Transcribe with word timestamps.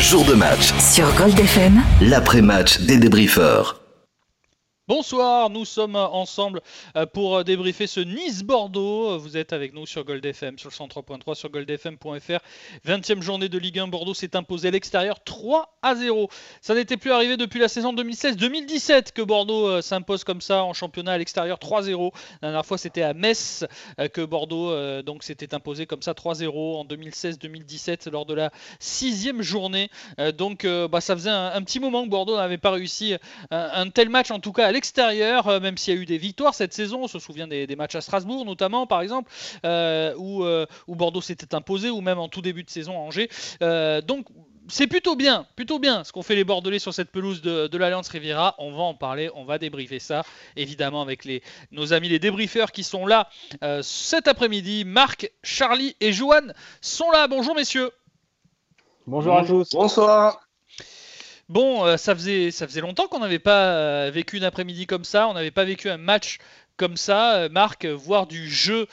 Jour 0.00 0.24
de 0.24 0.32
match. 0.32 0.72
Sur 0.78 1.12
Gold 1.14 1.38
FM. 1.38 1.82
L'après-match 2.00 2.80
des 2.80 2.96
débriefeurs. 2.96 3.79
Bonsoir, 4.90 5.50
nous 5.50 5.64
sommes 5.64 5.94
ensemble 5.94 6.62
euh, 6.96 7.06
pour 7.06 7.44
débriefer 7.44 7.86
ce 7.86 8.00
Nice-Bordeaux. 8.00 9.20
Vous 9.20 9.36
êtes 9.36 9.52
avec 9.52 9.72
nous 9.72 9.86
sur 9.86 10.02
Gold 10.02 10.26
FM, 10.26 10.58
sur 10.58 10.68
le 10.68 10.74
103.3, 10.74 11.36
sur 11.36 11.48
goldfm.fr. 11.48 12.40
20e 12.84 13.22
journée 13.22 13.48
de 13.48 13.56
Ligue 13.56 13.78
1, 13.78 13.86
Bordeaux 13.86 14.14
s'est 14.14 14.34
imposé 14.34 14.66
à 14.66 14.70
l'extérieur 14.72 15.22
3 15.22 15.78
à 15.82 15.94
0. 15.94 16.28
Ça 16.60 16.74
n'était 16.74 16.96
plus 16.96 17.12
arrivé 17.12 17.36
depuis 17.36 17.60
la 17.60 17.68
saison 17.68 17.94
2016-2017 17.94 19.12
que 19.12 19.22
Bordeaux 19.22 19.68
euh, 19.68 19.80
s'impose 19.80 20.24
comme 20.24 20.40
ça 20.40 20.64
en 20.64 20.72
championnat 20.72 21.12
à 21.12 21.18
l'extérieur 21.18 21.58
3-0. 21.58 22.10
La 22.42 22.48
dernière 22.48 22.66
fois, 22.66 22.76
c'était 22.76 23.02
à 23.02 23.14
Metz 23.14 23.64
euh, 24.00 24.08
que 24.08 24.22
Bordeaux 24.22 24.74
donc 25.02 25.22
s'était 25.22 25.54
imposé 25.54 25.86
comme 25.86 26.02
ça 26.02 26.14
3-0 26.14 26.80
en 26.80 26.84
2016-2017 26.84 28.10
lors 28.10 28.26
de 28.26 28.34
la 28.34 28.50
sixième 28.80 29.40
journée. 29.40 29.88
donc 30.36 30.66
bah, 30.66 31.00
ça 31.00 31.14
faisait 31.14 31.30
un, 31.30 31.62
petit 31.62 31.78
moment 31.78 32.04
que 32.04 32.08
Bordeaux 32.08 32.36
n'avait 32.36 32.58
pas 32.58 32.72
réussi 32.72 33.14
un, 33.52 33.88
tel 33.90 34.08
match, 34.08 34.32
en 34.32 34.40
tout 34.40 34.52
cas 34.52 34.66
à 34.66 34.72
extérieur, 34.80 35.46
euh, 35.46 35.60
même 35.60 35.76
s'il 35.76 35.94
y 35.94 35.98
a 35.98 36.00
eu 36.00 36.06
des 36.06 36.16
victoires 36.16 36.54
cette 36.54 36.72
saison. 36.72 37.02
On 37.02 37.08
se 37.08 37.18
souvient 37.18 37.46
des, 37.46 37.76
matchs 37.76 37.96
à 37.96 38.00
Strasbourg, 38.00 38.46
notamment, 38.46 38.86
par 38.86 39.02
exemple, 39.02 39.30
euh, 39.66 40.14
euh, 40.18 40.66
où, 40.86 40.94
Bordeaux 40.94 41.20
s'était 41.20 41.54
imposé, 41.54 41.90
ou 41.90 42.00
même 42.00 42.18
en 42.18 42.28
tout 42.28 42.40
début 42.40 42.64
de 42.64 42.70
saison 42.70 42.94
à 42.94 43.00
Angers. 43.00 43.28
donc, 44.06 44.26
c'est 44.68 44.86
plutôt 44.86 45.16
bien, 45.16 45.46
plutôt 45.56 45.80
bien 45.80 46.04
ce 46.04 46.12
qu'ont 46.12 46.22
fait 46.22 46.36
les 46.36 46.44
Bordelais 46.44 46.78
sur 46.78 46.94
cette 46.94 47.10
pelouse 47.10 47.42
de, 47.42 47.76
l'Alliance 47.76 48.08
Riviera. 48.08 48.54
On 48.58 48.72
va 48.72 48.82
en 48.82 48.94
parler, 48.94 49.28
on 49.34 49.44
va 49.44 49.58
débriefer 49.58 49.98
ça, 49.98 50.22
évidemment, 50.56 51.02
avec 51.02 51.24
les, 51.24 51.42
nos 51.72 51.92
amis 51.92 52.08
les 52.08 52.20
débriefeurs 52.20 52.72
qui 52.72 52.84
sont 52.84 53.04
là 53.04 53.28
cet 53.82 54.28
après-midi. 54.28 54.84
Marc, 54.86 55.30
Charlie 55.42 55.94
et 56.00 56.12
Joanne 56.12 56.54
sont 56.80 57.10
là. 57.10 57.28
Bonjour, 57.28 57.54
messieurs. 57.54 57.90
Bonjour 59.06 59.36
à 59.36 59.44
tous. 59.44 59.70
Bonsoir. 59.72 60.49
Bon, 61.50 61.84
euh, 61.84 61.96
ça, 61.96 62.14
faisait, 62.14 62.52
ça 62.52 62.68
longtemps 62.80 63.08
qu'on 63.08 63.18
n'avait 63.18 63.40
pas 63.40 63.74
euh, 63.74 64.10
vécu 64.12 64.36
une 64.36 64.44
après-midi 64.44 64.86
comme 64.86 65.02
ça, 65.02 65.26
on 65.26 65.34
n'avait 65.34 65.50
pas 65.50 65.64
vécu 65.64 65.90
un 65.90 65.96
match 65.96 66.38
comme 66.80 66.96
ça. 66.96 67.34
Euh, 67.34 67.48
Marc, 67.50 67.84
voir 67.84 68.26
du 68.26 68.48
jeu, 68.48 68.86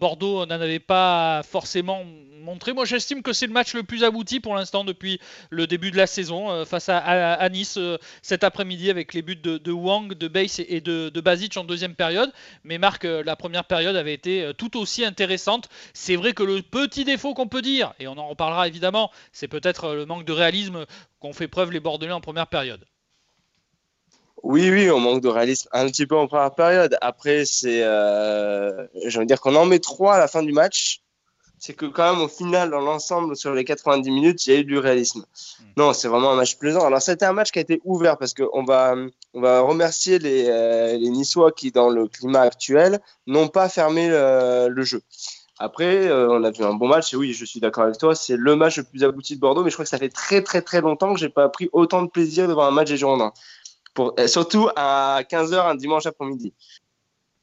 Bordeaux 0.00 0.46
n'en 0.46 0.60
avait 0.62 0.78
pas 0.78 1.42
forcément 1.42 2.02
montré. 2.40 2.72
Moi, 2.72 2.86
j'estime 2.86 3.22
que 3.22 3.34
c'est 3.34 3.46
le 3.46 3.52
match 3.52 3.74
le 3.74 3.82
plus 3.82 4.02
abouti 4.02 4.40
pour 4.40 4.54
l'instant 4.54 4.82
depuis 4.82 5.20
le 5.50 5.66
début 5.66 5.90
de 5.90 5.98
la 5.98 6.06
saison 6.06 6.64
face 6.64 6.88
à, 6.88 7.46
Nice 7.50 7.78
cet 8.22 8.44
après-midi 8.44 8.88
avec 8.88 9.12
les 9.12 9.20
buts 9.20 9.36
de, 9.36 9.72
Wang, 9.72 10.14
de 10.14 10.28
Bass 10.28 10.58
et 10.60 10.80
de, 10.80 11.10
de 11.10 11.20
Basic 11.20 11.54
en 11.58 11.64
deuxième 11.64 11.94
période. 11.94 12.32
Mais 12.64 12.78
Marc, 12.78 13.04
la 13.04 13.36
première 13.36 13.64
période 13.64 13.96
avait 13.96 14.14
été 14.14 14.50
tout 14.56 14.78
aussi 14.78 15.04
intéressante. 15.04 15.68
C'est 15.92 16.16
vrai 16.16 16.32
que 16.32 16.42
le 16.42 16.62
petit 16.62 17.04
défaut 17.04 17.34
qu'on 17.34 17.48
peut 17.48 17.62
dire, 17.62 17.92
et 18.00 18.08
on 18.08 18.16
en 18.16 18.28
reparlera 18.28 18.68
évidemment, 18.68 19.10
c'est 19.32 19.48
peut-être 19.48 19.94
le 19.94 20.06
manque 20.06 20.24
de 20.24 20.32
réalisme 20.32 20.86
qu'ont 21.20 21.34
fait 21.34 21.48
preuve 21.48 21.72
les 21.72 21.80
Bordelais 21.80 22.12
en 22.12 22.22
première 22.22 22.46
période. 22.46 22.86
Oui, 24.42 24.70
oui, 24.70 24.90
on 24.90 25.00
manque 25.00 25.22
de 25.22 25.28
réalisme 25.28 25.68
un 25.72 25.86
petit 25.86 26.06
peu 26.06 26.16
en 26.16 26.26
première 26.26 26.54
période. 26.54 26.96
Après, 27.00 27.44
c'est, 27.44 27.82
euh, 27.82 28.86
je 29.04 29.18
veux 29.18 29.26
dire 29.26 29.40
qu'on 29.40 29.54
en 29.56 29.66
met 29.66 29.78
trois 29.78 30.14
à 30.14 30.18
la 30.18 30.28
fin 30.28 30.42
du 30.42 30.52
match. 30.52 31.02
C'est 31.60 31.74
que 31.74 31.86
quand 31.86 32.12
même 32.12 32.22
au 32.22 32.28
final, 32.28 32.70
dans 32.70 32.80
l'ensemble, 32.80 33.34
sur 33.34 33.52
les 33.52 33.64
90 33.64 34.08
minutes, 34.12 34.46
il 34.46 34.52
y 34.52 34.56
a 34.56 34.60
eu 34.60 34.64
du 34.64 34.78
réalisme. 34.78 35.20
Hmm. 35.20 35.64
Non, 35.76 35.92
c'est 35.92 36.06
vraiment 36.06 36.30
un 36.30 36.36
match 36.36 36.56
plaisant. 36.56 36.86
Alors 36.86 37.02
c'était 37.02 37.24
un 37.24 37.32
match 37.32 37.50
qui 37.50 37.58
a 37.58 37.62
été 37.62 37.80
ouvert 37.84 38.16
parce 38.16 38.32
qu'on 38.32 38.62
va, 38.62 38.94
on 39.34 39.40
va 39.40 39.60
remercier 39.60 40.20
les, 40.20 40.46
euh, 40.48 40.96
les 40.96 41.10
Niçois 41.10 41.50
qui, 41.50 41.72
dans 41.72 41.90
le 41.90 42.06
climat 42.06 42.42
actuel, 42.42 43.00
n'ont 43.26 43.48
pas 43.48 43.68
fermé 43.68 44.08
le 44.08 44.82
jeu. 44.82 45.02
Après, 45.60 46.06
euh, 46.06 46.28
on 46.30 46.44
a 46.44 46.52
vu 46.52 46.62
un 46.62 46.74
bon 46.74 46.86
match 46.86 47.12
et 47.12 47.16
oui, 47.16 47.32
je 47.32 47.44
suis 47.44 47.58
d'accord 47.58 47.84
avec 47.84 47.98
toi, 47.98 48.14
c'est 48.14 48.36
le 48.36 48.54
match 48.54 48.78
le 48.78 48.84
plus 48.84 49.02
abouti 49.02 49.34
de 49.34 49.40
Bordeaux, 49.40 49.64
mais 49.64 49.70
je 49.70 49.74
crois 49.74 49.84
que 49.84 49.88
ça 49.88 49.98
fait 49.98 50.08
très 50.08 50.40
très 50.40 50.62
très 50.62 50.80
longtemps 50.80 51.12
que 51.12 51.18
j'ai 51.18 51.28
pas 51.28 51.48
pris 51.48 51.68
autant 51.72 52.02
de 52.02 52.08
plaisir 52.08 52.46
devant 52.46 52.62
un 52.62 52.70
match 52.70 52.88
des 52.88 52.96
Girondins. 52.96 53.32
Pour, 53.98 54.14
surtout 54.28 54.68
à 54.76 55.22
15h 55.28 55.70
un 55.70 55.74
dimanche 55.74 56.06
après-midi. 56.06 56.54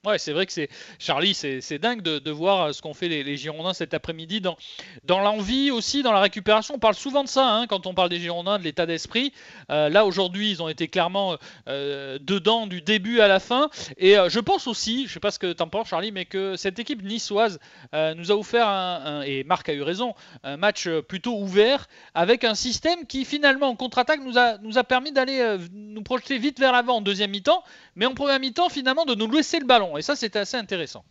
Ouais, 0.05 0.19
c'est 0.19 0.33
vrai 0.33 0.45
que 0.45 0.51
c'est 0.51 0.69
Charlie, 0.99 1.33
c'est 1.33 1.79
dingue 1.79 2.01
de, 2.01 2.31
voir 2.31 2.61
euh, 2.61 2.71
ce 2.73 2.81
qu'ont 2.81 2.93
fait 2.93 3.07
les, 3.07 3.37
Girondins 3.37 3.73
cet 3.73 3.93
après-midi 3.95 4.39
dans, 4.39 4.55
dans 5.03 5.19
l'envie 5.19 5.71
aussi, 5.71 6.03
dans 6.03 6.11
la 6.11 6.19
récupération. 6.19 6.75
On 6.75 6.79
parle 6.79 6.93
souvent 6.93 7.23
de 7.23 7.29
ça 7.29 7.47
hein, 7.47 7.65
quand 7.67 7.87
on 7.87 7.95
parle 7.95 8.09
des 8.09 8.19
Girondins, 8.19 8.59
de 8.59 8.63
l'état 8.63 8.85
d'esprit. 8.85 9.33
Euh, 9.71 9.89
là 9.89 10.05
aujourd'hui, 10.05 10.51
ils 10.51 10.61
ont 10.61 10.69
été 10.69 10.87
clairement 10.87 11.37
euh, 11.67 12.19
dedans 12.21 12.67
du 12.67 12.81
début 12.81 13.19
à 13.19 13.27
la 13.27 13.39
fin. 13.39 13.69
Et 13.97 14.15
je 14.27 14.39
pense 14.39 14.67
aussi, 14.67 15.07
je 15.07 15.13
sais 15.13 15.19
pas 15.19 15.31
ce 15.31 15.39
que 15.39 15.53
tu 15.53 15.63
en 15.63 15.69
penses 15.69 15.87
Charlie, 15.87 16.11
mais 16.11 16.25
que 16.25 16.55
cette 16.55 16.77
équipe 16.77 17.03
niçoise 17.03 17.59
nous 17.93 18.31
a 18.31 18.35
offert 18.35 18.67
un, 18.67 19.21
et 19.23 19.43
Marc 19.43 19.69
a 19.69 19.73
eu 19.73 19.81
raison, 19.81 20.13
un 20.43 20.57
match 20.57 20.87
plutôt 21.07 21.37
ouvert 21.37 21.87
avec 22.13 22.43
un 22.43 22.55
système 22.55 23.05
qui 23.07 23.25
finalement 23.25 23.69
en 23.69 23.75
contre-attaque 23.75 24.21
nous 24.23 24.37
a, 24.37 24.57
nous 24.59 24.77
a 24.77 24.83
permis 24.83 25.11
d'aller 25.11 25.57
nous 25.73 26.03
projeter 26.03 26.37
vite 26.37 26.59
vers 26.59 26.71
l'avant 26.71 26.97
en 26.97 27.01
deuxième 27.01 27.31
mi-temps, 27.31 27.63
mais 27.95 28.05
en 28.05 28.13
première 28.13 28.39
mi-temps 28.39 28.69
finalement 28.69 29.05
de 29.05 29.15
nous 29.15 29.29
laisser 29.31 29.59
le 29.59 29.65
ballon. 29.65 29.94
Et 29.97 30.01
ça, 30.01 30.15
c'était 30.15 30.39
assez 30.39 30.57
intéressant. 30.57 31.03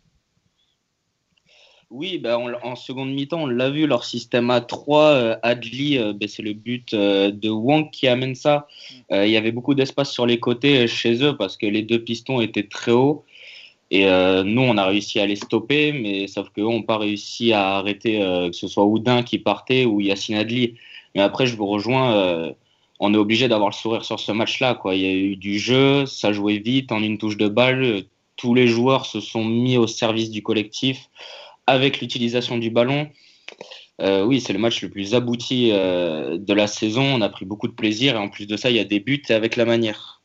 Oui, 1.91 2.17
bah, 2.17 2.37
en 2.39 2.75
seconde 2.75 3.13
mi-temps, 3.13 3.43
on 3.43 3.45
l'a 3.45 3.69
vu, 3.69 3.85
leur 3.85 4.05
système 4.05 4.49
A3, 4.49 5.13
euh, 5.13 5.35
Adli, 5.43 5.97
euh, 5.97 6.13
bah, 6.13 6.25
c'est 6.27 6.41
le 6.41 6.53
but 6.53 6.93
euh, 6.93 7.31
de 7.31 7.49
Wang 7.49 7.91
qui 7.91 8.07
amène 8.07 8.33
ça. 8.33 8.67
Mm. 9.11 9.23
Il 9.23 9.29
y 9.29 9.37
avait 9.37 9.51
beaucoup 9.51 9.75
d'espace 9.75 10.11
sur 10.11 10.25
les 10.25 10.39
côtés 10.39 10.87
chez 10.87 11.23
eux 11.23 11.37
parce 11.37 11.57
que 11.57 11.67
les 11.67 11.83
deux 11.83 12.03
pistons 12.03 12.41
étaient 12.41 12.67
très 12.67 12.91
hauts. 12.91 13.23
Et 13.91 14.05
nous, 14.43 14.61
on 14.63 14.77
a 14.77 14.85
réussi 14.87 15.19
à 15.19 15.27
les 15.27 15.35
stopper, 15.35 15.93
mais 15.93 16.27
sauf 16.27 16.49
qu'eux 16.49 16.63
n'ont 16.63 16.81
pas 16.81 16.97
réussi 16.97 17.53
à 17.53 17.75
arrêter 17.77 18.19
que 18.19 18.51
ce 18.51 18.67
soit 18.67 18.83
Oudin 18.83 19.21
qui 19.21 19.37
partait 19.37 19.85
ou 19.85 20.01
Yacine 20.01 20.35
Adli. 20.35 20.73
Mais 21.13 21.21
après, 21.21 21.45
je 21.45 21.55
vous 21.55 21.67
rejoins, 21.67 22.51
on 22.99 23.13
est 23.13 23.17
obligé 23.17 23.47
d'avoir 23.47 23.69
le 23.69 23.75
sourire 23.75 24.03
sur 24.03 24.19
ce 24.19 24.31
match-là. 24.31 24.81
Il 24.91 24.99
y 24.99 25.05
a 25.05 25.11
eu 25.11 25.35
du 25.35 25.59
jeu, 25.59 26.07
ça 26.07 26.33
jouait 26.33 26.57
vite, 26.57 26.91
en 26.91 27.01
une 27.03 27.19
touche 27.19 27.37
de 27.37 27.47
balle 27.47 28.05
tous 28.37 28.53
les 28.53 28.67
joueurs 28.67 29.05
se 29.05 29.19
sont 29.19 29.43
mis 29.43 29.77
au 29.77 29.87
service 29.87 30.29
du 30.29 30.43
collectif 30.43 31.09
avec 31.67 32.01
l'utilisation 32.01 32.57
du 32.57 32.69
ballon. 32.69 33.09
Euh, 34.01 34.23
oui, 34.25 34.41
c'est 34.41 34.53
le 34.53 34.59
match 34.59 34.81
le 34.81 34.89
plus 34.89 35.15
abouti 35.15 35.69
euh, 35.71 36.37
de 36.37 36.53
la 36.53 36.67
saison. 36.67 37.03
On 37.03 37.21
a 37.21 37.29
pris 37.29 37.45
beaucoup 37.45 37.67
de 37.67 37.73
plaisir 37.73 38.15
et 38.15 38.19
en 38.19 38.29
plus 38.29 38.45
de 38.45 38.57
ça, 38.57 38.69
il 38.69 38.75
y 38.75 38.79
a 38.79 38.83
des 38.83 38.99
buts 38.99 39.23
avec 39.29 39.55
la 39.55 39.65
manière. 39.65 40.21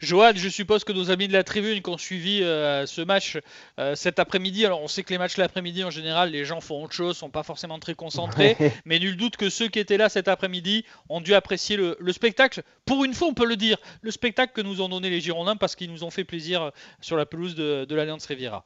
Joad, 0.00 0.36
je 0.36 0.48
suppose 0.48 0.84
que 0.84 0.92
nos 0.92 1.10
amis 1.10 1.28
de 1.28 1.32
la 1.32 1.44
tribune 1.44 1.80
qui 1.80 1.90
ont 1.90 1.98
suivi 1.98 2.42
euh, 2.42 2.86
ce 2.86 3.02
match 3.02 3.38
euh, 3.78 3.94
cet 3.94 4.18
après-midi, 4.18 4.64
alors 4.66 4.82
on 4.82 4.88
sait 4.88 5.02
que 5.02 5.10
les 5.10 5.18
matchs 5.18 5.36
l'après-midi 5.36 5.84
en 5.84 5.90
général, 5.90 6.30
les 6.30 6.44
gens 6.44 6.60
font 6.60 6.82
autre 6.82 6.92
chose, 6.92 7.16
sont 7.16 7.30
pas 7.30 7.42
forcément 7.42 7.78
très 7.78 7.94
concentrés, 7.94 8.56
mais 8.84 8.98
nul 8.98 9.16
doute 9.16 9.36
que 9.36 9.50
ceux 9.50 9.68
qui 9.68 9.78
étaient 9.78 9.96
là 9.96 10.08
cet 10.08 10.28
après-midi 10.28 10.84
ont 11.08 11.20
dû 11.20 11.34
apprécier 11.34 11.76
le, 11.76 11.96
spectacle. 12.12 12.62
Pour 12.84 13.04
une 13.04 13.14
fois, 13.14 13.28
on 13.28 13.34
peut 13.34 13.46
le 13.46 13.56
dire, 13.56 13.76
le 14.02 14.10
spectacle 14.10 14.52
que 14.54 14.60
nous 14.60 14.80
ont 14.80 14.88
donné 14.88 15.10
les 15.10 15.20
Girondins 15.20 15.56
parce 15.56 15.74
qu'ils 15.74 15.90
nous 15.90 16.04
ont 16.04 16.10
fait 16.10 16.24
plaisir 16.24 16.62
euh, 16.62 16.70
sur 17.00 17.16
la 17.16 17.26
pelouse 17.26 17.54
de, 17.54 17.94
l'Alliance 17.94 18.26
Riviera. 18.26 18.64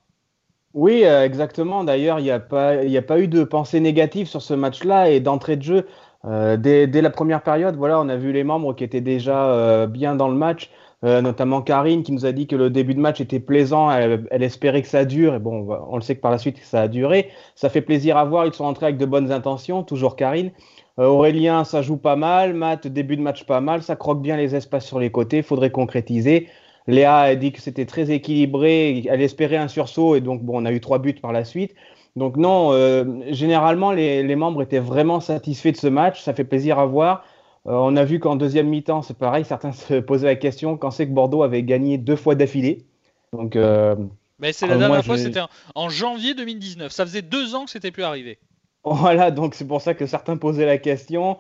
Oui, 0.74 1.02
exactement. 1.02 1.82
D'ailleurs, 1.82 2.18
il 2.18 2.24
n'y 2.24 2.30
a, 2.30 2.40
pas, 2.40 2.72
a 2.72 3.02
pas 3.02 3.20
eu 3.20 3.28
de 3.28 3.42
pensée 3.42 3.80
négative 3.80 4.26
sur 4.26 4.42
ce 4.42 4.54
match-là 4.54 5.10
et 5.10 5.20
d'entrée 5.20 5.56
de 5.56 5.62
jeu. 5.62 5.86
dès, 6.24 6.86
la 6.86 7.10
première 7.10 7.42
période, 7.42 7.74
voilà, 7.76 7.98
on 8.00 8.08
a 8.08 8.16
vu 8.16 8.32
les 8.32 8.44
membres 8.44 8.74
qui 8.74 8.84
étaient 8.84 9.00
déjà 9.00 9.86
bien 9.86 10.14
dans 10.14 10.28
le 10.28 10.34
match. 10.34 10.70
Euh, 11.04 11.20
notamment 11.20 11.62
Karine 11.62 12.03
qui 12.03 12.10
nous 12.10 12.26
a 12.26 12.32
dit 12.32 12.48
que 12.48 12.56
le 12.56 12.70
début 12.70 12.94
de 12.94 12.98
match 13.00 13.20
était 13.20 13.38
plaisant, 13.38 13.88
elle, 13.88 14.42
espérait 14.42 14.82
que 14.82 14.88
ça 14.88 15.04
dure, 15.04 15.36
et 15.36 15.38
bon, 15.38 15.69
on 15.88 15.94
le 15.94 16.03
sait 16.03 16.16
que 16.16 16.20
par 16.20 16.32
la 16.32 16.38
suite 16.38 16.59
ça 16.64 16.82
a 16.82 16.88
duré. 16.88 17.31
Ça 17.54 17.69
fait 17.69 17.82
plaisir 17.82 18.16
à 18.16 18.25
voir, 18.25 18.47
ils 18.47 18.53
sont 18.53 18.64
entrés 18.64 18.86
avec 18.86 18.98
de 18.98 19.06
bonnes 19.06 19.31
intentions, 19.31 19.84
toujours 19.84 20.16
Karine. 20.16 20.50
Euh, 20.98 21.06
Aurélien, 21.06 21.62
ça 21.62 21.82
joue 21.82 21.98
pas 21.98 22.16
mal, 22.16 22.53
Matt, 22.53 22.88
début 22.88 23.16
de 23.16 23.22
match 23.22 23.44
pas 23.44 23.60
mal, 23.60 23.82
ça 23.82 23.94
croque 23.94 24.20
bien 24.20 24.37
les 24.37 24.56
espaces 24.56 24.87
sur 24.87 24.98
les 24.98 25.10
côtés, 25.10 25.42
faudrait 25.42 25.70
concrétiser. 25.70 26.48
Léa 26.88 27.19
a 27.19 27.34
dit 27.37 27.53
que 27.53 27.60
c'était 27.60 27.87
très 27.87 28.10
équilibré, 28.10 29.04
elle 29.08 29.22
espérait 29.22 29.56
un 29.56 29.69
sursaut, 29.69 30.16
et 30.16 30.20
donc 30.20 30.42
bon, 30.42 30.60
on 30.60 30.64
a 30.64 30.72
eu 30.72 30.81
trois 30.81 30.98
buts 30.98 31.14
par 31.14 31.32
la 31.32 31.44
suite. 31.44 31.75
Donc 32.16 32.37
non, 32.37 32.72
euh, 32.72 33.04
généralement 33.31 33.92
les, 33.92 34.25
les 34.25 34.37
membres 34.37 34.62
étaient 34.62 34.81
vraiment 34.81 35.20
satisfaits 35.20 35.70
de 35.72 35.76
ce 35.76 35.87
match, 35.87 36.22
ça 36.22 36.34
fait 36.34 36.42
plaisir 36.42 36.81
à 36.81 36.87
voir. 36.87 37.25
Euh, 37.69 37.73
on 37.73 37.97
a 37.97 38.05
vu 38.05 38.19
qu'en 38.19 38.37
deuxième 38.37 38.69
mi-temps, 38.69 39.03
c'est 39.03 39.17
pareil, 39.17 39.44
certains 39.44 39.73
se 39.73 40.00
posaient 40.00 40.26
la 40.26 40.37
question 40.37 40.76
quand 40.76 40.91
c'est 40.91 41.06
que 41.06 41.12
Bordeaux 41.12 41.43
avait 41.43 41.62
gagné 41.62 41.99
deux 41.99 42.17
fois 42.17 42.35
d'affilée? 42.35 42.87
Donc, 43.35 43.56
euh, 43.56 43.94
Mais 44.38 44.55
c'est 44.55 44.67
la 44.67 44.75
euh, 44.75 44.79
dernière 44.79 45.05
fois, 45.05 45.19
c'était 45.19 45.41
en 45.75 45.88
janvier 45.91 46.35
2019. 46.35 46.91
Ça 46.91 47.05
faisait 47.05 47.23
deux 47.23 47.55
ans 47.55 47.67
que 47.67 47.70
c'était 47.70 47.91
plus 47.91 48.05
arrivé. 48.05 48.38
Voilà, 48.85 49.31
donc 49.31 49.55
c'est 49.55 49.67
pour 49.67 49.82
ça 49.82 49.93
que 49.93 50.06
certains 50.06 50.38
posaient 50.38 50.65
la 50.65 50.79
question. 50.79 51.37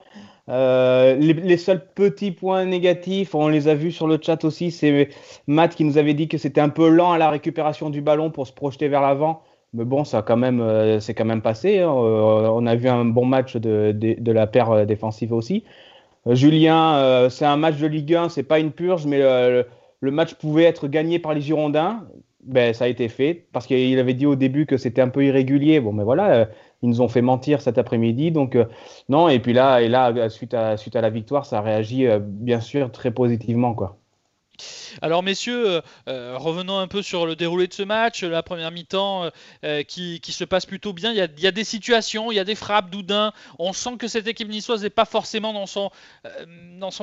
les, 0.48 1.56
seuls 1.56 1.82
petits 1.94 2.32
points 2.32 2.66
négatifs, 2.66 3.34
on 3.34 3.48
les 3.48 3.68
a 3.68 3.74
vus 3.74 3.92
sur 3.92 4.06
le 4.06 4.18
chat 4.20 4.44
aussi, 4.44 4.70
c'est 4.70 5.08
Matt 5.46 5.74
qui 5.74 5.84
nous 5.84 5.96
avait 5.96 6.14
dit 6.14 6.28
que 6.28 6.36
c'était 6.36 6.60
un 6.60 6.68
peu 6.68 6.90
lent 6.90 7.12
à 7.12 7.16
la 7.16 7.30
récupération 7.30 7.88
du 7.88 8.02
ballon 8.02 8.30
pour 8.30 8.46
se 8.46 8.52
projeter 8.52 8.88
vers 8.88 9.00
l'avant. 9.00 9.40
Mais 9.72 9.84
bon, 9.84 10.04
ça 10.04 10.20
quand 10.20 10.36
même, 10.36 11.00
c'est 11.00 11.14
quand 11.14 11.24
même 11.24 11.40
passé. 11.40 11.78
Hein. 11.78 11.88
on 11.90 12.66
a 12.66 12.74
vu 12.74 12.88
un 12.88 13.06
bon 13.06 13.24
match 13.24 13.56
de, 13.56 13.92
de 13.92 14.32
la 14.32 14.46
paire 14.46 14.84
défensive 14.84 15.32
aussi. 15.32 15.64
Euh, 16.28 16.34
Julien, 16.34 16.96
euh, 16.96 17.28
c'est 17.30 17.46
un 17.46 17.56
match 17.56 17.78
de 17.78 17.86
Ligue 17.86 18.14
1, 18.14 18.28
c'est 18.28 18.42
pas 18.42 18.58
une 18.58 18.72
purge, 18.72 19.06
mais 19.06 19.20
euh, 19.22 19.62
le, 20.00 20.10
match 20.10 20.34
pouvait 20.34 20.64
être 20.64 20.88
gagné 20.88 21.18
par 21.18 21.34
les 21.34 21.40
Girondins. 21.40 22.06
Ben, 22.44 22.72
ça 22.74 22.84
a 22.84 22.88
été 22.88 23.08
fait 23.08 23.46
parce 23.52 23.66
qu'il 23.66 23.98
avait 23.98 24.14
dit 24.14 24.26
au 24.26 24.36
début 24.36 24.66
que 24.66 24.76
c'était 24.76 25.02
un 25.02 25.08
peu 25.08 25.24
irrégulier. 25.24 25.80
Bon, 25.80 25.92
mais 25.92 26.04
voilà, 26.04 26.48
ils 26.82 26.88
nous 26.88 27.00
ont 27.02 27.08
fait 27.08 27.20
mentir 27.22 27.60
cet 27.60 27.78
après-midi. 27.78 28.30
Donc 28.30 28.56
non, 29.08 29.28
et 29.28 29.38
puis 29.38 29.52
là, 29.52 29.82
et 29.82 29.88
là 29.88 30.28
suite, 30.30 30.54
à, 30.54 30.76
suite 30.76 30.96
à 30.96 31.02
la 31.02 31.10
victoire, 31.10 31.44
ça 31.46 31.60
réagit 31.60 32.06
bien 32.20 32.60
sûr 32.60 32.90
très 32.92 33.10
positivement. 33.10 33.74
quoi. 33.74 33.97
Alors 35.02 35.22
messieurs, 35.22 35.68
euh, 35.68 35.80
euh, 36.08 36.36
revenons 36.36 36.78
un 36.78 36.88
peu 36.88 37.02
sur 37.02 37.26
le 37.26 37.36
déroulé 37.36 37.66
de 37.66 37.74
ce 37.74 37.82
match, 37.82 38.22
la 38.22 38.42
première 38.42 38.70
mi-temps 38.70 39.30
euh, 39.64 39.82
qui, 39.82 40.20
se 40.28 40.44
passe 40.44 40.66
plutôt 40.66 40.92
bien. 40.92 41.12
Il 41.12 41.40
y, 41.40 41.46
a, 41.46 41.50
des 41.50 41.64
situations, 41.64 42.30
il 42.32 42.36
y 42.36 42.38
a 42.38 42.44
des 42.44 42.54
frappes 42.54 42.90
d'Oudin. 42.90 43.32
On 43.58 43.72
sent 43.72 43.96
que 43.98 44.08
cette 44.08 44.26
équipe 44.26 44.48
niçoise 44.48 44.82
n'est 44.82 44.90
pas 44.90 45.04
forcément 45.04 45.52
dans 45.52 45.66
son, 45.66 45.90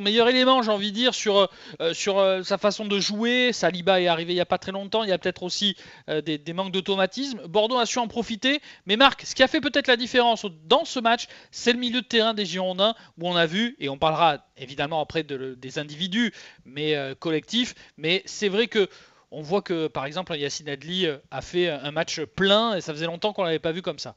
meilleur 0.02 0.30
élément, 0.30 0.62
j'ai 0.62 0.72
envie 0.72 0.92
de 0.92 0.96
dire, 0.96 1.14
sur, 1.14 1.50
sur 1.94 2.24
sa 2.44 2.58
façon 2.58 2.86
de 2.86 3.00
jouer. 3.00 3.52
Saliba 3.52 4.02
est 4.02 4.08
arrivé 4.08 4.34
il 4.34 4.36
n'y 4.36 4.42
a 4.42 4.46
pas 4.46 4.58
très 4.58 4.72
longtemps, 4.72 5.04
il 5.04 5.10
y 5.10 5.14
a 5.14 5.18
peut-être 5.18 5.44
aussi 5.44 5.76
des, 6.08 6.38
des, 6.38 6.54
manques 6.54 6.72
d'automatisme. 6.72 7.46
Bordeaux 7.48 7.78
a 7.78 7.86
su 7.86 8.00
en 8.00 8.08
profiter. 8.08 8.62
Mais 8.86 8.96
Marc, 8.96 9.24
ce 9.26 9.36
qui 9.36 9.44
a 9.44 9.48
fait 9.48 9.62
peut-être 9.62 9.88
la 9.88 9.98
différence 9.98 10.46
dans 10.68 10.86
ce 10.86 11.00
match, 11.00 11.28
c'est 11.52 11.74
le 11.74 11.80
milieu 11.80 12.02
de 12.02 12.08
terrain 12.08 12.34
des 12.34 12.46
Girondins 12.46 12.96
où 13.18 13.28
on 13.28 13.36
a 13.36 13.46
vu, 13.46 13.76
et 13.80 13.90
on 13.90 13.98
parlera 13.98 14.40
évidemment 14.58 15.02
après 15.02 15.24
des 15.24 15.80
individus, 15.80 16.34
mais 16.66 16.96
collectifs, 17.20 17.76
mais 17.98 18.24
c'est 18.26 18.50
vrai 18.50 18.68
que 18.68 18.90
on 19.36 19.42
voit 19.42 19.62
que 19.62 19.88
par 19.88 20.06
exemple 20.06 20.36
Yacine 20.36 20.70
Adli 20.70 21.08
euh, 21.08 21.18
a 21.30 21.42
fait 21.42 21.70
un 21.70 21.92
match 21.92 22.22
plein 22.22 22.76
et 22.76 22.82
ça 22.82 22.94
faisait 22.94 23.06
longtemps 23.06 23.34
qu'on 23.34 23.44
l'avait 23.44 23.60
pas 23.60 23.74
vu 23.74 23.82
comme 23.82 24.00
ça. 24.00 24.16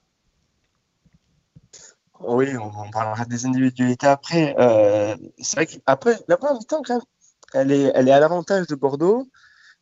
Oui, 2.20 2.48
on, 2.56 2.90
parlera 2.90 3.24
des 3.24 3.46
individualités 3.46 4.06
après. 4.06 4.54
Euh, 4.58 5.16
c'est 5.38 5.56
vrai 5.56 5.66
qu'après, 5.66 6.18
la 6.26 6.36
première 6.36 6.56
mi-temps, 6.56 6.82
elle 7.54 7.70
est, 7.70 7.92
elle 7.94 8.08
est 8.08 8.12
à 8.12 8.18
l'avantage 8.18 8.66
de 8.66 8.74
Bordeaux, 8.74 9.28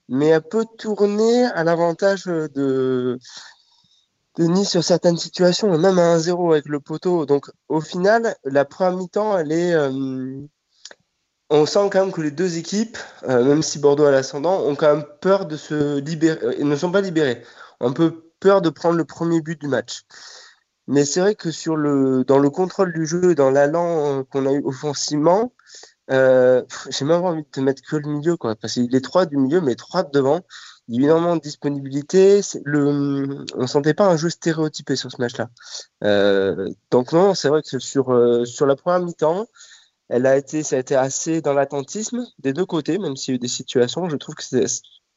mais 0.08 0.26
elle 0.26 0.42
peut 0.42 0.66
tourner 0.78 1.44
à 1.44 1.64
l'avantage 1.64 2.24
de, 2.24 3.18
de 4.36 4.44
Nice 4.44 4.70
sur 4.70 4.84
certaines 4.84 5.16
situations, 5.16 5.76
même 5.78 5.98
à 5.98 6.16
1-0 6.16 6.52
avec 6.52 6.66
le 6.66 6.80
poteau. 6.80 7.24
Donc, 7.26 7.50
au 7.68 7.80
final, 7.80 8.36
la 8.44 8.64
première 8.64 8.96
mi-temps, 8.96 9.38
elle 9.38 9.52
est, 9.52 9.72
euh, 9.72 10.46
on 11.48 11.64
sent 11.64 11.88
quand 11.90 12.04
même 12.04 12.12
que 12.12 12.20
les 12.20 12.30
deux 12.30 12.58
équipes, 12.58 12.98
euh, 13.24 13.44
même 13.44 13.62
si 13.62 13.78
Bordeaux 13.78 14.04
a 14.04 14.10
l'ascendant, 14.10 14.62
ont 14.62 14.74
quand 14.74 14.94
même 14.94 15.06
peur 15.20 15.46
de 15.46 15.56
se 15.56 15.98
libérer, 16.00 16.38
euh, 16.44 16.54
ils 16.58 16.68
ne 16.68 16.76
sont 16.76 16.92
pas 16.92 17.00
libérés, 17.00 17.42
ont 17.80 17.88
un 17.88 17.92
peu 17.92 18.30
peur 18.40 18.60
de 18.60 18.68
prendre 18.68 18.96
le 18.96 19.04
premier 19.04 19.40
but 19.40 19.58
du 19.60 19.68
match. 19.68 20.02
Mais 20.86 21.04
c'est 21.04 21.20
vrai 21.20 21.34
que 21.34 21.50
sur 21.50 21.76
le, 21.76 22.22
dans 22.24 22.38
le 22.38 22.50
contrôle 22.50 22.92
du 22.92 23.06
jeu, 23.06 23.34
dans 23.34 23.50
l'allant 23.50 24.22
qu'on 24.24 24.46
a 24.46 24.52
eu 24.52 24.62
offensivement, 24.64 25.52
j'ai 26.08 27.04
même 27.04 27.24
envie 27.24 27.42
de 27.42 27.48
te 27.48 27.60
mettre 27.60 27.82
que 27.82 27.96
le 27.96 28.08
milieu, 28.08 28.36
quoi, 28.36 28.54
parce 28.54 28.74
qu'il 28.74 28.94
est 28.94 29.00
trois 29.00 29.26
du 29.26 29.36
milieu, 29.36 29.60
mais 29.60 29.74
trois 29.74 30.04
de 30.04 30.10
devant. 30.10 30.42
Il 30.88 31.00
y 31.00 31.04
a 31.04 31.08
énormément 31.08 31.36
de 31.36 31.40
disponibilité. 31.40 32.40
On 32.64 33.66
sentait 33.66 33.94
pas 33.94 34.06
un 34.06 34.16
jeu 34.16 34.30
stéréotypé 34.30 34.96
sur 34.96 35.10
ce 35.10 35.20
match-là. 35.20 35.48
Euh, 36.04 36.70
donc 36.90 37.12
non, 37.12 37.34
c'est 37.34 37.48
vrai 37.48 37.62
que 37.62 37.78
sur 37.78 38.46
sur 38.46 38.66
la 38.66 38.76
première 38.76 39.00
mi-temps, 39.00 39.46
elle 40.08 40.26
a 40.26 40.36
été, 40.36 40.62
ça 40.62 40.76
a 40.76 40.78
été 40.78 40.94
assez 40.94 41.40
dans 41.40 41.52
l'attentisme 41.52 42.24
des 42.38 42.52
deux 42.52 42.66
côtés, 42.66 42.98
même 42.98 43.16
s'il 43.16 43.32
y 43.32 43.34
a 43.34 43.36
eu 43.36 43.38
des 43.40 43.48
situations. 43.48 44.08
Je 44.08 44.16
trouve 44.16 44.34
qu'il 44.36 44.58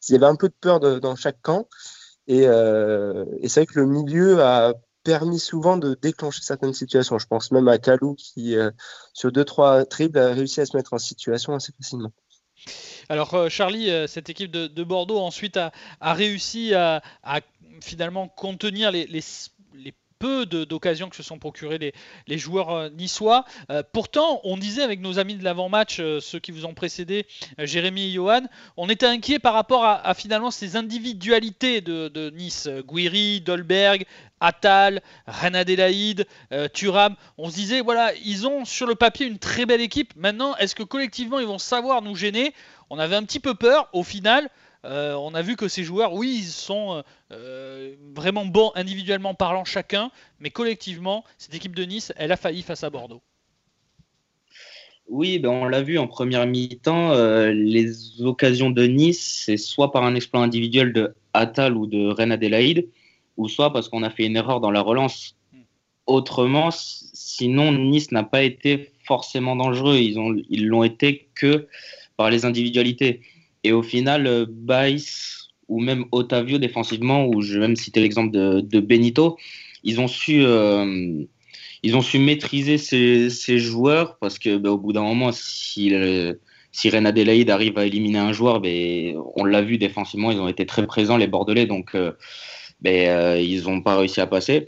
y 0.09 0.15
avait 0.15 0.25
un 0.25 0.35
peu 0.35 0.49
de 0.49 0.55
peur 0.59 0.79
dans 0.79 1.15
chaque 1.15 1.41
camp. 1.41 1.67
Et, 2.27 2.47
euh, 2.47 3.25
et 3.39 3.49
c'est 3.49 3.61
vrai 3.61 3.65
que 3.67 3.79
le 3.79 3.85
milieu 3.85 4.41
a 4.41 4.73
permis 5.03 5.39
souvent 5.39 5.77
de 5.77 5.95
déclencher 5.99 6.41
certaines 6.43 6.73
situations. 6.73 7.17
Je 7.17 7.27
pense 7.27 7.51
même 7.51 7.67
à 7.67 7.77
Kalou 7.77 8.15
qui, 8.15 8.55
euh, 8.55 8.71
sur 9.13 9.31
deux, 9.31 9.45
trois 9.45 9.85
triples, 9.85 10.19
a 10.19 10.33
réussi 10.33 10.61
à 10.61 10.65
se 10.65 10.75
mettre 10.75 10.93
en 10.93 10.99
situation 10.99 11.53
assez 11.55 11.71
facilement. 11.73 12.11
Alors 13.09 13.33
euh, 13.33 13.49
Charlie, 13.49 13.89
cette 14.07 14.29
équipe 14.29 14.51
de, 14.51 14.83
Bordeaux 14.83 15.19
ensuite 15.19 15.57
a, 15.57 15.71
réussi 16.01 16.73
à, 16.73 17.01
finalement 17.81 18.27
contenir 18.27 18.91
les, 18.91 19.05
peu 20.19 20.45
d'occasions 20.45 21.09
que 21.09 21.15
se 21.15 21.23
sont 21.23 21.39
procurées 21.39 21.93
les, 22.27 22.37
joueurs 22.37 22.69
euh, 22.71 22.89
niçois. 22.89 23.45
Euh, 23.71 23.81
pourtant, 23.93 24.41
on 24.43 24.57
disait 24.57 24.83
avec 24.83 24.99
nos 24.99 25.17
amis 25.17 25.35
de 25.35 25.43
l'avant-match, 25.43 25.99
euh, 25.99 26.19
ceux 26.19 26.39
qui 26.39 26.51
vous 26.51 26.65
ont 26.65 26.73
précédé, 26.73 27.25
Jérémy 27.57 28.09
et 28.09 28.11
Johan, 28.11 28.41
on 28.75 28.89
était 28.89 29.05
inquiet 29.05 29.39
par 29.39 29.53
rapport 29.53 29.85
à, 29.85 30.13
finalement 30.13 30.51
ces 30.51 30.75
individualités 30.75 31.81
de, 31.81 32.29
Nice. 32.31 32.67
Guiri, 32.85 33.39
Dolberg, 33.41 34.05
Attal, 34.41 35.01
Renadelaïde, 35.25 36.25
Turam. 36.73 37.15
On 37.37 37.49
se 37.49 37.55
disait, 37.55 37.81
voilà, 37.81 38.11
ils 38.23 38.45
ont 38.45 38.65
sur 38.65 38.87
le 38.87 38.95
papier 38.95 39.25
une 39.25 39.39
très 39.39 39.65
belle 39.65 39.81
équipe. 39.81 40.13
Maintenant, 40.15 40.55
est-ce 40.57 40.75
que 40.75 40.83
collectivement, 40.83 41.39
ils 41.39 41.47
vont 41.47 41.57
savoir 41.57 42.01
nous 42.01 42.15
gêner 42.15 42.53
On 42.89 42.99
avait 42.99 43.15
un 43.15 43.23
petit 43.23 43.39
peu 43.39 43.53
peur. 43.53 43.89
Au 43.93 44.03
final, 44.03 44.49
euh, 44.85 45.13
on 45.15 45.33
a 45.33 45.41
vu 45.41 45.55
que 45.55 45.67
ces 45.67 45.83
joueurs, 45.83 46.13
oui, 46.13 46.39
ils 46.39 46.51
sont 46.51 47.03
euh, 47.31 47.95
vraiment 48.15 48.45
bons 48.45 48.71
individuellement 48.75 49.33
parlant 49.33 49.65
chacun, 49.65 50.11
mais 50.39 50.49
collectivement, 50.49 51.23
cette 51.37 51.53
équipe 51.53 51.75
de 51.75 51.83
Nice, 51.83 52.13
elle 52.15 52.31
a 52.31 52.37
failli 52.37 52.61
face 52.61 52.83
à 52.83 52.89
Bordeaux. 52.89 53.21
Oui, 55.09 55.39
ben 55.39 55.49
on 55.49 55.65
l'a 55.65 55.81
vu 55.81 55.97
en 55.97 56.07
première 56.07 56.45
mi-temps, 56.45 57.13
euh, 57.13 57.51
les 57.51 58.21
occasions 58.21 58.69
de 58.69 58.83
Nice, 58.83 59.43
c'est 59.45 59.57
soit 59.57 59.91
par 59.91 60.03
un 60.03 60.13
exploit 60.13 60.41
individuel 60.41 60.93
de 60.93 61.15
Attal 61.33 61.75
ou 61.75 61.87
de 61.87 62.09
Ren 62.09 62.29
Adelaide, 62.29 62.87
ou 63.35 63.49
soit 63.49 63.73
parce 63.73 63.89
qu'on 63.89 64.03
a 64.03 64.11
fait 64.11 64.25
une 64.25 64.37
erreur 64.37 64.59
dans 64.59 64.71
la 64.71 64.81
relance. 64.81 65.35
Autrement, 66.05 66.69
sinon, 66.71 67.71
Nice 67.71 68.11
n'a 68.11 68.23
pas 68.23 68.43
été 68.43 68.91
forcément 69.03 69.55
dangereux. 69.55 69.97
Ils 69.97 70.67
l'ont 70.67 70.83
été 70.83 71.29
que 71.35 71.67
par 72.19 72.29
les 72.29 72.43
individualités. 72.43 73.21
Et 73.63 73.71
au 73.71 73.81
final, 73.81 74.27
euh, 74.27 74.45
Baïs 74.45 75.47
ou 75.69 75.79
même 75.79 76.03
Otavio 76.11 76.57
défensivement, 76.57 77.25
ou 77.25 77.41
je 77.41 77.53
vais 77.53 77.59
même 77.61 77.77
citer 77.77 78.01
l'exemple 78.01 78.33
de, 78.33 78.79
Benito, 78.81 79.37
ils 79.85 80.01
ont 80.01 80.09
su, 80.09 80.43
euh, 80.43 81.23
ils 81.81 81.95
ont 81.95 82.01
su 82.01 82.19
maîtriser 82.19 82.77
ces, 82.77 83.59
joueurs 83.59 84.17
parce 84.17 84.37
que 84.37 84.57
bah, 84.57 84.69
au 84.69 84.77
bout 84.77 84.91
d'un 84.91 85.03
moment, 85.03 85.31
si, 85.31 85.93
si 86.73 86.89
Ren 86.89 87.05
Adelaide 87.05 87.49
arrive 87.51 87.77
à 87.77 87.85
éliminer 87.85 88.19
un 88.19 88.33
joueur, 88.33 88.59
ben, 88.59 89.15
on 89.37 89.45
l'a 89.45 89.61
vu 89.61 89.77
défensivement, 89.77 90.29
ils 90.29 90.41
ont 90.41 90.49
été 90.49 90.65
très 90.65 90.85
présents, 90.85 91.15
les 91.15 91.27
Bordelais, 91.27 91.67
donc 91.67 91.95
euh, 91.95 92.11
ben, 92.81 93.39
ils 93.39 93.63
n'ont 93.63 93.81
pas 93.81 93.97
réussi 93.97 94.19
à 94.19 94.27
passer. 94.27 94.67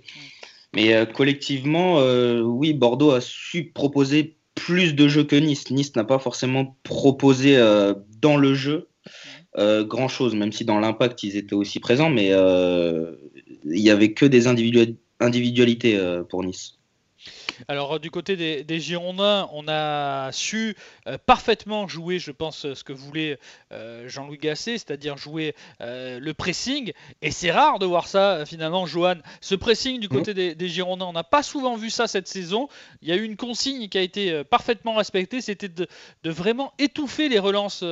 Mais 0.74 1.06
collectivement, 1.14 1.98
oui, 2.44 2.72
Bordeaux 2.72 3.12
a 3.12 3.20
su 3.20 3.66
proposer 3.74 4.38
plus 4.66 4.94
de 4.94 5.08
jeux 5.08 5.24
que 5.24 5.36
Nice. 5.36 5.72
Nice 5.72 5.96
n'a 5.96 6.04
pas 6.04 6.20
forcément 6.20 6.78
proposé 6.84 7.58
euh, 7.58 7.96
dans 8.20 8.38
le 8.38 8.54
jeu 8.54 8.90
euh, 9.58 9.84
grand 9.84 10.08
chose, 10.08 10.36
même 10.36 10.52
si 10.52 10.66
dans 10.66 10.80
l'impact 10.80 11.24
ils 11.24 11.36
étaient 11.36 11.56
aussi 11.56 11.80
présents, 11.80 12.10
mais 12.10 12.30
euh, 12.32 13.16
il 13.66 13.82
n'y 13.82 13.90
avait 13.90 14.14
que 14.14 14.26
des 14.26 14.48
individualités 14.48 16.00
pour 16.30 16.44
Nice. 16.44 16.78
Alors 17.68 18.00
du 18.00 18.10
côté 18.10 18.64
des, 18.64 18.80
Girondins, 18.80 19.48
on 19.54 19.68
a 19.68 20.32
su 20.32 20.76
euh, 21.01 21.01
parfaitement 21.26 21.88
jouer, 21.88 22.20
je 22.20 22.32
pense, 22.32 22.74
ce 22.74 22.84
que 22.84 22.94
voulait 22.94 23.40
euh, 23.72 24.08
Jean-Louis 24.08 24.38
Gasset, 24.38 24.78
c'est-à-dire 24.78 25.18
jouer 25.18 25.56
euh, 25.82 26.20
le 26.20 26.34
pressing. 26.34 26.94
Et 27.22 27.32
c'est 27.32 27.52
rare 27.52 27.80
de 27.80 27.86
voir 27.86 28.08
ça, 28.08 28.46
finalement, 28.46 28.86
Johan. 28.86 29.16
Ce 29.42 29.56
pressing 29.56 30.00
du 30.00 30.10
côté 30.10 30.34
des, 30.34 30.70
Girondins, 30.70 31.06
on 31.06 31.14
n'a 31.14 31.24
pas 31.24 31.44
souvent 31.44 31.76
vu 31.76 31.90
ça 31.90 32.08
cette 32.08 32.28
saison. 32.28 32.70
Il 33.02 33.10
y 33.10 33.12
a 33.12 33.16
eu 33.16 33.24
une 33.24 33.36
consigne 33.36 33.90
qui 33.90 33.98
a 33.98 34.02
été 34.02 34.44
parfaitement 34.44 34.96
respectée, 34.96 35.42
c'était 35.42 35.70
de, 35.70 35.88
vraiment 36.24 36.74
étouffer 36.80 37.30
les 37.30 37.40
relances 37.40 37.84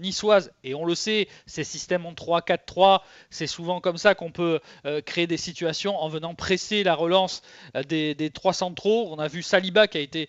niçoises. 0.00 0.52
Et 0.64 0.74
on 0.74 0.84
le 0.84 0.94
sait, 0.94 1.28
ces 1.46 1.64
systèmes 1.64 2.06
en 2.06 2.12
3-4-3, 2.12 3.00
c'est 3.30 3.46
souvent 3.46 3.80
comme 3.80 3.98
ça 3.98 4.14
qu'on 4.14 4.30
peut 4.30 4.60
créer 5.04 5.26
des 5.26 5.36
situations 5.36 5.96
en 6.00 6.08
venant 6.08 6.34
presser 6.34 6.82
la 6.84 6.94
relance 6.94 7.42
des, 7.88 8.14
des 8.14 8.30
trois 8.30 8.52
centraux 8.52 8.92
on 9.10 9.18
a 9.18 9.28
vu 9.28 9.42
Saliba 9.42 9.86
qui 9.86 9.98
a 9.98 10.00
été 10.00 10.28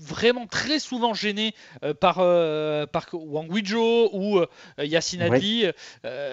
vraiment 0.00 0.46
très 0.46 0.78
souvent 0.78 1.14
gêné 1.14 1.54
euh, 1.84 1.94
par, 1.94 2.16
euh, 2.18 2.86
par 2.86 3.06
Wang 3.12 3.50
Wijo 3.50 4.10
ou 4.12 4.38
euh, 4.38 4.46
Yacine 4.78 5.22
Adli. 5.22 5.66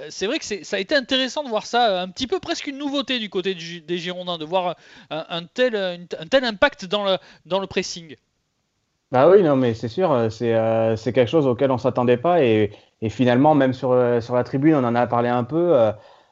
c'est 0.10 0.28
vrai 0.28 0.40
que 0.40 0.46
ça 0.46 0.78
a 0.78 0.80
été 0.80 0.96
intéressant 0.96 1.44
de 1.44 1.50
voir 1.50 1.66
ça, 1.66 2.02
un 2.02 2.10
petit 2.10 2.28
peu 2.28 2.40
presque 2.40 2.68
une 2.68 2.78
nouveauté 2.78 3.20
du 3.20 3.30
côté 3.30 3.56
des 3.56 3.98
Girondins, 3.98 4.38
de 4.38 4.46
voir 4.46 4.76
un, 5.10 5.44
tel, 5.44 5.76
un 5.76 6.28
tel 6.28 6.44
impact 6.44 6.86
dans 6.86 7.06
le, 7.06 7.18
dans 7.46 7.60
le 7.60 7.68
pressing. 7.68 8.16
Bah 9.12 9.30
oui, 9.30 9.44
non, 9.44 9.56
mais 9.56 9.74
c'est 9.74 9.88
sûr, 9.88 10.28
c'est 10.32 11.14
quelque 11.14 11.28
chose 11.28 11.48
auquel 11.48 11.72
on 11.72 11.78
s'attendait 11.78 12.18
pas 12.18 12.44
et, 12.44 12.72
finalement, 13.10 13.54
même 13.54 13.74
sur, 13.74 13.90
sur 14.22 14.36
la 14.36 14.44
tribune, 14.44 14.76
on 14.76 14.84
en 14.84 14.96
a 14.96 15.08
parlé 15.08 15.30
un 15.30 15.44
peu. 15.44 15.92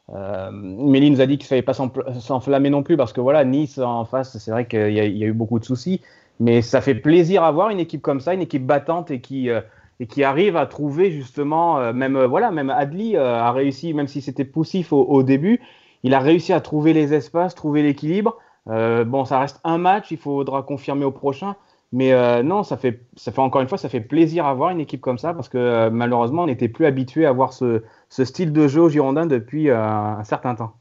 Euh, 0.10 0.52
Mélie 0.52 1.10
nous 1.10 1.22
a 1.22 1.26
dit 1.26 1.38
qu'il 1.38 1.46
ne 1.46 1.50
fallait 1.50 1.62
pas 1.62 1.74
s'enflammer 1.74 2.70
non 2.70 2.84
plus 2.84 2.98
parce 2.98 3.14
que 3.14 3.22
voilà, 3.22 3.46
Nice 3.46 3.78
en 3.78 4.06
face, 4.06 4.38
c'est 4.38 4.52
vrai 4.52 4.68
qu'il 4.68 4.92
y, 4.92 5.00
a 5.00 5.06
eu 5.06 5.34
beaucoup 5.34 5.60
de 5.60 5.66
soucis. 5.66 6.02
Mais 6.40 6.62
ça 6.62 6.82
fait 6.82 6.96
plaisir 6.96 7.44
à 7.44 7.52
voir 7.52 7.70
une 7.70 7.80
équipe 7.80 8.02
comme 8.02 8.20
ça, 8.20 8.34
une 8.34 8.42
équipe 8.42 8.66
battante 8.66 9.12
et 9.12 9.22
qui, 9.22 9.50
euh, 9.50 9.62
et 10.00 10.08
qui 10.08 10.24
arrive 10.24 10.58
à 10.58 10.66
trouver 10.66 11.12
justement, 11.12 11.80
euh, 11.80 11.94
même 11.94 12.16
euh, 12.16 12.28
voilà, 12.28 12.52
même 12.52 12.70
Adli 12.70 13.16
a 13.18 13.52
réussi, 13.52 13.94
même 13.94 14.08
si 14.08 14.22
c'était 14.22 14.46
poussif 14.46 14.92
au, 14.94 15.24
début, 15.24 15.62
il 16.04 16.14
a 16.14 16.20
réussi 16.20 16.54
à 16.54 16.62
trouver 16.62 16.94
les 16.94 17.14
espaces, 17.14 17.56
trouver 17.56 17.84
l'équilibre. 17.84 18.38
bon, 18.66 19.26
ça 19.26 19.40
reste 19.40 19.60
un 19.64 19.78
match, 19.78 20.12
il 20.12 20.18
faudra 20.18 20.64
confirmer 20.64 21.06
au 21.06 21.12
prochain. 21.12 21.56
Mais 21.94 22.12
non, 22.44 22.64
ça 22.64 22.76
fait, 22.76 23.02
ça 23.16 23.32
fait 23.32 23.40
encore 23.40 23.62
une 23.62 23.68
fois, 23.68 23.78
ça 23.78 23.88
fait 23.88 24.02
plaisir 24.02 24.46
à 24.46 24.54
voir 24.54 24.72
une 24.72 24.80
équipe 24.80 25.02
comme 25.02 25.20
ça 25.20 25.34
parce 25.34 25.48
que 25.48 25.90
malheureusement, 25.90 26.44
on 26.44 26.48
n'était 26.48 26.68
plus 26.68 26.86
habitué 26.86 27.26
à 27.26 27.32
voir 27.32 27.54
ce, 27.54 27.84
ce 28.10 28.26
style 28.26 28.52
de 28.52 28.68
jeu 28.68 28.82
au 28.82 28.90
Girondin 28.90 29.28
depuis 29.28 29.70
un 29.70 30.24
certain 30.24 30.56
temps. 30.56 30.74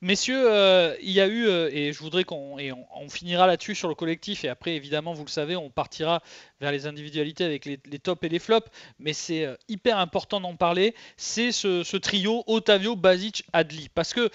Messieurs, 0.00 0.44
euh, 0.46 0.94
il 1.02 1.10
y 1.10 1.20
a 1.20 1.26
eu, 1.26 1.48
euh, 1.48 1.70
et 1.72 1.92
je 1.92 1.98
voudrais 1.98 2.22
qu'on 2.22 2.56
on, 2.56 3.08
finira 3.08 3.48
là-dessus 3.48 3.74
sur 3.74 3.88
le 3.88 3.96
collectif, 3.96 4.44
et 4.44 4.48
après, 4.48 4.76
évidemment, 4.76 5.12
vous 5.12 5.24
le 5.24 5.30
savez, 5.30 5.56
on 5.56 5.70
partira 5.70 6.22
vers 6.60 6.70
les 6.70 6.86
individualités 6.86 7.42
avec 7.42 7.64
les, 7.64 7.78
tops 7.98 8.22
et 8.22 8.28
les 8.28 8.38
flops, 8.38 8.68
mais 9.00 9.12
c'est 9.12 9.44
euh, 9.44 9.56
hyper 9.66 9.98
important 9.98 10.40
d'en 10.40 10.54
parler, 10.54 10.94
c'est 11.16 11.50
ce, 11.50 11.96
trio 11.96 12.44
Otavio, 12.46 12.94
Basic, 12.94 13.44
Adli. 13.52 13.88
Parce 13.88 14.14
que 14.14 14.30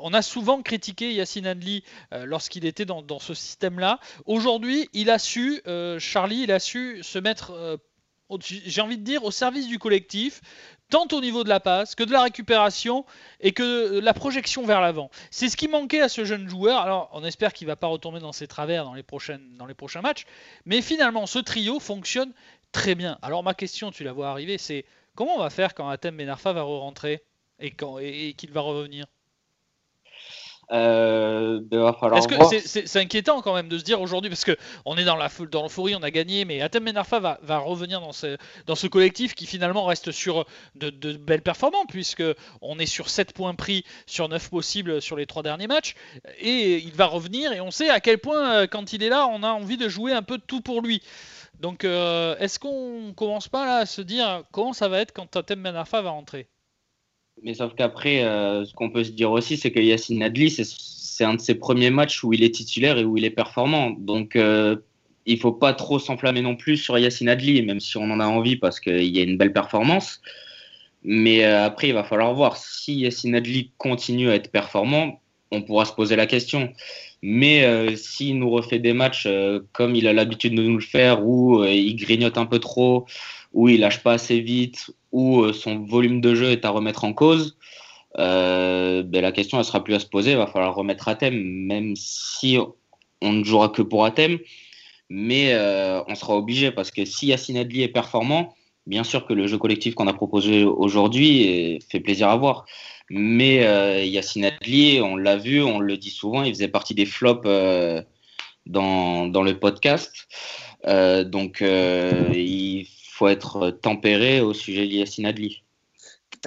on 0.00 0.14
a 0.14 0.22
souvent 0.22 0.62
critiqué 0.62 1.12
Yacine 1.12 1.46
Adli 1.46 1.82
lorsqu'il 2.12 2.64
était 2.64 2.84
dans, 2.84 3.02
dans 3.02 3.18
ce 3.18 3.34
système-là. 3.34 3.98
Aujourd'hui, 4.26 4.88
il 4.92 5.10
a 5.10 5.18
su, 5.18 5.60
Charlie, 5.98 6.42
il 6.42 6.52
a 6.52 6.60
su 6.60 7.02
se 7.02 7.18
mettre 7.18 7.80
j'ai 8.40 8.80
envie 8.80 8.98
de 8.98 9.04
dire, 9.04 9.24
au 9.24 9.30
service 9.30 9.66
du 9.66 9.78
collectif, 9.78 10.40
tant 10.94 11.08
au 11.10 11.20
niveau 11.20 11.42
de 11.42 11.48
la 11.48 11.58
passe 11.58 11.96
que 11.96 12.04
de 12.04 12.12
la 12.12 12.22
récupération 12.22 13.04
et 13.40 13.50
que 13.50 13.98
la 13.98 14.14
projection 14.14 14.64
vers 14.64 14.80
l'avant. 14.80 15.10
C'est 15.32 15.48
ce 15.48 15.56
qui 15.56 15.66
manquait 15.66 16.00
à 16.00 16.08
ce 16.08 16.24
jeune 16.24 16.48
joueur. 16.48 16.78
Alors, 16.78 17.10
on 17.12 17.24
espère 17.24 17.52
qu'il 17.52 17.66
ne 17.66 17.72
va 17.72 17.76
pas 17.76 17.88
retomber 17.88 18.20
dans 18.20 18.30
ses 18.30 18.46
travers 18.46 18.84
dans 18.84 18.94
les, 18.94 19.02
prochains 19.02 20.00
matchs. 20.02 20.24
Mais 20.66 20.82
finalement, 20.82 21.26
ce 21.26 21.40
trio 21.40 21.80
fonctionne 21.80 22.32
très 22.70 22.94
bien. 22.94 23.18
Alors, 23.22 23.42
ma 23.42 23.54
question, 23.54 23.90
tu 23.90 24.04
la 24.04 24.12
vois 24.12 24.28
arriver, 24.28 24.56
c'est 24.56 24.84
comment 25.16 25.34
on 25.34 25.40
va 25.40 25.50
faire 25.50 25.74
quand 25.74 25.88
Atem 25.88 26.16
Benarfa 26.16 26.52
va 26.52 26.62
re-rentrer 26.62 27.24
et, 27.58 27.74
et 28.28 28.34
qu'il 28.34 28.52
va 28.52 28.60
revenir? 28.60 29.06
Euh, 30.72 31.60
Est-ce 32.14 32.28
que 32.28 32.86
c'est 32.86 33.00
inquiétant 33.00 33.42
quand 33.42 33.54
même 33.54 33.68
de 33.68 33.78
se 33.78 33.84
dire 33.84 34.00
aujourd'hui, 34.00 34.30
parce 34.30 34.44
qu'on 34.44 34.96
est 34.96 35.04
dans 35.04 35.16
la 35.16 35.28
dans 35.50 35.62
l'euphorie, 35.62 35.94
on 35.94 36.02
a 36.02 36.10
gagné, 36.10 36.44
mais 36.44 36.60
Atem 36.60 36.84
Menarfa 36.84 37.18
va, 37.18 37.38
va 37.42 37.58
revenir 37.58 38.00
dans 38.00 38.12
ce, 38.12 38.36
dans 38.66 38.74
ce 38.74 38.86
collectif 38.86 39.34
qui 39.34 39.46
finalement 39.46 39.84
reste 39.84 40.10
sur 40.10 40.46
de, 40.74 40.90
belles 41.16 41.42
performances, 41.42 41.86
puisque 41.88 42.24
on 42.60 42.78
est 42.78 42.86
sur 42.86 43.08
7 43.08 43.32
points 43.32 43.54
pris 43.54 43.84
sur 44.06 44.28
9 44.28 44.50
possibles 44.50 45.02
sur 45.02 45.16
les 45.16 45.26
3 45.26 45.42
derniers 45.42 45.66
matchs, 45.66 45.94
et 46.38 46.76
il 46.78 46.92
va 46.92 47.06
revenir, 47.06 47.52
et 47.52 47.60
on 47.60 47.70
sait 47.70 47.90
à 47.90 48.00
quel 48.00 48.18
point 48.18 48.54
euh, 48.54 48.66
quand 48.66 48.92
il 48.92 49.02
est 49.02 49.08
là, 49.08 49.26
on 49.26 49.42
a 49.42 49.50
envie 49.50 49.76
de 49.76 49.88
jouer 49.88 50.12
un 50.12 50.22
peu 50.22 50.38
tout 50.38 50.60
pour 50.60 50.80
lui. 50.80 51.02
Donc 51.60 51.84
euh, 51.84 52.36
est-ce 52.38 52.58
qu'on 52.58 53.12
commence 53.14 53.48
pas 53.48 53.64
là 53.64 53.76
à 53.78 53.86
se 53.86 54.02
dire 54.02 54.42
comment 54.52 54.72
ça 54.72 54.88
va 54.88 55.00
être 55.00 55.12
quand 55.12 55.36
Atem 55.36 55.60
Menarfa 55.60 56.02
va 56.02 56.10
rentrer? 56.10 56.48
Mais 57.42 57.54
sauf 57.54 57.74
qu'après, 57.74 58.24
euh, 58.24 58.64
ce 58.64 58.72
qu'on 58.74 58.90
peut 58.90 59.04
se 59.04 59.10
dire 59.10 59.30
aussi, 59.30 59.56
c'est 59.56 59.70
que 59.70 59.80
Yacine 59.80 60.20
Nadli, 60.20 60.50
c'est 60.50 61.24
un 61.24 61.34
de 61.34 61.40
ses 61.40 61.54
premiers 61.54 61.90
matchs 61.90 62.22
où 62.24 62.32
il 62.32 62.42
est 62.42 62.54
titulaire 62.54 62.98
et 62.98 63.04
où 63.04 63.16
il 63.16 63.24
est 63.24 63.30
performant. 63.30 63.90
Donc, 63.90 64.36
euh, 64.36 64.76
il 65.26 65.38
faut 65.38 65.52
pas 65.52 65.72
trop 65.74 65.98
s'enflammer 65.98 66.42
non 66.42 66.56
plus 66.56 66.76
sur 66.76 66.98
Yacine 66.98 67.28
Adli, 67.28 67.62
même 67.62 67.80
si 67.80 67.96
on 67.96 68.10
en 68.10 68.20
a 68.20 68.26
envie 68.26 68.56
parce 68.56 68.80
qu'il 68.80 69.04
y 69.04 69.20
a 69.20 69.22
une 69.22 69.36
belle 69.36 69.52
performance. 69.52 70.20
Mais 71.02 71.44
euh, 71.44 71.64
après, 71.64 71.88
il 71.88 71.94
va 71.94 72.04
falloir 72.04 72.32
voir 72.34 72.56
si 72.56 72.94
Yacine 72.94 73.34
Adli 73.34 73.72
continue 73.78 74.30
à 74.30 74.34
être 74.36 74.50
performant, 74.50 75.20
on 75.54 75.62
pourra 75.62 75.84
se 75.84 75.92
poser 75.92 76.16
la 76.16 76.26
question. 76.26 76.72
Mais 77.22 77.64
euh, 77.64 77.96
s'il 77.96 78.38
nous 78.38 78.50
refait 78.50 78.78
des 78.78 78.92
matchs 78.92 79.26
comme 79.72 79.94
il 79.94 80.06
a 80.06 80.12
l'habitude 80.12 80.54
de 80.54 80.62
nous 80.62 80.76
le 80.76 80.82
faire, 80.82 81.24
où 81.26 81.64
il 81.64 81.96
grignote 81.96 82.36
un 82.36 82.46
peu 82.46 82.58
trop, 82.58 83.06
où 83.54 83.68
il 83.68 83.80
lâche 83.80 84.02
pas 84.02 84.14
assez 84.14 84.40
vite, 84.40 84.90
où 85.12 85.42
euh, 85.42 85.52
son 85.52 85.78
volume 85.78 86.20
de 86.20 86.34
jeu 86.34 86.50
est 86.50 86.64
à 86.64 86.70
remettre 86.70 87.04
en 87.04 87.14
cause, 87.14 87.56
euh, 88.18 89.02
ben, 89.04 89.22
la 89.22 89.32
question 89.32 89.58
elle 89.58 89.64
sera 89.64 89.82
plus 89.82 89.94
à 89.94 90.00
se 90.00 90.06
poser. 90.06 90.32
Il 90.32 90.36
va 90.36 90.48
falloir 90.48 90.74
remettre 90.74 91.08
à 91.08 91.14
thème, 91.14 91.40
même 91.40 91.94
si 91.96 92.58
on 93.22 93.32
ne 93.32 93.44
jouera 93.44 93.68
que 93.70 93.80
pour 93.80 94.12
thème. 94.12 94.38
Mais 95.08 95.52
euh, 95.52 96.02
on 96.08 96.14
sera 96.14 96.36
obligé 96.36 96.72
parce 96.72 96.90
que 96.90 97.04
si 97.04 97.28
Yacine 97.28 97.56
Adli 97.58 97.82
est 97.82 97.88
performant, 97.88 98.54
bien 98.86 99.04
sûr 99.04 99.26
que 99.26 99.32
le 99.32 99.46
jeu 99.46 99.56
collectif 99.56 99.94
qu'on 99.94 100.08
a 100.08 100.12
proposé 100.12 100.64
aujourd'hui 100.64 101.78
fait 101.88 102.00
plaisir 102.00 102.28
à 102.28 102.36
voir. 102.36 102.66
Mais 103.10 104.08
Yacine 104.08 104.46
Adli, 104.46 105.00
on 105.02 105.16
l'a 105.16 105.36
vu, 105.36 105.62
on 105.62 105.78
le 105.78 105.96
dit 105.96 106.10
souvent, 106.10 106.42
il 106.42 106.54
faisait 106.54 106.68
partie 106.68 106.94
des 106.94 107.06
flops 107.06 107.44
dans, 108.66 109.26
dans, 109.26 109.42
le 109.42 109.58
podcast. 109.58 110.26
donc 110.84 111.60
il 111.60 112.86
faut 113.10 113.28
être 113.28 113.70
tempéré 113.70 114.40
au 114.40 114.54
sujet 114.54 114.86
d'Yassine 114.88 115.26
Adli. 115.26 115.64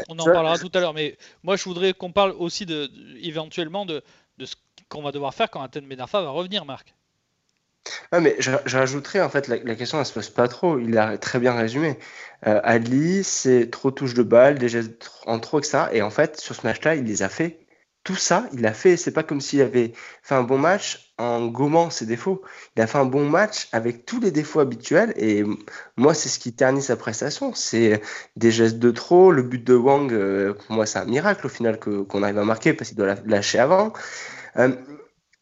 On 0.10 0.20
en 0.20 0.26
parlera 0.26 0.58
tout 0.58 0.72
à 0.74 0.80
l'heure, 0.80 0.94
mais 0.94 1.18
moi 1.44 1.56
je 1.56 1.64
voudrais 1.64 1.94
qu'on 1.94 2.12
parle 2.12 2.32
aussi 2.32 2.66
de, 2.66 2.92
éventuellement 3.22 3.86
de, 3.86 4.04
ce 4.44 4.56
qu'on 4.90 5.02
va 5.02 5.12
devoir 5.12 5.34
faire 5.34 5.50
quand 5.50 5.62
Aten 5.62 5.88
Benarfa 5.88 6.22
va 6.22 6.30
revenir, 6.30 6.66
Marc. 6.66 6.94
Ah, 8.12 8.20
mais 8.20 8.36
je, 8.40 8.52
rajouterais, 8.78 9.22
en 9.22 9.30
fait, 9.30 9.48
la, 9.48 9.76
question, 9.76 10.00
elle 10.00 10.06
se 10.06 10.14
pose 10.14 10.30
pas 10.30 10.48
trop. 10.48 10.80
Il 10.80 10.98
a 10.98 11.18
très 11.18 11.40
bien 11.40 11.54
résumé. 11.54 11.98
Euh, 12.46 12.60
Adli, 12.64 13.24
c'est 13.24 13.70
trop 13.70 13.92
touche 13.92 14.14
de 14.14 14.24
balle, 14.24 14.58
des 14.58 14.70
gestes 14.70 15.12
en 15.26 15.40
trop, 15.40 15.60
etc. 15.60 15.86
Et 15.94 16.02
en 16.02 16.10
fait, 16.10 16.40
sur 16.40 16.56
ce 16.56 16.66
match-là, 16.66 16.96
il 16.96 17.06
les 17.06 17.24
a 17.24 17.30
fait 17.30 17.68
tout 18.08 18.16
ça, 18.16 18.48
il 18.54 18.66
a 18.66 18.72
fait. 18.74 18.96
C'est 18.96 19.12
pas 19.12 19.24
comme 19.24 19.42
s'il 19.42 19.62
avait 19.62 19.92
fait 20.24 20.34
un 20.34 20.44
bon 20.44 20.58
match 20.58 21.14
en 21.18 21.46
gommant 21.48 21.90
ses 21.90 22.06
défauts. 22.06 22.42
Il 22.78 22.82
a 22.82 22.88
fait 22.88 22.98
un 23.00 23.06
bon 23.06 23.28
match 23.30 23.68
avec 23.74 24.06
tous 24.06 24.22
les 24.22 24.32
défauts 24.32 24.62
habituels. 24.62 25.14
Et 25.18 25.44
moi, 25.98 26.14
c'est 26.14 26.30
ce 26.30 26.40
qui 26.40 26.54
ternit 26.54 26.82
sa 26.82 26.96
prestation. 26.96 27.54
C'est 27.54 28.02
des 28.38 28.50
gestes 28.50 28.80
de 28.80 28.92
trop. 28.92 29.34
Le 29.34 29.44
but 29.44 29.62
de 29.62 29.76
Wang, 29.76 30.14
euh, 30.14 30.54
pour 30.54 30.74
moi, 30.74 30.86
c'est 30.86 31.00
un 31.00 31.06
miracle 31.06 31.48
au 31.48 31.50
final 31.50 31.80
qu'on 31.82 32.24
arrive 32.24 32.38
à 32.38 32.46
marquer 32.46 32.74
parce 32.74 32.88
qu'il 32.90 32.98
doit 32.98 33.08
la 33.08 33.18
lâcher 33.26 33.60
avant. 33.60 33.92
Euh, 34.56 34.70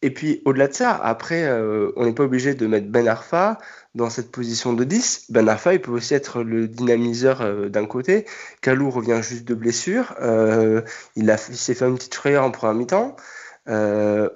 et 0.02 0.10
puis, 0.10 0.42
au-delà 0.44 0.68
de 0.68 0.74
ça, 0.74 0.94
après, 0.94 1.44
euh, 1.44 1.90
on 1.96 2.04
n'est 2.04 2.12
pas 2.12 2.24
obligé 2.24 2.54
de 2.54 2.66
mettre 2.66 2.88
Ben 2.88 3.08
Arfa 3.08 3.58
dans 3.94 4.10
cette 4.10 4.30
position 4.30 4.74
de 4.74 4.84
10. 4.84 5.26
Ben 5.30 5.48
Arfa, 5.48 5.72
il 5.74 5.80
peut 5.80 5.90
aussi 5.90 6.14
être 6.14 6.42
le 6.42 6.68
dynamiseur 6.68 7.40
euh, 7.40 7.68
d'un 7.70 7.86
côté. 7.86 8.26
Kalou 8.60 8.90
revient 8.90 9.20
juste 9.22 9.44
de 9.44 9.54
blessure. 9.54 10.14
Euh, 10.20 10.82
il, 11.16 11.24
il 11.48 11.56
s'est 11.56 11.74
fait 11.74 11.86
une 11.86 11.96
petite 11.96 12.14
frayeur 12.14 12.44
en 12.44 12.50
première 12.50 12.74
mi-temps. 12.74 13.16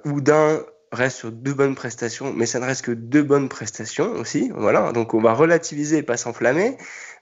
Oudin 0.05 0.61
reste 0.91 1.17
sur 1.17 1.31
deux 1.31 1.53
bonnes 1.53 1.75
prestations, 1.75 2.33
mais 2.33 2.45
ça 2.45 2.59
ne 2.59 2.65
reste 2.65 2.83
que 2.83 2.91
deux 2.91 3.23
bonnes 3.23 3.49
prestations 3.49 4.11
aussi. 4.13 4.51
Voilà, 4.55 4.91
donc 4.91 5.13
on 5.13 5.21
va 5.21 5.33
relativiser 5.33 5.97
et 5.97 6.03
pas 6.03 6.17
s'enflammer. 6.17 6.77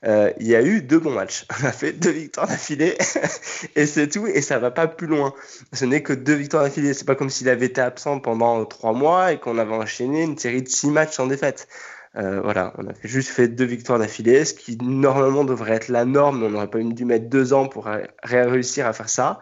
Euh, 0.05 0.31
il 0.39 0.47
y 0.47 0.55
a 0.55 0.61
eu 0.61 0.81
deux 0.81 0.99
bons 0.99 1.13
matchs. 1.13 1.45
On 1.61 1.65
a 1.65 1.71
fait 1.71 1.91
deux 1.91 2.11
victoires 2.11 2.47
d'affilée 2.47 2.97
et 3.75 3.85
c'est 3.85 4.07
tout. 4.07 4.27
Et 4.27 4.41
ça 4.41 4.57
va 4.57 4.71
pas 4.71 4.87
plus 4.87 5.07
loin. 5.07 5.33
Ce 5.73 5.85
n'est 5.85 6.01
que 6.01 6.13
deux 6.13 6.33
victoires 6.33 6.63
d'affilée. 6.63 6.93
C'est 6.93 7.05
pas 7.05 7.15
comme 7.15 7.29
s'il 7.29 7.49
avait 7.49 7.67
été 7.67 7.81
absent 7.81 8.19
pendant 8.19 8.65
trois 8.65 8.93
mois 8.93 9.33
et 9.33 9.39
qu'on 9.39 9.57
avait 9.57 9.73
enchaîné 9.73 10.23
une 10.23 10.37
série 10.37 10.63
de 10.63 10.69
six 10.69 10.89
matchs 10.89 11.19
en 11.19 11.27
défaite. 11.27 11.67
Euh, 12.15 12.41
voilà, 12.41 12.73
on 12.77 12.87
a 12.87 12.93
juste 13.03 13.29
fait 13.29 13.47
deux 13.47 13.65
victoires 13.65 13.99
d'affilée, 13.99 14.43
ce 14.43 14.55
qui 14.55 14.77
normalement 14.81 15.43
devrait 15.43 15.73
être 15.73 15.89
la 15.89 16.05
norme. 16.05 16.41
On 16.43 16.49
n'aurait 16.49 16.69
pas 16.69 16.79
dû 16.79 17.05
mettre 17.05 17.29
deux 17.29 17.53
ans 17.53 17.67
pour 17.67 17.87
réussir 18.23 18.87
à 18.87 18.93
faire 18.93 19.09
ça. 19.09 19.39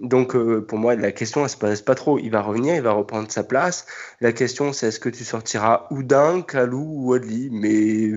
Donc 0.00 0.34
euh, 0.34 0.60
pour 0.60 0.78
moi, 0.78 0.96
la 0.96 1.12
question, 1.12 1.42
elle 1.44 1.50
se 1.50 1.56
pose 1.56 1.82
pas 1.82 1.94
trop. 1.94 2.18
Il 2.18 2.30
va 2.30 2.42
revenir, 2.42 2.74
il 2.74 2.82
va 2.82 2.92
reprendre 2.92 3.30
sa 3.30 3.44
place. 3.44 3.86
La 4.20 4.32
question, 4.32 4.72
c'est 4.72 4.88
est-ce 4.88 5.00
que 5.00 5.08
tu 5.08 5.24
sortiras 5.24 5.86
Oudin, 5.90 6.42
Kalou 6.42 6.84
ou 6.84 7.12
Adli? 7.14 7.48
Mais 7.52 8.12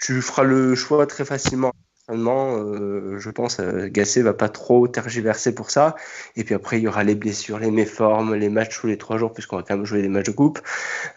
tu 0.00 0.22
feras 0.22 0.44
le 0.44 0.74
choix 0.74 1.06
très 1.06 1.24
facilement. 1.24 1.72
Euh, 2.10 3.18
je 3.18 3.30
pense 3.30 3.60
euh, 3.60 3.88
Gasset 3.88 4.22
va 4.22 4.34
pas 4.34 4.48
trop 4.48 4.88
tergiverser 4.88 5.54
pour 5.54 5.70
ça. 5.70 5.96
Et 6.36 6.44
puis 6.44 6.54
après, 6.54 6.78
il 6.78 6.84
y 6.84 6.88
aura 6.88 7.04
les 7.04 7.14
blessures, 7.14 7.58
les 7.58 7.70
méformes, 7.70 8.34
les 8.34 8.48
matchs 8.48 8.80
tous 8.80 8.86
les 8.86 8.98
trois 8.98 9.18
jours, 9.18 9.32
puisqu'on 9.32 9.56
va 9.56 9.62
quand 9.62 9.76
même 9.76 9.86
jouer 9.86 10.02
des 10.02 10.08
matchs 10.08 10.26
de 10.26 10.32
coupe. 10.32 10.60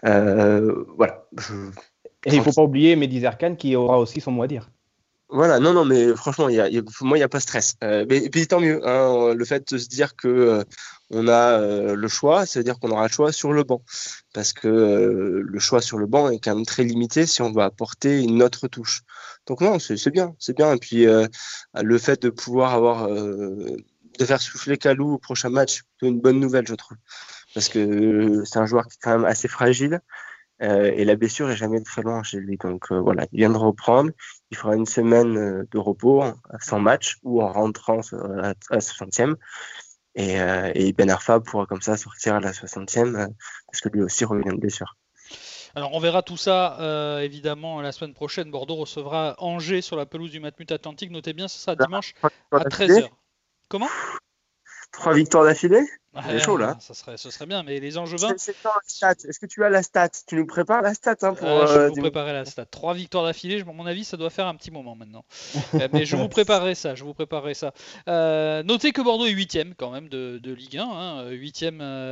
Euh, 0.06 0.86
voilà. 0.98 1.26
Et 2.26 2.36
il 2.36 2.42
faut 2.42 2.52
pas 2.52 2.62
oublier 2.62 2.96
Mehdi 2.96 3.22
Zerkan 3.22 3.56
qui 3.56 3.76
aura 3.76 4.00
aussi 4.00 4.22
son 4.22 4.32
mot 4.32 4.44
à 4.44 4.48
dire. 4.48 4.70
Voilà, 5.34 5.60
non, 5.60 5.74
non, 5.74 5.84
mais 5.84 6.16
franchement, 6.16 6.48
y 6.48 6.60
a, 6.60 6.70
moi, 7.02 7.18
il 7.18 7.22
n'y 7.22 7.24
a 7.24 7.28
pas 7.28 7.40
de 7.40 7.42
stress. 7.42 7.76
Euh, 7.84 8.06
et 8.08 8.30
puis 8.30 8.46
tant 8.46 8.60
mieux, 8.60 8.88
hein, 8.88 9.34
le 9.34 9.46
fait 9.46 9.74
de 9.74 9.80
se 9.80 9.88
dire 9.88 10.16
que 10.16 10.28
euh, 10.28 10.64
on 11.10 11.28
a 11.28 11.60
euh, 11.60 11.96
le 11.96 12.08
choix, 12.08 12.46
ça 12.46 12.60
veut 12.60 12.64
dire 12.64 12.78
qu'on 12.80 12.92
aura 12.92 13.08
le 13.08 13.12
choix 13.12 13.32
sur 13.32 13.52
le 13.52 13.64
banc. 13.64 13.82
Parce 14.36 14.54
que 14.54 14.68
le 15.44 15.60
choix 15.60 15.82
sur 15.82 15.98
le 15.98 16.06
banc 16.06 16.30
est 16.30 16.38
quand 16.38 16.54
même 16.54 16.68
très 16.68 16.84
limité 16.84 17.26
si 17.26 17.42
on 17.42 17.52
veut 17.52 17.64
apporter 17.64 18.22
une 18.22 18.44
autre 18.44 18.68
touche. 18.68 19.02
Donc 19.48 19.62
non, 19.62 19.80
c'est 19.80 20.12
bien, 20.12 20.36
c'est 20.38 20.56
bien. 20.56 20.72
Et 20.76 20.78
puis 20.78 21.06
le 21.06 21.98
fait 21.98 22.22
de 22.22 22.30
pouvoir 22.30 22.76
avoir, 22.76 23.10
de 23.10 24.26
faire 24.26 24.40
souffler 24.42 24.78
Kalou 24.78 25.14
au 25.14 25.18
prochain 25.18 25.50
match, 25.50 25.82
c'est 26.00 26.08
une 26.08 26.22
bonne 26.22 26.40
nouvelle, 26.40 26.68
je 26.68 26.76
trouve. 26.76 26.98
Parce 27.56 27.70
que 27.70 28.44
c'est 28.46 28.60
un 28.60 28.68
joueur 28.68 28.88
qui 28.88 28.98
est 28.98 29.02
quand 29.02 29.18
même 29.18 29.26
assez 29.26 29.48
fragile. 29.48 30.00
Et 30.62 31.06
la 31.06 31.16
blessure 31.16 31.50
est 31.50 31.58
jamais 31.58 31.82
très 31.82 32.04
loin 32.04 32.24
chez 32.24 32.38
lui. 32.38 32.58
Donc 32.58 32.92
voilà, 32.92 33.26
il 33.32 33.40
vient 33.40 33.50
de 33.50 33.58
reprendre. 33.58 34.12
Il 34.54 34.56
fera 34.56 34.76
une 34.76 34.86
semaine 34.86 35.36
euh, 35.36 35.68
de 35.72 35.80
repos 35.80 36.24
sans 36.60 36.80
match 36.80 37.18
ou 37.24 37.42
en 37.42 37.52
rentrant 37.52 38.02
à 38.14 38.54
la 38.70 38.80
60e. 38.80 39.34
Et, 40.16 40.36
et 40.76 40.94
Ben 40.94 41.10
Arfa 41.10 41.40
pourra 41.40 41.66
comme 41.66 41.82
ça 41.82 41.98
sortir 41.98 42.36
à 42.36 42.40
la 42.40 42.52
60e 42.52 43.34
parce 43.66 43.82
que 43.82 43.90
lui 43.90 44.04
aussi 44.04 44.26
revient 44.26 44.52
de 44.52 44.60
blessure. 44.60 44.96
Alors 45.74 45.92
on 45.96 46.00
verra 46.00 46.22
tout 46.22 46.38
ça 46.38 46.78
évidemment 47.24 47.82
la 47.82 47.92
semaine 47.92 48.14
prochaine. 48.14 48.52
Bordeaux 48.52 48.76
recevra 48.76 49.34
Angers 49.40 49.82
sur 49.82 49.96
la 49.96 50.06
pelouse 50.06 50.30
du 50.30 50.40
Matmut 50.40 50.72
Atlantique. 50.72 51.10
Notez 51.10 51.34
bien, 51.34 51.48
ce 51.48 51.58
sera 51.58 51.76
dimanche 51.76 52.14
à 52.52 52.60
13h. 52.60 53.10
Comment? 53.70 53.90
Trois 54.94 55.14
victoires 55.14 55.44
d'affilée 55.44 55.84
Ouais, 56.16 56.40
chaud, 56.40 56.58
là. 56.58 56.78
Ça 56.80 56.94
serait, 56.94 57.18
ce 57.18 57.32
serait 57.32 57.48
bien, 57.48 57.64
mais 57.64 57.80
les 57.80 57.98
Angevins. 57.98 58.36
C'est 58.38 58.52
Est-ce 58.52 59.40
que 59.40 59.48
tu 59.48 59.64
as 59.64 59.70
la 59.72 59.82
stat? 59.82 60.10
Tu 60.28 60.36
nous 60.36 60.46
prépares 60.46 60.84
la 60.84 60.94
stat 60.94 61.16
hein, 61.24 61.34
pour. 61.34 61.48
Euh, 61.48 61.66
je 61.66 61.74
euh, 61.74 61.84
vais 61.86 61.90
vous 61.90 62.02
préparer 62.02 62.34
la 62.34 62.46
stat. 62.46 62.66
Trois 62.66 62.94
victoires 62.94 63.26
d'affilée, 63.26 63.58
je- 63.58 63.64
à 63.64 63.74
mon 63.74 63.88
avis, 63.88 64.04
ça 64.04 64.16
doit 64.16 64.30
faire 64.30 64.46
un 64.46 64.54
petit 64.54 64.70
moment 64.70 64.96
maintenant. 64.96 65.26
Euh, 65.74 65.88
mais 65.92 66.06
je 66.06 66.16
vous 66.16 66.30
préparerai 66.30 66.76
ça, 66.76 66.94
je 66.94 67.04
vous 67.04 67.16
préparerai 67.16 67.56
ça. 67.56 67.74
Euh, 68.08 68.62
notez 68.62 68.92
que 68.92 69.02
Bordeaux 69.02 69.26
est 69.26 69.32
8 69.32 69.74
quand 69.76 69.90
même 69.90 70.08
de, 70.08 70.38
de 70.38 70.54
Ligue 70.54 70.78
1, 70.78 70.84
hein, 70.84 71.30
8 71.30 71.66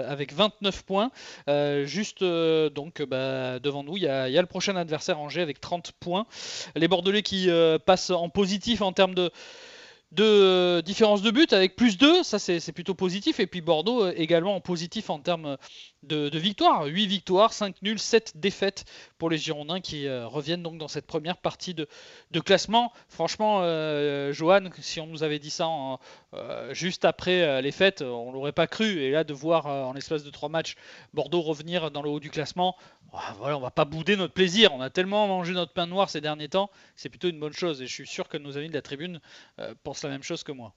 avec 0.07 0.33
29 0.33 0.81
points. 0.83 1.11
Euh, 1.47 1.85
juste 1.85 2.23
euh, 2.23 2.71
donc 2.71 3.03
bah, 3.03 3.59
devant 3.59 3.83
nous, 3.83 3.97
il 3.97 4.03
y, 4.03 4.05
y 4.05 4.07
a 4.07 4.41
le 4.41 4.47
prochain 4.47 4.75
adversaire 4.75 5.19
Angers 5.19 5.41
avec 5.41 5.61
30 5.61 5.91
points. 5.99 6.25
Les 6.75 6.87
Bordelais 6.87 7.21
qui 7.21 7.51
euh, 7.51 7.77
passent 7.77 8.09
en 8.09 8.29
positif 8.29 8.81
en 8.81 8.93
termes 8.93 9.13
de 9.13 9.29
de 10.11 10.23
euh, 10.23 10.81
différence 10.81 11.21
de 11.21 11.31
but 11.31 11.53
avec 11.53 11.75
plus 11.75 11.97
2, 11.97 12.23
ça 12.23 12.37
c'est 12.39 12.71
plutôt 12.73 12.95
positif. 12.95 13.39
Et 13.39 13.47
puis 13.47 13.61
Bordeaux 13.61 14.03
euh, 14.03 14.13
également 14.15 14.55
en 14.55 14.61
positif 14.61 15.09
en 15.09 15.19
termes 15.19 15.57
de, 16.03 16.37
victoires. 16.37 16.85
8 16.85 17.05
victoires, 17.05 17.53
5 17.53 17.81
nuls, 17.81 17.99
7 17.99 18.33
défaites 18.35 18.85
pour 19.17 19.29
les 19.29 19.37
Girondins 19.37 19.81
qui 19.81 20.07
euh, 20.07 20.27
reviennent 20.27 20.63
donc 20.63 20.77
dans 20.77 20.87
cette 20.87 21.05
première 21.05 21.37
partie 21.37 21.73
de, 21.73 21.87
classement. 22.39 22.91
Franchement, 23.07 23.59
euh, 23.61 24.33
Johan, 24.33 24.69
si 24.79 24.99
on 24.99 25.07
nous 25.07 25.23
avait 25.23 25.39
dit 25.39 25.49
ça 25.49 25.69
euh, 26.33 26.73
juste 26.73 27.05
après 27.05 27.61
les 27.61 27.71
fêtes, 27.71 28.01
on 28.01 28.31
l'aurait 28.31 28.51
pas 28.51 28.67
cru. 28.67 28.99
Et 28.99 29.11
là, 29.11 29.23
de 29.23 29.33
voir 29.33 29.67
en 29.67 29.93
l'espace 29.93 30.23
de 30.23 30.29
3 30.29 30.49
matchs 30.49 30.75
Bordeaux 31.13 31.41
revenir 31.41 31.91
dans 31.91 32.01
le 32.01 32.09
haut 32.09 32.19
du 32.19 32.29
classement, 32.29 32.75
ah, 33.13 33.35
voilà, 33.37 33.57
on 33.57 33.61
va 33.61 33.71
pas 33.71 33.85
bouder 33.85 34.15
notre 34.15 34.33
plaisir. 34.33 34.73
On 34.73 34.81
a 34.81 34.89
tellement 34.89 35.27
mangé 35.27 35.53
notre 35.53 35.73
pain 35.73 35.85
noir 35.85 36.09
ces 36.09 36.21
derniers 36.21 36.49
temps, 36.49 36.69
c'est 36.95 37.09
plutôt 37.09 37.29
une 37.29 37.39
bonne 37.39 37.53
chose. 37.53 37.81
Et 37.81 37.87
je 37.87 37.93
suis 37.93 38.07
sûr 38.07 38.29
que 38.29 38.37
nos 38.37 38.57
amis 38.57 38.69
de 38.69 38.73
la 38.73 38.81
tribune 38.81 39.19
pensent 39.83 40.03
la 40.03 40.09
même 40.09 40.23
chose 40.23 40.43
que 40.43 40.51
moi. 40.51 40.73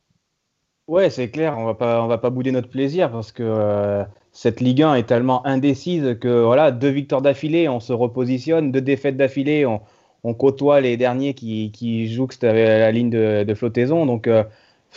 Ouais, 0.87 1.09
c'est 1.09 1.31
clair, 1.31 1.57
on 1.59 1.64
va 1.64 1.75
pas, 1.75 2.03
on 2.03 2.09
va 2.09 2.19
pas 2.19 2.29
bouder 2.29 2.53
notre 2.53 2.69
plaisir 2.69 3.11
parce 3.11 3.33
que 3.33 3.43
euh, 3.43 4.05
cette 4.33 4.61
Ligue 4.61 4.83
1 4.83 4.97
est 4.97 5.05
tellement 5.05 5.45
indécise 5.47 6.19
que 6.21 6.43
voilà, 6.45 6.71
deux 6.73 6.91
victoires 6.91 7.23
d'affilée, 7.23 7.71
on 7.71 7.81
se 7.81 7.95
repositionne, 7.95 8.71
deux 8.71 8.83
défaites 8.83 9.17
d'affilée, 9.17 9.64
on, 9.64 9.81
on 10.25 10.35
côtoie 10.35 10.83
les 10.83 10.99
derniers 10.99 11.33
qui, 11.33 11.73
qui 11.73 12.12
jouxtent 12.12 12.45
avec 12.45 12.67
la 12.67 12.93
ligne 12.93 13.09
de, 13.09 13.45
de 13.45 13.55
flottaison. 13.55 14.05
Donc 14.05 14.26
euh, 14.26 14.45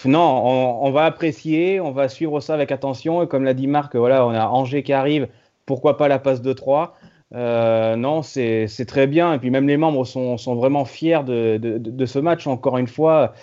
non, 0.04 0.20
on, 0.20 0.86
on 0.88 0.92
va 0.92 1.06
apprécier, 1.06 1.80
on 1.80 1.92
va 1.92 2.10
suivre 2.10 2.42
ça 2.42 2.54
avec 2.54 2.72
attention. 2.74 3.24
Et 3.24 3.28
comme 3.28 3.46
l'a 3.46 3.54
dit 3.54 3.68
Marc, 3.68 3.96
voilà, 3.96 4.26
on 4.28 4.32
a 4.32 4.46
Angers 4.48 4.84
qui 4.84 4.92
arrive, 4.92 5.30
pourquoi 5.66 5.96
pas 5.96 6.10
la 6.10 6.20
passe 6.20 6.42
de 6.42 6.52
3 6.54 6.96
euh, 7.34 7.98
non, 7.98 8.22
c'est 8.24 8.68
c'est 8.68 8.86
très 8.86 9.06
bien. 9.08 9.34
Et 9.34 9.40
puis 9.40 9.50
même 9.52 9.68
les 9.68 9.76
membres 9.78 10.06
sont, 10.06 10.38
sont 10.38 10.56
vraiment 10.56 10.86
fiers 10.86 11.24
de, 11.26 11.58
de, 11.58 11.78
de 11.78 12.06
ce 12.06 12.20
match, 12.20 12.48
encore 12.48 12.78
une 12.78 12.88
fois. 12.88 13.34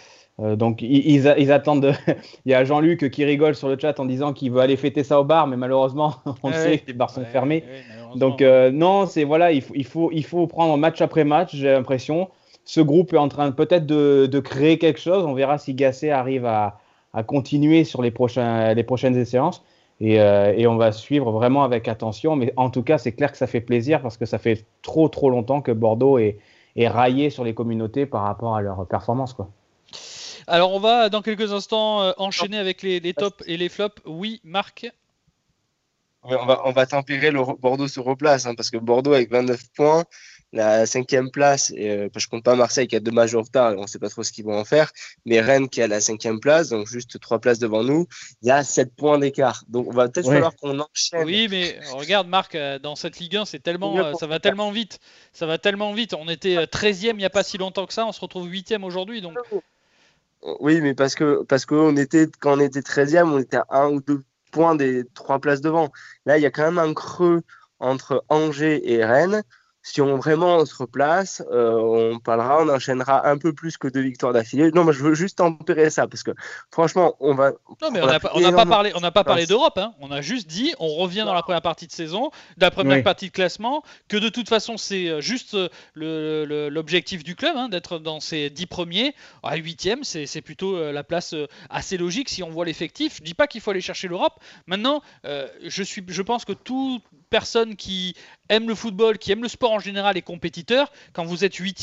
Euh, 0.40 0.56
donc 0.56 0.82
ils, 0.82 1.28
attendent. 1.52 1.82
de- 1.82 1.92
Il 2.44 2.50
y 2.50 2.54
a 2.54 2.64
Jean-Luc 2.64 3.10
qui 3.10 3.24
rigole 3.24 3.54
sur 3.54 3.68
le 3.68 3.78
chat 3.78 3.98
en 4.00 4.04
disant 4.04 4.32
qu'il 4.32 4.50
veut 4.50 4.60
aller 4.60 4.76
fêter 4.76 5.04
ça 5.04 5.20
au 5.20 5.24
bar, 5.24 5.46
mais 5.46 5.56
malheureusement, 5.56 6.14
on 6.42 6.48
le 6.48 6.54
Ouais, 6.54 6.60
sait, 6.60 6.82
les 6.86 6.92
bars 6.92 7.10
sont 7.10 7.20
ouais, 7.20 7.26
fermés. 7.26 7.62
ouais. 7.66 8.18
Donc 8.18 8.42
euh, 8.42 8.70
non, 8.72 9.06
c'est 9.06 9.24
voilà, 9.24 9.52
il 9.52 9.62
faut, 9.62 9.74
il 9.76 9.84
faut, 9.86 10.10
il 10.12 10.24
faut 10.24 10.46
prendre 10.46 10.76
match 10.76 11.00
après 11.00 11.24
match. 11.24 11.54
J'ai 11.54 11.70
l'impression. 11.72 12.28
Ce 12.64 12.80
groupe 12.80 13.12
est 13.12 13.18
en 13.18 13.28
train 13.28 13.50
peut-être 13.52 13.86
de, 13.86 14.26
de 14.26 14.40
créer 14.40 14.78
quelque 14.78 14.98
chose. 15.00 15.24
On 15.24 15.34
verra 15.34 15.58
si 15.58 15.74
Gasset 15.74 16.10
arrive 16.10 16.46
à, 16.46 16.78
à 17.12 17.22
continuer 17.22 17.84
sur 17.84 18.02
les 18.02 18.10
prochains, 18.10 18.72
les 18.74 18.82
prochaines 18.84 19.22
séances. 19.24 19.64
Et, 20.00 20.20
euh, 20.20 20.52
et 20.56 20.66
on 20.66 20.76
va 20.76 20.90
suivre 20.90 21.30
vraiment 21.30 21.62
avec 21.62 21.86
attention. 21.88 22.34
Mais 22.36 22.52
en 22.56 22.70
tout 22.70 22.82
cas, 22.82 22.98
c'est 22.98 23.12
clair 23.12 23.30
que 23.30 23.38
ça 23.38 23.46
fait 23.46 23.60
plaisir 23.60 24.00
parce 24.02 24.16
que 24.16 24.26
ça 24.26 24.38
fait 24.38 24.64
trop 24.82 25.08
trop 25.08 25.30
longtemps 25.30 25.60
que 25.60 25.70
Bordeaux 25.72 26.18
est, 26.18 26.38
est 26.74 26.88
raillé 26.88 27.30
sur 27.30 27.44
les 27.44 27.54
communautés 27.54 28.06
par 28.06 28.22
rapport 28.22 28.56
à 28.56 28.62
leur 28.62 28.86
performance. 28.86 29.34
Quoi. 29.34 29.48
Alors 30.46 30.72
on 30.72 30.80
va 30.80 31.08
dans 31.08 31.22
quelques 31.22 31.52
instants 31.52 32.02
euh, 32.02 32.12
enchaîner 32.16 32.58
avec 32.58 32.82
les, 32.82 33.00
les 33.00 33.14
tops 33.14 33.42
et 33.46 33.56
les 33.56 33.68
flops. 33.68 34.00
Oui, 34.04 34.40
Marc. 34.44 34.86
On, 36.22 36.46
va, 36.46 36.62
on 36.64 36.72
va 36.72 36.86
tempérer, 36.86 37.30
le 37.30 37.40
Bordeaux 37.58 37.88
se 37.88 38.00
replace, 38.00 38.46
hein, 38.46 38.54
parce 38.54 38.70
que 38.70 38.78
Bordeaux 38.78 39.12
avec 39.12 39.30
29 39.30 39.60
points, 39.76 40.04
la 40.54 40.86
cinquième 40.86 41.30
place, 41.30 41.70
et, 41.76 41.90
euh, 41.90 42.08
je 42.16 42.28
compte 42.28 42.44
pas 42.44 42.54
Marseille 42.54 42.86
qui 42.86 42.96
a 42.96 43.00
deux 43.00 43.10
matchs 43.10 43.34
en 43.34 43.42
retard, 43.42 43.72
et 43.72 43.76
on 43.76 43.86
sait 43.86 43.98
pas 43.98 44.08
trop 44.08 44.22
ce 44.22 44.32
qu'ils 44.32 44.44
vont 44.44 44.58
en 44.58 44.64
faire, 44.64 44.90
mais 45.26 45.40
Rennes 45.40 45.68
qui 45.68 45.82
a 45.82 45.86
la 45.86 46.00
cinquième 46.00 46.40
place, 46.40 46.70
donc 46.70 46.86
juste 46.86 47.20
trois 47.20 47.40
places 47.40 47.58
devant 47.58 47.82
nous, 47.82 48.06
il 48.40 48.48
y 48.48 48.50
a 48.50 48.64
7 48.64 48.94
points 48.96 49.18
d'écart. 49.18 49.64
Donc 49.68 49.88
on 49.88 49.92
va 49.92 50.08
peut-être 50.08 50.26
Oui. 50.28 50.34
falloir 50.34 50.56
qu'on 50.56 50.78
enchaîne. 50.78 51.24
Oui, 51.24 51.48
mais 51.50 51.78
regarde 51.92 52.28
Marc, 52.28 52.54
euh, 52.54 52.78
dans 52.78 52.96
cette 52.96 53.18
Ligue 53.18 53.36
1, 53.36 53.44
c'est 53.44 53.58
tellement, 53.58 53.98
euh, 53.98 54.14
ça 54.14 54.26
va 54.26 54.40
tellement 54.40 54.70
vite, 54.70 55.00
ça 55.34 55.44
va 55.44 55.58
tellement 55.58 55.92
vite. 55.92 56.14
On 56.14 56.28
était 56.30 56.56
euh, 56.56 56.64
13e 56.66 57.10
il 57.10 57.16
n'y 57.16 57.24
a 57.26 57.30
pas 57.30 57.42
si 57.42 57.58
longtemps 57.58 57.84
que 57.84 57.92
ça, 57.92 58.06
on 58.06 58.12
se 58.12 58.20
retrouve 58.20 58.48
8e 58.48 58.82
aujourd'hui, 58.82 59.20
donc 59.20 59.36
Oui, 60.60 60.80
mais 60.82 60.94
parce 60.94 61.14
que 61.14 61.42
parce 61.44 61.64
que 61.64 61.74
on 61.74 61.96
était 61.96 62.28
quand 62.40 62.58
on 62.58 62.60
était 62.60 62.80
13e, 62.80 63.30
on 63.32 63.38
était 63.38 63.56
à 63.56 63.82
un 63.82 63.90
ou 63.90 64.00
deux 64.00 64.22
points 64.52 64.74
des 64.74 65.04
trois 65.14 65.38
places 65.40 65.62
devant. 65.62 65.90
Là, 66.26 66.36
il 66.38 66.42
y 66.42 66.46
a 66.46 66.50
quand 66.50 66.64
même 66.64 66.78
un 66.78 66.92
creux 66.92 67.42
entre 67.78 68.24
Angers 68.28 68.92
et 68.92 69.04
Rennes. 69.04 69.42
Si 69.86 70.00
on 70.00 70.16
vraiment 70.16 70.56
on 70.56 70.64
se 70.64 70.74
replace, 70.74 71.42
euh, 71.52 71.74
on 71.74 72.18
parlera, 72.18 72.62
on 72.62 72.68
enchaînera 72.70 73.28
un 73.28 73.36
peu 73.36 73.52
plus 73.52 73.76
que 73.76 73.86
deux 73.86 74.00
victoires 74.00 74.32
d'affilée. 74.32 74.70
Non, 74.72 74.82
moi 74.82 74.94
je 74.94 75.02
veux 75.02 75.14
juste 75.14 75.36
tempérer 75.38 75.90
ça 75.90 76.08
parce 76.08 76.22
que 76.22 76.30
franchement, 76.70 77.16
on 77.20 77.34
va. 77.34 77.50
Non, 77.82 77.90
mais 77.92 78.00
On 78.00 78.06
n'a 78.06 78.18
pas, 78.18 78.30
pris 78.30 78.38
on 78.38 78.40
n'a 78.40 78.46
pas 78.46 78.48
énormément 78.48 78.70
parlé, 78.70 78.92
on 78.94 79.00
n'a 79.00 79.10
pas 79.10 79.24
parlé 79.24 79.44
d'Europe. 79.44 79.76
hein. 79.76 79.92
On 80.00 80.10
a 80.10 80.22
juste 80.22 80.46
dit, 80.48 80.74
on 80.78 80.88
revient 80.88 81.24
dans 81.26 81.34
la 81.34 81.42
première 81.42 81.60
partie 81.60 81.86
de 81.86 81.92
saison, 81.92 82.30
de 82.56 82.62
la 82.62 82.70
première 82.70 82.96
Oui. 82.96 83.02
partie 83.02 83.26
de 83.26 83.32
classement, 83.32 83.82
que 84.08 84.16
de 84.16 84.30
toute 84.30 84.48
façon 84.48 84.78
c'est 84.78 85.08
euh, 85.08 85.20
juste 85.20 85.54
euh, 85.54 86.70
l'objectif 86.70 87.22
du 87.22 87.36
club, 87.36 87.54
hein, 87.54 87.68
d'être 87.68 87.98
dans 87.98 88.20
ces 88.20 88.48
10 88.48 88.66
premiers. 88.66 89.14
À 89.42 89.56
8 89.56 89.98
c'est 90.02 90.24
c'est 90.24 90.40
plutôt 90.40 90.90
la 90.92 91.04
place 91.04 91.34
assez 91.68 91.98
logique 91.98 92.30
si 92.30 92.42
on 92.42 92.48
voit 92.48 92.64
l'effectif. 92.64 93.16
Je 93.18 93.22
dis 93.22 93.34
pas 93.34 93.46
qu'il 93.46 93.60
faut 93.60 93.70
aller 93.70 93.82
chercher 93.82 94.08
l'Europe. 94.08 94.40
Maintenant, 94.66 95.02
euh, 95.26 95.46
je 95.62 95.82
suis, 95.82 96.02
je 96.08 96.22
pense 96.22 96.44
que 96.46 96.52
toute 96.54 97.02
personne 97.30 97.76
qui 97.76 98.14
aime 98.48 98.68
le 98.68 98.74
football, 98.74 99.18
qui 99.18 99.32
aime 99.32 99.42
le 99.42 99.48
sport 99.48 99.73
en 99.74 99.78
général 99.80 100.16
est 100.16 100.22
compétiteur. 100.22 100.90
Quand 101.12 101.24
vous 101.24 101.44
êtes 101.44 101.54
8 101.54 101.74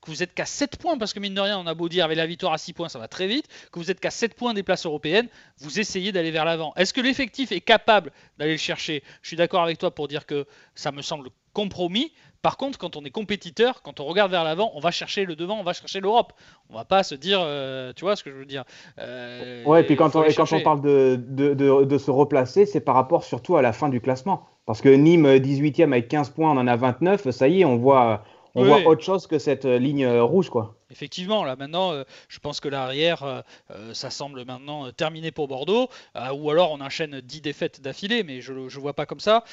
que 0.00 0.10
vous 0.10 0.22
êtes 0.22 0.34
qu'à 0.34 0.44
7 0.44 0.76
points, 0.76 0.98
parce 0.98 1.12
que 1.12 1.20
mine 1.20 1.34
de 1.34 1.40
rien, 1.40 1.58
on 1.58 1.66
a 1.66 1.74
beau 1.74 1.88
dire 1.88 2.04
avec 2.04 2.16
la 2.16 2.26
victoire 2.26 2.52
à 2.52 2.58
6 2.58 2.72
points, 2.72 2.88
ça 2.88 2.98
va 2.98 3.08
très 3.08 3.26
vite, 3.26 3.46
que 3.72 3.78
vous 3.78 3.90
êtes 3.90 4.00
qu'à 4.00 4.10
7 4.10 4.34
points 4.34 4.54
des 4.54 4.62
places 4.62 4.86
européennes, 4.86 5.28
vous 5.58 5.80
essayez 5.80 6.12
d'aller 6.12 6.30
vers 6.30 6.44
l'avant. 6.44 6.72
Est-ce 6.76 6.92
que 6.92 7.00
l'effectif 7.00 7.52
est 7.52 7.60
capable 7.60 8.12
d'aller 8.38 8.52
le 8.52 8.58
chercher? 8.58 9.02
Je 9.22 9.28
suis 9.28 9.36
d'accord 9.36 9.62
avec 9.62 9.78
toi 9.78 9.90
pour 9.94 10.08
dire 10.08 10.26
que 10.26 10.46
ça 10.74 10.92
me 10.92 11.02
semble 11.02 11.30
compromis. 11.52 12.12
Par 12.40 12.56
contre, 12.56 12.78
quand 12.78 12.94
on 12.96 13.04
est 13.04 13.10
compétiteur, 13.10 13.82
quand 13.82 13.98
on 13.98 14.04
regarde 14.04 14.30
vers 14.30 14.44
l'avant, 14.44 14.70
on 14.74 14.80
va 14.80 14.92
chercher 14.92 15.24
le 15.24 15.34
devant, 15.34 15.58
on 15.58 15.64
va 15.64 15.72
chercher 15.72 15.98
l'Europe. 16.00 16.32
On 16.70 16.76
va 16.76 16.84
pas 16.84 17.02
se 17.02 17.16
dire, 17.16 17.40
euh, 17.42 17.92
tu 17.94 18.04
vois 18.04 18.14
ce 18.14 18.22
que 18.22 18.30
je 18.30 18.36
veux 18.36 18.46
dire 18.46 18.64
Euh, 18.98 19.64
Ouais, 19.64 19.80
et 19.80 19.84
puis 19.84 19.96
quand 19.96 20.14
on, 20.14 20.22
quand 20.22 20.52
on 20.52 20.60
parle 20.60 20.80
de, 20.80 21.18
de, 21.20 21.54
de, 21.54 21.84
de 21.84 21.98
se 21.98 22.10
replacer, 22.12 22.64
c'est 22.64 22.80
par 22.80 22.94
rapport 22.94 23.24
surtout 23.24 23.56
à 23.56 23.62
la 23.62 23.72
fin 23.72 23.88
du 23.88 24.00
classement. 24.00 24.46
Parce 24.68 24.82
que 24.82 24.90
Nîmes, 24.90 25.38
18e 25.38 25.92
avec 25.92 26.08
15 26.08 26.28
points, 26.28 26.50
on 26.52 26.58
en 26.58 26.66
a 26.66 26.76
29, 26.76 27.30
ça 27.30 27.48
y 27.48 27.62
est, 27.62 27.64
on 27.64 27.78
voit, 27.78 28.22
on 28.54 28.64
Oui. 28.64 28.68
voit 28.68 28.86
autre 28.86 29.02
chose 29.02 29.26
que 29.26 29.38
cette 29.38 29.64
euh, 29.64 29.78
ligne 29.78 30.04
euh, 30.04 30.22
rouge. 30.22 30.50
quoi. 30.50 30.74
Effectivement, 30.90 31.44
là 31.44 31.54
maintenant, 31.56 31.92
euh, 31.92 32.04
je 32.28 32.38
pense 32.38 32.60
que 32.60 32.68
l'arrière, 32.68 33.22
euh, 33.22 33.42
euh, 33.70 33.92
ça 33.92 34.08
semble 34.08 34.44
maintenant 34.46 34.90
terminé 34.92 35.30
pour 35.30 35.46
Bordeaux, 35.46 35.88
ou 36.34 36.50
alors 36.50 36.72
on 36.72 36.80
enchaîne 36.80 37.20
10 37.20 37.40
défaites 37.42 37.80
d'affilée, 37.80 38.22
mais 38.22 38.40
je 38.40 38.52
ne 38.52 38.68
vois 38.68 38.94
pas 38.94 39.06
comme 39.06 39.20
ça. 39.20 39.44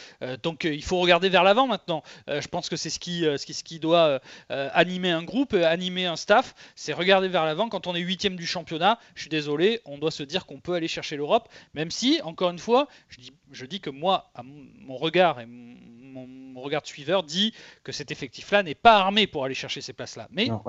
Donc 0.43 0.63
il 0.63 0.83
faut 0.83 0.99
regarder 0.99 1.29
vers 1.29 1.43
l'avant 1.43 1.67
maintenant. 1.67 2.03
Je 2.27 2.47
pense 2.47 2.69
que 2.69 2.75
c'est 2.75 2.89
ce 2.89 2.99
qui, 2.99 3.21
ce 3.21 3.45
qui, 3.45 3.53
ce 3.53 3.63
qui 3.63 3.79
doit 3.79 4.19
animer 4.49 5.11
un 5.11 5.23
groupe, 5.23 5.53
animer 5.53 6.05
un 6.05 6.15
staff, 6.15 6.55
c'est 6.75 6.93
regarder 6.93 7.27
vers 7.27 7.45
l'avant. 7.45 7.69
Quand 7.69 7.87
on 7.87 7.95
est 7.95 7.99
huitième 7.99 8.35
du 8.35 8.45
championnat, 8.45 8.99
je 9.15 9.21
suis 9.21 9.29
désolé, 9.29 9.81
on 9.85 9.97
doit 9.97 10.11
se 10.11 10.23
dire 10.23 10.45
qu'on 10.45 10.59
peut 10.59 10.73
aller 10.73 10.87
chercher 10.87 11.17
l'Europe, 11.17 11.49
même 11.73 11.91
si, 11.91 12.21
encore 12.23 12.49
une 12.51 12.59
fois, 12.59 12.87
je 13.09 13.19
dis, 13.19 13.33
je 13.51 13.65
dis 13.65 13.79
que 13.79 13.89
moi, 13.89 14.31
mon, 14.43 14.97
regard 14.97 15.39
et 15.39 15.45
mon, 15.45 16.61
regard 16.61 16.81
de 16.81 16.87
suiveur 16.87 17.23
dit 17.23 17.53
que 17.83 17.91
cet 17.91 18.11
effectif-là 18.11 18.63
n'est 18.63 18.75
pas 18.75 18.97
armé 18.97 19.27
pour 19.27 19.45
aller 19.45 19.53
chercher 19.53 19.81
ces 19.81 19.93
places-là. 19.93 20.27
Mais 20.31 20.47
Non. 20.47 20.61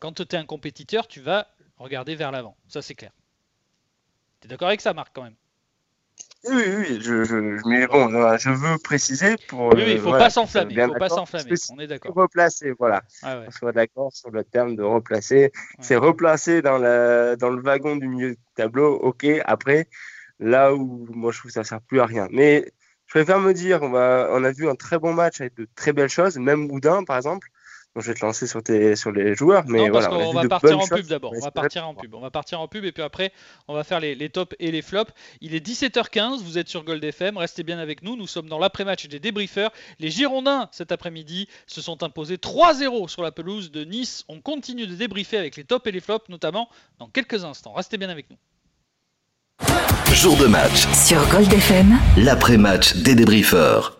Quand 0.00 0.12
tu 0.12 0.22
es 0.22 0.36
un 0.36 0.46
compétiteur, 0.46 1.08
tu 1.08 1.20
vas 1.20 1.48
regarder 1.76 2.14
vers 2.14 2.32
l'avant. 2.32 2.56
Ça, 2.68 2.82
c'est 2.82 2.94
clair. 2.94 3.12
Tu 4.40 4.46
es 4.46 4.50
d'accord 4.50 4.68
avec 4.68 4.80
ça, 4.80 4.94
Marc, 4.94 5.10
quand 5.14 5.22
même? 5.22 5.36
Oui, 6.44 6.62
oui, 6.76 7.00
je, 7.00 7.24
je, 7.24 7.56
je- 7.56 7.68
mais 7.68 7.86
bon, 7.88 8.12
euh, 8.14 8.36
je 8.38 8.50
veux 8.50 8.78
préciser 8.78 9.36
pour. 9.48 9.72
Oui, 9.72 9.82
oui, 9.82 9.82
il 9.82 9.90
euh, 9.90 9.94
ne 9.94 9.98
faut 9.98 10.10
voilà, 10.10 10.24
pas 10.24 10.30
s'enflammer. 10.30 10.74
Il 10.74 10.80
faut 10.80 10.94
pas 10.94 11.08
s'enflammer. 11.08 11.52
On 11.70 11.78
est 11.80 11.86
d'accord. 11.86 12.14
Replacer, 12.14 12.72
voilà. 12.78 13.02
Ah 13.22 13.38
ouais. 13.38 13.46
On 13.48 13.50
soit 13.50 13.72
d'accord 13.72 14.12
sur 14.14 14.30
le 14.30 14.44
terme 14.44 14.76
de 14.76 14.82
replacer. 14.82 15.50
C'est 15.80 15.96
replacer 15.96 16.62
dans, 16.62 16.78
la, 16.78 17.36
dans 17.36 17.50
le 17.50 17.60
wagon 17.60 17.96
du 17.96 18.08
milieu 18.08 18.30
du 18.30 18.38
tableau, 18.54 18.94
ok. 18.94 19.26
Après, 19.44 19.88
là 20.38 20.74
où 20.74 21.06
moi 21.10 21.32
je 21.32 21.38
trouve 21.40 21.50
que 21.50 21.54
ça 21.54 21.64
sert 21.64 21.80
plus 21.82 22.00
à 22.00 22.06
rien. 22.06 22.28
Mais 22.30 22.72
je 23.06 23.14
préfère 23.14 23.40
me 23.40 23.52
dire, 23.52 23.82
on, 23.82 23.90
va, 23.90 24.28
on 24.32 24.44
a 24.44 24.52
vu 24.52 24.68
un 24.68 24.74
très 24.76 24.98
bon 24.98 25.12
match 25.14 25.40
avec 25.40 25.54
de 25.56 25.66
très 25.74 25.92
belles 25.92 26.08
choses, 26.08 26.38
même 26.38 26.68
Boudin 26.68 27.04
par 27.04 27.16
exemple. 27.16 27.48
Je 28.00 28.08
vais 28.08 28.14
te 28.14 28.24
lancer 28.24 28.46
sur, 28.46 28.62
tes, 28.62 28.96
sur 28.96 29.10
les 29.12 29.34
joueurs. 29.34 29.64
Mais 29.66 29.86
non, 29.86 29.92
parce 29.92 30.06
voilà, 30.06 30.28
on 30.28 30.32
va 30.32 30.42
de 30.42 30.48
partir 30.48 30.78
en 30.78 30.86
pub 30.86 31.06
d'abord. 31.06 31.32
On 31.36 31.40
va 31.40 31.50
partir 31.50 31.88
en 31.88 31.94
pub. 31.94 32.14
On 32.14 32.20
va 32.20 32.30
partir 32.30 32.60
en 32.60 32.68
pub 32.68 32.84
et 32.84 32.92
puis 32.92 33.02
après, 33.02 33.32
on 33.66 33.74
va 33.74 33.84
faire 33.84 34.00
les, 34.00 34.14
les 34.14 34.30
tops 34.30 34.54
et 34.58 34.70
les 34.70 34.82
flops. 34.82 35.12
Il 35.40 35.54
est 35.54 35.66
17h15. 35.66 36.42
Vous 36.42 36.58
êtes 36.58 36.68
sur 36.68 36.84
Gold 36.84 37.02
FM. 37.02 37.36
Restez 37.36 37.62
bien 37.62 37.78
avec 37.78 38.02
nous. 38.02 38.16
Nous 38.16 38.26
sommes 38.26 38.48
dans 38.48 38.58
l'après-match 38.58 39.06
des 39.06 39.20
débriefeurs. 39.20 39.72
Les 39.98 40.10
Girondins, 40.10 40.68
cet 40.72 40.92
après-midi, 40.92 41.48
se 41.66 41.80
sont 41.80 42.02
imposés 42.02 42.36
3-0 42.36 43.08
sur 43.08 43.22
la 43.22 43.32
pelouse 43.32 43.70
de 43.70 43.84
Nice. 43.84 44.24
On 44.28 44.40
continue 44.40 44.86
de 44.86 44.94
débriefer 44.94 45.38
avec 45.38 45.56
les 45.56 45.64
tops 45.64 45.86
et 45.86 45.92
les 45.92 46.00
flops, 46.00 46.28
notamment 46.28 46.68
dans 46.98 47.08
quelques 47.08 47.44
instants. 47.44 47.72
Restez 47.72 47.98
bien 47.98 48.08
avec 48.08 48.26
nous. 48.30 48.36
Jour 50.12 50.36
de 50.36 50.46
match, 50.46 50.86
Sur 50.94 51.24
Gold 51.28 51.52
FM, 51.52 51.98
l'après-match 52.16 52.96
des 52.96 53.14
débriefeurs. 53.14 53.97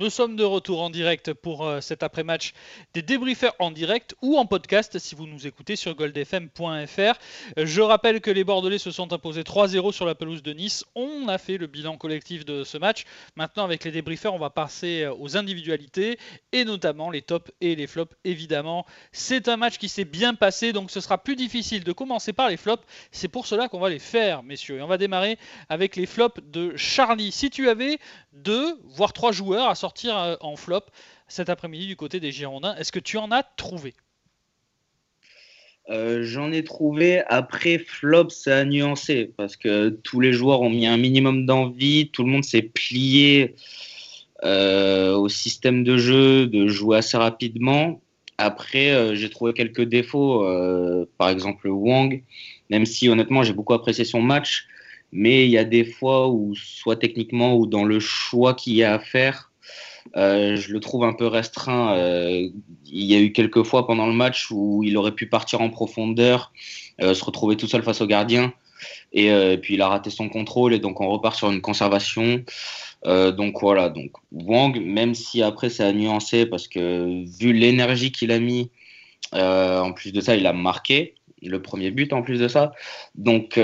Nous 0.00 0.10
sommes 0.10 0.36
de 0.36 0.44
retour 0.44 0.80
en 0.80 0.90
direct 0.90 1.32
pour 1.32 1.66
euh, 1.66 1.80
cet 1.80 2.04
après-match 2.04 2.52
des 2.94 3.02
débriefers 3.02 3.52
en 3.58 3.72
direct 3.72 4.14
ou 4.22 4.38
en 4.38 4.46
podcast 4.46 4.96
si 5.00 5.16
vous 5.16 5.26
nous 5.26 5.48
écoutez 5.48 5.74
sur 5.74 5.96
goldfm.fr. 5.96 7.18
Je 7.56 7.80
rappelle 7.80 8.20
que 8.20 8.30
les 8.30 8.44
Bordelais 8.44 8.78
se 8.78 8.92
sont 8.92 9.12
imposés 9.12 9.42
3-0 9.42 9.90
sur 9.90 10.06
la 10.06 10.14
pelouse 10.14 10.44
de 10.44 10.52
Nice. 10.52 10.84
On 10.94 11.26
a 11.26 11.36
fait 11.36 11.58
le 11.58 11.66
bilan 11.66 11.96
collectif 11.96 12.44
de 12.44 12.62
ce 12.62 12.78
match. 12.78 13.06
Maintenant, 13.34 13.64
avec 13.64 13.82
les 13.82 13.90
débriefers, 13.90 14.32
on 14.32 14.38
va 14.38 14.50
passer 14.50 15.02
euh, 15.02 15.14
aux 15.18 15.36
individualités 15.36 16.20
et 16.52 16.64
notamment 16.64 17.10
les 17.10 17.22
tops 17.22 17.50
et 17.60 17.74
les 17.74 17.88
flops. 17.88 18.14
Évidemment, 18.22 18.86
c'est 19.10 19.48
un 19.48 19.56
match 19.56 19.78
qui 19.78 19.88
s'est 19.88 20.04
bien 20.04 20.34
passé, 20.34 20.72
donc 20.72 20.92
ce 20.92 21.00
sera 21.00 21.18
plus 21.18 21.34
difficile 21.34 21.82
de 21.82 21.90
commencer 21.90 22.32
par 22.32 22.48
les 22.48 22.56
flops. 22.56 22.84
C'est 23.10 23.26
pour 23.26 23.48
cela 23.48 23.66
qu'on 23.66 23.80
va 23.80 23.90
les 23.90 23.98
faire, 23.98 24.44
messieurs. 24.44 24.78
Et 24.78 24.82
on 24.82 24.86
va 24.86 24.96
démarrer 24.96 25.40
avec 25.68 25.96
les 25.96 26.06
flops 26.06 26.40
de 26.44 26.76
Charlie. 26.76 27.32
Si 27.32 27.50
tu 27.50 27.68
avais 27.68 27.98
deux, 28.32 28.78
voire 28.84 29.12
trois 29.12 29.32
joueurs 29.32 29.68
à 29.68 29.74
sortir 29.74 29.87
euh, 30.04 30.36
en 30.40 30.56
flop 30.56 30.82
cet 31.28 31.48
après-midi 31.48 31.86
du 31.86 31.96
côté 31.96 32.20
des 32.20 32.32
Girondins, 32.32 32.74
est-ce 32.76 32.92
que 32.92 32.98
tu 32.98 33.16
en 33.16 33.30
as 33.30 33.42
trouvé? 33.42 33.94
Euh, 35.90 36.22
J'en 36.22 36.52
ai 36.52 36.64
trouvé. 36.64 37.22
Après, 37.28 37.78
flop, 37.78 38.30
ça 38.30 38.58
a 38.58 38.64
nuancé 38.64 39.32
parce 39.36 39.56
que 39.56 39.88
tous 39.88 40.20
les 40.20 40.32
joueurs 40.32 40.60
ont 40.60 40.70
mis 40.70 40.86
un 40.86 40.96
minimum 40.96 41.46
d'envie. 41.46 42.10
Tout 42.10 42.24
le 42.24 42.30
monde 42.30 42.44
s'est 42.44 42.62
plié 42.62 43.54
euh, 44.44 45.14
au 45.16 45.28
système 45.28 45.84
de 45.84 45.96
jeu, 45.96 46.46
de 46.46 46.68
jouer 46.68 46.98
assez 46.98 47.16
rapidement. 47.16 48.00
Après, 48.36 49.16
j'ai 49.16 49.30
trouvé 49.30 49.52
quelques 49.52 49.82
défauts. 49.82 50.46
par 51.18 51.28
exemple, 51.28 51.68
Wang, 51.68 52.22
même 52.70 52.86
si 52.86 53.08
honnêtement, 53.08 53.42
j'ai 53.42 53.52
beaucoup 53.52 53.74
apprécié 53.74 54.04
son 54.04 54.22
match. 54.22 54.68
Mais 55.12 55.46
il 55.46 55.50
y 55.50 55.58
a 55.58 55.64
des 55.64 55.84
fois 55.84 56.28
où, 56.28 56.54
soit 56.54 56.96
techniquement 56.96 57.56
ou 57.56 57.66
dans 57.66 57.84
le 57.84 57.98
choix 58.00 58.54
qu'il 58.54 58.74
y 58.74 58.82
a 58.82 58.94
à 58.94 58.98
faire, 58.98 59.47
euh, 60.16 60.56
je 60.56 60.72
le 60.72 60.80
trouve 60.80 61.04
un 61.04 61.12
peu 61.12 61.26
restreint. 61.26 61.96
Euh, 61.96 62.48
il 62.86 63.04
y 63.04 63.14
a 63.14 63.20
eu 63.20 63.32
quelques 63.32 63.62
fois 63.64 63.86
pendant 63.86 64.06
le 64.06 64.12
match 64.12 64.50
où 64.50 64.82
il 64.82 64.96
aurait 64.96 65.12
pu 65.12 65.28
partir 65.28 65.60
en 65.60 65.70
profondeur, 65.70 66.52
euh, 67.00 67.14
se 67.14 67.24
retrouver 67.24 67.56
tout 67.56 67.66
seul 67.66 67.82
face 67.82 68.00
au 68.00 68.06
gardien. 68.06 68.52
Et, 69.12 69.30
puis 69.60 69.74
il 69.74 69.82
a 69.82 69.88
raté 69.88 70.10
son 70.10 70.28
contrôle 70.28 70.74
et 70.74 70.78
donc 70.78 71.00
on 71.00 71.08
repart 71.08 71.34
sur 71.34 71.50
une 71.50 71.60
conservation. 71.60 72.44
Donc 73.04 73.60
voilà, 73.60 73.88
donc 73.88 74.12
Wang, 74.32 74.80
même 74.80 75.14
si 75.14 75.42
après 75.42 75.70
ça 75.70 75.88
a 75.88 75.92
nuancé 75.92 76.46
parce 76.46 76.68
que 76.68 77.24
vu 77.40 77.52
l'énergie 77.52 78.12
qu'il 78.12 78.30
a 78.30 78.38
mis, 78.38 78.70
en 79.32 79.92
plus 79.92 80.12
de 80.12 80.20
ça, 80.20 80.36
il 80.36 80.46
a 80.46 80.52
marqué 80.52 81.14
le 81.42 81.60
premier 81.62 81.90
but 81.90 82.12
en 82.12 82.22
plus 82.22 82.38
de 82.38 82.46
ça. 82.48 82.72
Donc 83.16 83.58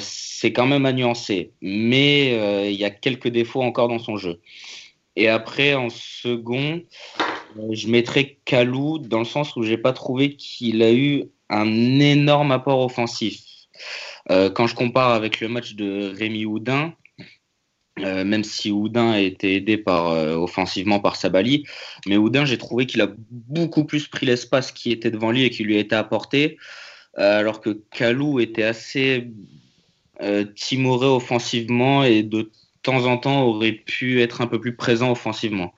c'est 0.00 0.52
quand 0.52 0.66
même 0.66 0.84
à 0.84 0.92
nuancer. 0.92 1.52
Mais 1.62 2.68
il 2.70 2.78
y 2.78 2.84
a 2.84 2.90
quelques 2.90 3.28
défauts 3.28 3.62
encore 3.62 3.88
dans 3.88 4.00
son 4.00 4.18
jeu. 4.18 4.40
Et 5.20 5.28
après, 5.28 5.74
en 5.74 5.90
second, 5.90 6.80
euh, 7.58 7.68
je 7.72 7.88
mettrais 7.88 8.38
Kalou 8.46 8.96
dans 8.98 9.18
le 9.18 9.26
sens 9.26 9.54
où 9.54 9.62
j'ai 9.62 9.76
pas 9.76 9.92
trouvé 9.92 10.34
qu'il 10.34 10.82
a 10.82 10.94
eu 10.94 11.24
un 11.50 11.68
énorme 12.00 12.52
apport 12.52 12.82
offensif. 12.82 13.42
Euh, 14.30 14.48
quand 14.48 14.66
je 14.66 14.74
compare 14.74 15.10
avec 15.10 15.40
le 15.40 15.48
match 15.48 15.74
de 15.74 16.10
Rémi 16.16 16.46
Houdin, 16.46 16.94
euh, 17.98 18.24
même 18.24 18.44
si 18.44 18.70
Houdin 18.70 19.10
a 19.10 19.20
été 19.20 19.56
aidé 19.56 19.76
par, 19.76 20.06
offensivement 20.40 21.00
par 21.00 21.16
Sabali, 21.16 21.66
mais 22.06 22.16
Houdin, 22.16 22.46
j'ai 22.46 22.56
trouvé 22.56 22.86
qu'il 22.86 23.02
a 23.02 23.08
beaucoup 23.30 23.84
plus 23.84 24.08
pris 24.08 24.24
l'espace 24.24 24.72
qui 24.72 24.90
était 24.90 25.10
devant 25.10 25.32
lui 25.32 25.44
et 25.44 25.50
qui 25.50 25.64
lui 25.64 25.76
a 25.76 25.80
été 25.80 25.96
apporté, 25.96 26.56
alors 27.14 27.60
que 27.60 27.78
Kalou 27.90 28.40
était 28.40 28.62
assez 28.62 29.30
timoré 30.54 31.06
offensivement 31.06 32.04
et 32.04 32.22
de 32.22 32.50
temps 32.82 33.04
en 33.06 33.18
temps 33.18 33.42
aurait 33.44 33.72
pu 33.72 34.22
être 34.22 34.40
un 34.40 34.46
peu 34.46 34.60
plus 34.60 34.74
présent 34.74 35.10
offensivement. 35.10 35.74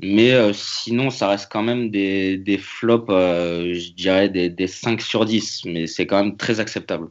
Mais 0.00 0.32
euh, 0.32 0.52
sinon, 0.52 1.10
ça 1.10 1.28
reste 1.28 1.50
quand 1.50 1.62
même 1.62 1.90
des, 1.90 2.36
des 2.36 2.58
flops, 2.58 3.08
euh, 3.10 3.74
je 3.74 3.90
dirais 3.92 4.28
des, 4.28 4.48
des 4.48 4.68
5 4.68 5.00
sur 5.00 5.24
10, 5.24 5.64
mais 5.64 5.86
c'est 5.86 6.06
quand 6.06 6.22
même 6.22 6.36
très 6.36 6.60
acceptable. 6.60 7.08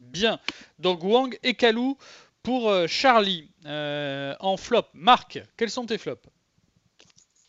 Bien. 0.00 0.40
Donc 0.78 1.04
Wang 1.04 1.38
et 1.44 1.54
Kalou 1.54 1.96
pour 2.42 2.68
euh, 2.68 2.86
Charlie 2.88 3.50
en 3.64 4.56
flop. 4.56 4.86
Marc, 4.94 5.40
quels 5.56 5.70
sont 5.70 5.86
tes 5.86 5.98
flops? 5.98 6.28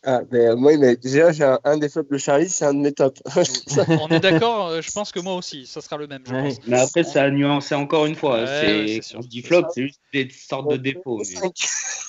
Ah, 0.04 0.22
ben, 0.22 0.54
moi, 0.54 0.76
mais 0.76 0.96
déjà, 0.96 1.32
j'ai 1.32 1.42
un, 1.42 1.58
un 1.64 1.76
des 1.76 1.88
flops 1.88 2.08
de 2.10 2.18
Charlie, 2.18 2.48
c'est 2.48 2.64
un 2.64 2.72
de 2.72 2.78
mes 2.78 2.92
tops. 2.92 3.20
On 4.00 4.08
est 4.08 4.20
d'accord, 4.20 4.68
euh, 4.68 4.80
je 4.80 4.92
pense 4.92 5.10
que 5.10 5.18
moi 5.18 5.34
aussi, 5.34 5.66
ça 5.66 5.80
sera 5.80 5.96
le 5.96 6.06
même. 6.06 6.22
Je 6.24 6.32
Ouais. 6.32 6.42
pense. 6.44 6.58
Mais 6.66 6.78
après, 6.78 7.02
ça 7.02 7.24
a 7.24 7.30
nuancé 7.30 7.74
encore 7.74 8.06
une 8.06 8.14
fois. 8.14 8.42
Ouais, 8.42 9.00
c'est 9.02 9.14
quand 9.16 9.22
je 9.22 9.28
dis 9.28 9.42
flop, 9.42 9.64
c'est 9.74 9.82
juste 9.88 10.00
des 10.12 10.28
sortes 10.30 10.70
de 10.70 10.76
défauts. 10.76 11.18
mais- 11.18 11.50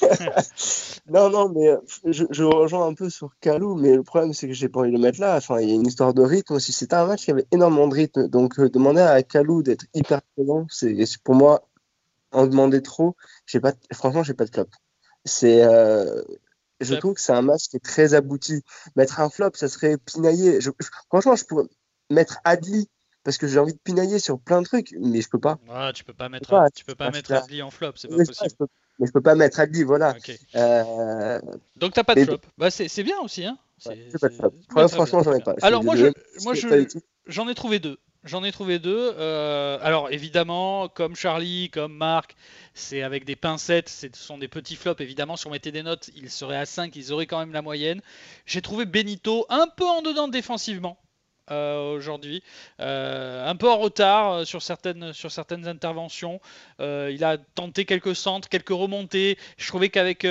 non, 1.10 1.30
non, 1.30 1.50
mais 1.50 1.68
euh, 1.68 1.78
je, 2.06 2.26
je 2.30 2.44
rejoins 2.44 2.88
un 2.88 2.94
peu 2.94 3.10
sur 3.10 3.32
Kalou, 3.42 3.76
mais 3.76 3.96
le 3.96 4.04
problème, 4.04 4.34
c'est 4.34 4.48
que 4.48 4.54
j'ai 4.54 4.70
pas 4.70 4.82
envie 4.82 4.92
de 4.92 4.96
le 4.96 5.02
mettre 5.02 5.20
là. 5.20 5.36
Enfin, 5.38 5.60
il 5.60 5.70
y 5.70 5.72
a 5.72 5.76
une 5.76 5.88
histoire 5.88 6.14
de 6.14 6.22
rythme 6.22 6.54
aussi. 6.54 6.72
C'était 6.72 6.96
un 6.96 7.06
match 7.08 7.26
qui 7.26 7.32
avait 7.32 7.48
énormément 7.52 7.88
de 7.88 7.96
rythme. 7.96 8.28
Donc, 8.28 8.60
euh, 8.60 8.70
demander 8.70 9.02
à 9.02 9.22
Kalou 9.24 9.64
d'être 9.64 9.86
hyper 9.94 10.22
présent, 10.36 10.68
c'est 10.70 11.06
c'est 11.06 11.22
pour 11.24 11.36
moi, 11.36 11.68
en 12.32 12.46
demander 12.46 12.82
trop, 12.84 13.16
j'ai 13.48 13.60
pas, 13.60 13.74
franchement, 13.94 14.22
j'ai 14.24 14.36
pas 14.36 14.46
de 14.46 14.52
flop. 14.52 14.68
C'est, 15.26 15.64
euh, 15.64 16.22
je 16.80 16.96
trouve 16.96 17.14
que 17.16 17.22
c'est 17.22 17.34
un 17.34 17.42
match 17.42 17.68
qui 17.70 17.78
est 17.78 17.84
très 17.84 18.14
abouti. 18.14 18.62
Mettre 18.96 19.20
un 19.20 19.30
flop, 19.30 19.52
ça 19.56 19.68
serait 19.68 19.98
pinailler. 19.98 20.62
Je, 20.62 20.72
je- 20.80 20.88
franchement, 21.10 21.36
je 21.36 21.46
pourrais 21.46 21.66
mettre 22.10 22.38
Adli 22.44 22.88
parce 23.24 23.38
que 23.38 23.48
j'ai 23.48 23.60
envie 23.60 23.74
de 23.74 23.80
pinailler 23.84 24.18
sur 24.20 24.40
plein 24.40 24.62
de 24.62 24.66
trucs, 24.68 24.96
mais 25.00 25.22
je 25.22 25.30
peux 25.30 25.40
pas. 25.40 25.60
Ah, 25.70 25.92
tu 25.94 26.04
peux 26.04 26.14
pas 26.14 26.30
mettre, 26.30 26.50
pas, 26.50 26.70
tu 26.72 26.86
peux 26.86 26.96
pas 26.96 27.12
mettre. 27.12 27.32
Adli 27.34 27.62
en 27.62 27.70
flop, 27.70 27.92
c'est 27.96 28.08
pas 28.08 28.16
Mais 28.18 28.24
je, 28.26 28.30
possible. 28.30 28.56
peux, 28.58 28.68
mais 29.00 29.08
je 29.08 29.12
peux 29.12 29.22
pas 29.22 29.36
mettre 29.36 29.60
Adli, 29.60 29.84
voilà. 29.84 30.12
Ok. 30.18 30.32
Euh, 30.56 31.40
Donc 31.76 31.94
t'as 31.94 32.04
pas 32.04 32.16
de 32.16 32.22
Mais- 32.22 32.26
flop. 32.26 32.40
Bah, 32.58 32.72
c'est 32.72 33.04
bien 33.04 33.20
aussi, 33.20 33.46
hein. 33.46 33.58
Ouais, 33.86 34.10
pas 34.20 34.28
de 34.30 34.34
flop. 34.34 34.54
ouais, 34.76 34.88
franchement, 34.88 35.24
j'en 35.24 35.34
ai 35.34 35.42
pas. 35.44 35.56
Je 35.60 35.66
Alors 35.66 35.84
moi, 35.84 35.96
je, 35.96 36.08
moi, 36.44 36.54
je, 36.54 36.68
pas. 36.68 37.00
J'en 37.28 37.48
ai 37.48 37.56
trouvé 37.56 37.80
deux. 37.80 37.98
J'en 38.30 38.44
ai 38.44 38.52
trouvé 38.52 38.78
deux. 38.78 39.16
Euh, 39.18 39.80
alors 39.82 40.12
évidemment, 40.12 40.88
comme 40.88 41.16
Charlie, 41.16 41.70
comme 41.72 41.94
Marc, 41.94 42.36
c'est 42.76 43.02
avec 43.02 43.26
des 43.26 43.36
pincettes. 43.36 43.90
Ce 43.90 44.08
sont 44.14 44.38
des 44.38 44.48
petits 44.48 44.76
flops. 44.76 45.02
Évidemment, 45.02 45.36
si 45.36 45.48
on 45.48 45.50
mettait 45.50 45.72
des 45.72 45.82
notes, 45.82 46.12
ils 46.16 46.30
seraient 46.30 46.58
à 46.58 46.66
5, 46.68 46.96
ils 46.96 47.12
auraient 47.12 47.26
quand 47.26 47.40
même 47.40 47.54
la 47.54 47.64
moyenne. 47.64 48.02
J'ai 48.46 48.62
trouvé 48.62 48.86
Benito 48.86 49.48
un 49.50 49.68
peu 49.68 49.86
en 49.86 50.02
dedans 50.04 50.28
défensivement. 50.28 50.98
euh, 51.52 51.96
aujourd'hui, 51.96 52.44
Euh, 52.80 53.50
un 53.50 53.56
peu 53.56 53.68
en 53.68 53.78
retard 53.80 54.46
sur 54.46 54.62
certaines 54.62 55.14
sur 55.14 55.32
certaines 55.32 55.68
interventions. 55.68 56.40
Il 56.80 57.24
a 57.24 57.38
tenté 57.56 57.86
quelques 57.86 58.16
centres, 58.16 58.48
quelques 58.50 58.70
remontées. 58.70 59.38
Je 59.58 59.68
trouvais 59.68 59.90
qu'avec 59.90 60.28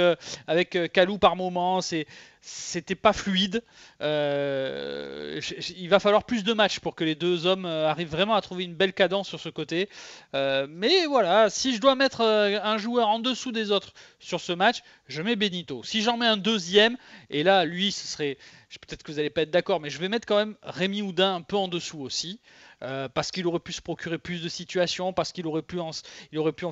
avec 0.46 0.78
Kalou 0.92 1.18
par 1.18 1.34
moment, 1.34 1.80
c'est 1.80 2.06
c'était 2.48 2.94
pas 2.94 3.12
fluide. 3.12 3.62
Euh, 4.00 5.40
il 5.76 5.88
va 5.88 6.00
falloir 6.00 6.24
plus 6.24 6.44
de 6.44 6.52
matchs 6.52 6.80
pour 6.80 6.94
que 6.94 7.04
les 7.04 7.14
deux 7.14 7.46
hommes 7.46 7.66
euh, 7.66 7.88
arrivent 7.88 8.10
vraiment 8.10 8.34
à 8.34 8.40
trouver 8.40 8.64
une 8.64 8.74
belle 8.74 8.94
cadence 8.94 9.28
sur 9.28 9.38
ce 9.38 9.48
côté. 9.48 9.88
Euh, 10.34 10.66
mais 10.68 11.06
voilà, 11.06 11.50
si 11.50 11.74
je 11.74 11.80
dois 11.80 11.94
mettre 11.94 12.22
un 12.22 12.78
joueur 12.78 13.08
en 13.08 13.18
dessous 13.18 13.52
des 13.52 13.70
autres 13.70 13.92
sur 14.18 14.40
ce 14.40 14.52
match, 14.52 14.82
je 15.08 15.20
mets 15.22 15.36
Benito. 15.36 15.82
Si 15.84 16.02
j'en 16.02 16.16
mets 16.16 16.26
un 16.26 16.36
deuxième, 16.36 16.96
et 17.30 17.42
là, 17.42 17.64
lui, 17.64 17.92
ce 17.92 18.06
serait. 18.06 18.38
Peut-être 18.80 19.02
que 19.02 19.12
vous 19.12 19.16
n'allez 19.16 19.30
pas 19.30 19.42
être 19.42 19.50
d'accord, 19.50 19.80
mais 19.80 19.90
je 19.90 19.98
vais 19.98 20.08
mettre 20.08 20.26
quand 20.26 20.36
même 20.36 20.56
Rémi 20.62 21.00
Houdin 21.02 21.36
un 21.36 21.42
peu 21.42 21.56
en 21.56 21.68
dessous 21.68 22.00
aussi. 22.00 22.40
Euh, 22.82 23.08
parce 23.08 23.32
qu'il 23.32 23.46
aurait 23.48 23.58
pu 23.58 23.72
se 23.72 23.82
procurer 23.82 24.18
plus 24.18 24.40
de 24.40 24.48
situations, 24.48 25.12
parce 25.12 25.32
qu'il 25.32 25.46
aurait, 25.48 25.62
pu 25.62 25.80
en, 25.80 25.92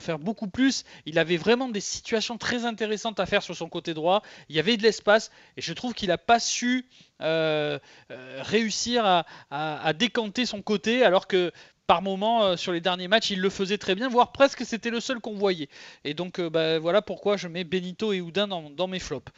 faire 0.01 0.19
beaucoup 0.19 0.47
plus. 0.47 0.85
Il 1.05 1.19
avait 1.19 1.37
vraiment 1.37 1.69
des 1.69 1.81
situations 1.81 2.39
très 2.39 2.65
intéressantes 2.65 3.19
à 3.19 3.27
faire 3.27 3.43
sur 3.43 3.57
son 3.57 3.69
côté 3.69 3.93
droit. 3.93 4.23
Il 4.49 4.55
y 4.55 4.61
avait 4.61 4.77
de 4.77 4.83
l'espace, 4.83 5.33
et 5.57 5.63
je 5.63 5.73
trouve 5.73 5.95
qu'il 5.95 6.09
n'a 6.09 6.19
pas 6.19 6.39
su 6.39 6.87
euh, 7.23 7.79
euh, 8.13 8.43
réussir 8.43 9.05
à, 9.51 9.93
décanter 9.95 10.47
son 10.47 10.63
côté, 10.63 11.03
alors 11.03 11.27
que 11.27 11.51
par 11.89 12.03
moment, 12.03 12.57
sur 12.57 12.73
les 12.73 12.81
derniers 12.81 13.07
matchs, 13.07 13.31
il 13.31 13.41
le 13.41 13.49
faisait 13.49 13.79
très 13.79 13.95
bien, 13.95 14.09
voire 14.09 14.33
presque 14.33 14.65
c'était 14.65 14.91
le 14.91 14.99
seul 14.99 15.21
qu'on 15.21 15.35
voyait. 15.35 15.69
Et 16.05 16.15
donc, 16.15 16.41
bah, 16.41 16.81
voilà 16.81 17.01
pourquoi 17.01 17.37
je 17.37 17.47
mets 17.47 17.63
Benito 17.63 18.13
et 18.13 18.21
Houdin 18.21 18.49
dans, 18.49 18.89
mes 18.89 18.99
flops. 18.99 19.33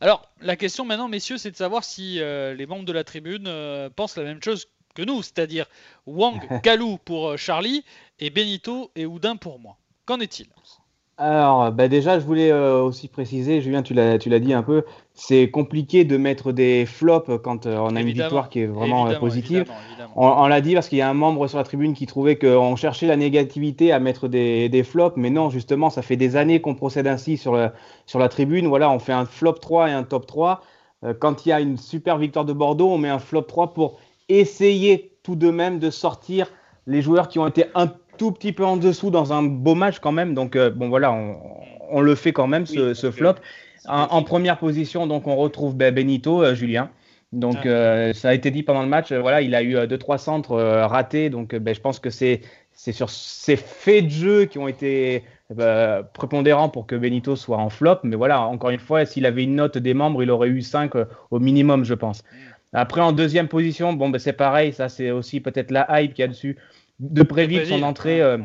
Alors, 0.00 0.30
la 0.40 0.56
question 0.56 0.84
maintenant, 0.84 1.08
messieurs, 1.08 1.38
c'est 1.38 1.50
de 1.50 1.56
savoir 1.56 1.82
si 1.82 2.14
les 2.18 2.66
membres 2.66 2.84
de 2.84 2.92
la 2.92 3.04
tribune 3.04 3.50
pensent 3.96 4.16
la 4.16 4.24
même 4.24 4.42
chose 4.42 4.68
que 4.94 5.02
nous, 5.02 5.22
c'est-à-dire 5.22 5.66
Wang, 6.06 6.40
Kalou 6.62 6.98
pour 7.04 7.28
euh, 7.30 7.36
Charlie 7.36 7.84
et 8.18 8.30
Benito 8.30 8.90
et 8.96 9.06
Houdin 9.06 9.36
pour 9.36 9.58
moi. 9.58 9.76
Qu'en 10.06 10.20
est-il? 10.20 10.46
Alors, 11.20 11.72
bah 11.72 11.88
déjà, 11.88 12.20
je 12.20 12.24
voulais 12.24 12.52
euh, 12.52 12.80
aussi 12.80 13.08
préciser, 13.08 13.60
Julien, 13.60 13.82
tu 13.82 13.92
l'as, 13.92 14.18
tu 14.18 14.28
l'as 14.28 14.38
dit 14.38 14.52
un 14.52 14.62
peu, 14.62 14.84
c'est 15.14 15.50
compliqué 15.50 16.04
de 16.04 16.16
mettre 16.16 16.52
des 16.52 16.86
flops 16.86 17.40
quand 17.42 17.66
euh, 17.66 17.76
on 17.76 17.96
a 17.96 18.00
une 18.02 18.10
victoire 18.12 18.48
qui 18.48 18.60
est 18.60 18.66
vraiment 18.66 19.06
Évidemment, 19.06 19.20
positive. 19.26 19.64
évidemment. 19.88 20.12
On, 20.14 20.44
on 20.44 20.46
l'a 20.46 20.60
dit 20.60 20.74
parce 20.74 20.88
qu'il 20.88 20.98
y 20.98 21.02
a 21.02 21.10
un 21.10 21.14
membre 21.14 21.48
sur 21.48 21.58
la 21.58 21.64
tribune 21.64 21.92
qui 21.92 22.06
trouvait 22.06 22.38
qu'on 22.38 22.76
cherchait 22.76 23.08
la 23.08 23.16
négativité 23.16 23.90
à 23.90 23.98
mettre 23.98 24.28
des, 24.28 24.68
des 24.68 24.84
flops, 24.84 25.16
mais 25.16 25.30
non, 25.30 25.50
justement, 25.50 25.90
ça 25.90 26.02
fait 26.02 26.14
des 26.14 26.36
années 26.36 26.60
qu'on 26.60 26.76
procède 26.76 27.08
ainsi 27.08 27.36
sur 27.36 27.52
la, 27.52 27.72
sur 28.06 28.20
la 28.20 28.28
tribune. 28.28 28.68
Voilà, 28.68 28.88
on 28.88 29.00
fait 29.00 29.12
un 29.12 29.24
flop 29.24 29.54
3 29.54 29.88
et 29.88 29.92
un 29.92 30.04
top 30.04 30.24
3. 30.24 30.62
Euh, 31.04 31.14
quand 31.18 31.46
il 31.46 31.48
y 31.48 31.52
a 31.52 31.60
une 31.60 31.78
super 31.78 32.18
victoire 32.18 32.44
de 32.44 32.52
Bordeaux, 32.52 32.90
on 32.90 32.98
met 32.98 33.08
un 33.08 33.18
flop 33.18 33.42
3 33.42 33.72
pour 33.74 33.98
essayer 34.28 35.12
tout 35.22 35.36
de 35.36 35.50
même 35.50 35.78
de 35.78 35.90
sortir 35.90 36.50
les 36.86 37.02
joueurs 37.02 37.28
qui 37.28 37.38
ont 37.38 37.46
été 37.46 37.66
un 37.74 37.92
tout 38.16 38.32
petit 38.32 38.52
peu 38.52 38.64
en 38.64 38.76
dessous 38.76 39.10
dans 39.10 39.32
un 39.32 39.42
beau 39.42 39.74
match 39.74 39.98
quand 40.00 40.12
même. 40.12 40.34
Donc, 40.34 40.56
euh, 40.56 40.70
bon, 40.70 40.88
voilà, 40.88 41.16
on, 41.90 42.00
le 42.00 42.14
fait 42.14 42.32
quand 42.32 42.46
même, 42.46 42.66
ce, 42.66 43.10
flop. 43.10 43.34
En, 43.86 44.22
première 44.22 44.58
position, 44.58 45.06
donc, 45.06 45.26
on 45.26 45.36
retrouve 45.36 45.76
ben, 45.76 45.94
Benito, 45.94 46.42
euh, 46.42 46.54
Julien. 46.54 46.90
Donc, 47.32 47.66
ah. 47.66 48.12
ça 48.14 48.30
a 48.30 48.34
été 48.34 48.50
dit 48.50 48.62
pendant 48.62 48.82
le 48.82 48.88
match, 48.88 49.12
voilà, 49.12 49.42
il 49.42 49.54
a 49.54 49.62
eu 49.62 49.86
deux, 49.86 49.98
trois 49.98 50.18
centres 50.18 50.56
ratés. 50.56 51.28
Donc, 51.28 51.54
ben, 51.54 51.74
je 51.74 51.80
pense 51.80 51.98
que 51.98 52.10
c'est 52.10 52.40
sur 52.72 53.10
ces 53.10 53.56
faits 53.56 54.06
de 54.06 54.10
jeu 54.10 54.44
qui 54.46 54.58
ont 54.58 54.66
été 54.66 55.24
prépondérants 56.14 56.70
pour 56.70 56.86
que 56.86 56.96
Benito 56.96 57.36
soit 57.36 57.58
en 57.58 57.68
flop. 57.68 57.98
Mais 58.02 58.16
voilà, 58.16 58.40
encore 58.40 58.70
une 58.70 58.78
fois, 58.78 59.04
s'il 59.04 59.26
avait 59.26 59.44
une 59.44 59.56
note 59.56 59.76
des 59.76 59.92
membres, 59.92 60.22
il 60.22 60.30
aurait 60.30 60.48
eu 60.48 60.62
5 60.62 60.92
au 61.30 61.38
minimum, 61.38 61.84
je 61.84 61.94
pense. 61.94 62.24
Après, 62.72 63.00
en 63.00 63.12
deuxième 63.12 63.48
position, 63.48 63.92
bon, 63.92 64.10
ben, 64.10 64.18
c'est 64.18 64.32
pareil, 64.32 64.72
ça 64.72 64.88
c'est 64.88 65.10
aussi 65.10 65.40
peut-être 65.40 65.70
la 65.70 65.86
hype 66.00 66.14
qu'il 66.14 66.22
y 66.22 66.24
a 66.24 66.28
dessus. 66.28 66.56
De 67.00 67.22
Préville, 67.22 67.66
son 67.66 67.82
entrée 67.82 68.20
euh, 68.20 68.38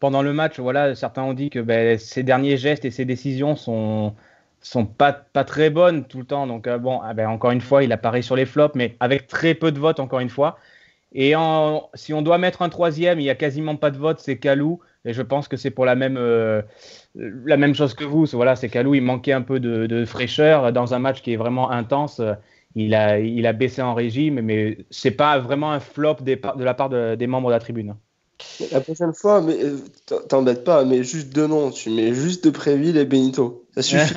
pendant 0.00 0.22
le 0.22 0.32
match, 0.32 0.58
voilà, 0.58 0.94
certains 0.94 1.22
ont 1.22 1.34
dit 1.34 1.50
que 1.50 1.60
ben, 1.60 1.98
ses 1.98 2.22
derniers 2.22 2.56
gestes 2.56 2.84
et 2.84 2.90
ses 2.90 3.04
décisions 3.04 3.54
sont 3.54 4.14
sont 4.62 4.86
pas, 4.86 5.12
pas 5.12 5.44
très 5.44 5.70
bonnes 5.70 6.04
tout 6.04 6.18
le 6.18 6.24
temps. 6.24 6.46
Donc 6.46 6.66
euh, 6.66 6.78
bon, 6.78 7.00
ah 7.02 7.14
ben, 7.14 7.28
encore 7.28 7.50
une 7.50 7.60
fois, 7.60 7.84
il 7.84 7.92
apparaît 7.92 8.22
sur 8.22 8.36
les 8.36 8.46
flops, 8.46 8.74
mais 8.74 8.96
avec 9.00 9.26
très 9.26 9.54
peu 9.54 9.72
de 9.72 9.78
votes 9.78 10.00
encore 10.00 10.20
une 10.20 10.30
fois. 10.30 10.58
Et 11.14 11.36
en, 11.36 11.90
si 11.94 12.14
on 12.14 12.22
doit 12.22 12.38
mettre 12.38 12.62
un 12.62 12.68
troisième, 12.68 13.20
il 13.20 13.24
y 13.24 13.30
a 13.30 13.34
quasiment 13.34 13.76
pas 13.76 13.90
de 13.90 13.98
vote, 13.98 14.18
c'est 14.20 14.38
Kalou. 14.38 14.80
Et 15.04 15.12
je 15.12 15.22
pense 15.22 15.48
que 15.48 15.56
c'est 15.56 15.70
pour 15.70 15.84
la 15.84 15.94
même, 15.94 16.16
euh, 16.16 16.62
la 17.14 17.56
même 17.56 17.74
chose 17.74 17.92
que 17.92 18.04
vous. 18.04 18.24
Voilà, 18.32 18.56
c'est 18.56 18.68
Kalou, 18.68 18.94
il 18.94 19.02
manquait 19.02 19.32
un 19.32 19.42
peu 19.42 19.60
de, 19.60 19.86
de, 19.86 20.04
fraîcheur 20.04 20.72
dans 20.72 20.94
un 20.94 20.98
match 21.00 21.20
qui 21.22 21.32
est 21.32 21.36
vraiment 21.36 21.70
intense 21.70 22.20
il 22.74 22.94
a, 22.94 23.18
il 23.18 23.46
a 23.46 23.52
baissé 23.52 23.82
en 23.82 23.94
régime, 23.94 24.40
mais 24.40 24.78
c'est 24.90 25.10
pas 25.10 25.38
vraiment 25.38 25.72
un 25.72 25.80
flop 25.80 26.16
de 26.22 26.64
la 26.64 26.74
part 26.74 26.88
des 26.88 27.26
membres 27.26 27.48
de 27.48 27.54
la 27.54 27.60
tribune. 27.60 27.94
La 28.70 28.80
prochaine 28.80 29.12
fois, 29.12 29.40
mais 29.40 29.56
euh, 29.62 29.78
t'embête 30.28 30.64
pas, 30.64 30.84
mais 30.84 31.02
juste 31.02 31.32
deux 31.32 31.46
noms. 31.46 31.70
Tu 31.70 31.90
mets 31.90 32.12
juste 32.12 32.44
de 32.44 32.50
Préville 32.50 32.96
et 32.96 33.04
Benito. 33.04 33.66
Ça 33.74 33.82
suffit. 33.82 34.14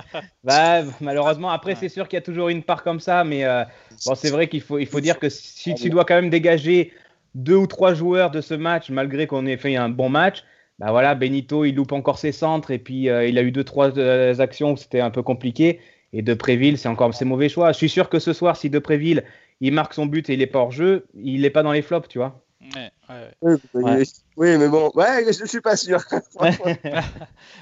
bah, 0.44 0.82
malheureusement, 1.00 1.50
après, 1.50 1.74
c'est 1.74 1.88
sûr 1.88 2.08
qu'il 2.08 2.16
y 2.16 2.22
a 2.22 2.24
toujours 2.24 2.48
une 2.48 2.62
part 2.62 2.82
comme 2.82 3.00
ça, 3.00 3.24
mais 3.24 3.44
euh, 3.44 3.64
bon, 4.06 4.14
c'est 4.14 4.30
vrai 4.30 4.48
qu'il 4.48 4.60
faut, 4.60 4.78
il 4.78 4.86
faut 4.86 5.00
dire 5.00 5.18
que 5.18 5.28
si 5.28 5.74
tu 5.74 5.90
dois 5.90 6.04
quand 6.04 6.14
même 6.14 6.30
dégager 6.30 6.92
deux 7.34 7.56
ou 7.56 7.66
trois 7.66 7.94
joueurs 7.94 8.30
de 8.30 8.40
ce 8.40 8.54
match, 8.54 8.90
malgré 8.90 9.26
qu'on 9.26 9.46
ait 9.46 9.56
fait 9.56 9.76
un 9.76 9.88
bon 9.88 10.08
match, 10.08 10.44
bah 10.78 10.90
voilà, 10.90 11.14
Benito, 11.14 11.64
il 11.64 11.74
loupe 11.74 11.92
encore 11.92 12.18
ses 12.18 12.32
centres 12.32 12.70
et 12.70 12.78
puis 12.78 13.08
euh, 13.08 13.26
il 13.26 13.38
a 13.38 13.42
eu 13.42 13.50
deux, 13.50 13.64
trois 13.64 13.98
actions 14.40 14.72
où 14.72 14.76
c'était 14.76 15.00
un 15.00 15.10
peu 15.10 15.22
compliqué. 15.22 15.80
Et 16.12 16.22
Depréville, 16.22 16.78
c'est 16.78 16.88
encore 16.88 17.14
ses 17.14 17.24
mauvais 17.24 17.48
choix. 17.48 17.72
Je 17.72 17.76
suis 17.76 17.88
sûr 17.88 18.08
que 18.08 18.18
ce 18.18 18.32
soir, 18.32 18.56
si 18.56 18.70
Depréville, 18.70 19.24
il 19.60 19.72
marque 19.72 19.94
son 19.94 20.06
but 20.06 20.28
et 20.30 20.34
il 20.34 20.42
est 20.42 20.46
pas 20.46 20.60
hors 20.60 20.72
jeu, 20.72 21.06
il 21.14 21.42
n'est 21.42 21.50
pas 21.50 21.62
dans 21.62 21.72
les 21.72 21.82
flops, 21.82 22.08
tu 22.08 22.18
vois. 22.18 22.42
Oui, 24.36 24.58
mais 24.58 24.68
bon, 24.68 24.90
ouais, 24.94 25.24
je, 25.26 25.44
suis 25.44 25.60
pas 25.60 25.76
sûr. 25.76 26.00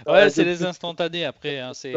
ouais, 0.07 0.31
c'est 0.31 0.45
les 0.45 0.65
instantanés 0.65 1.25
après. 1.25 1.59
Hein, 1.61 1.73
c'est, 1.75 1.95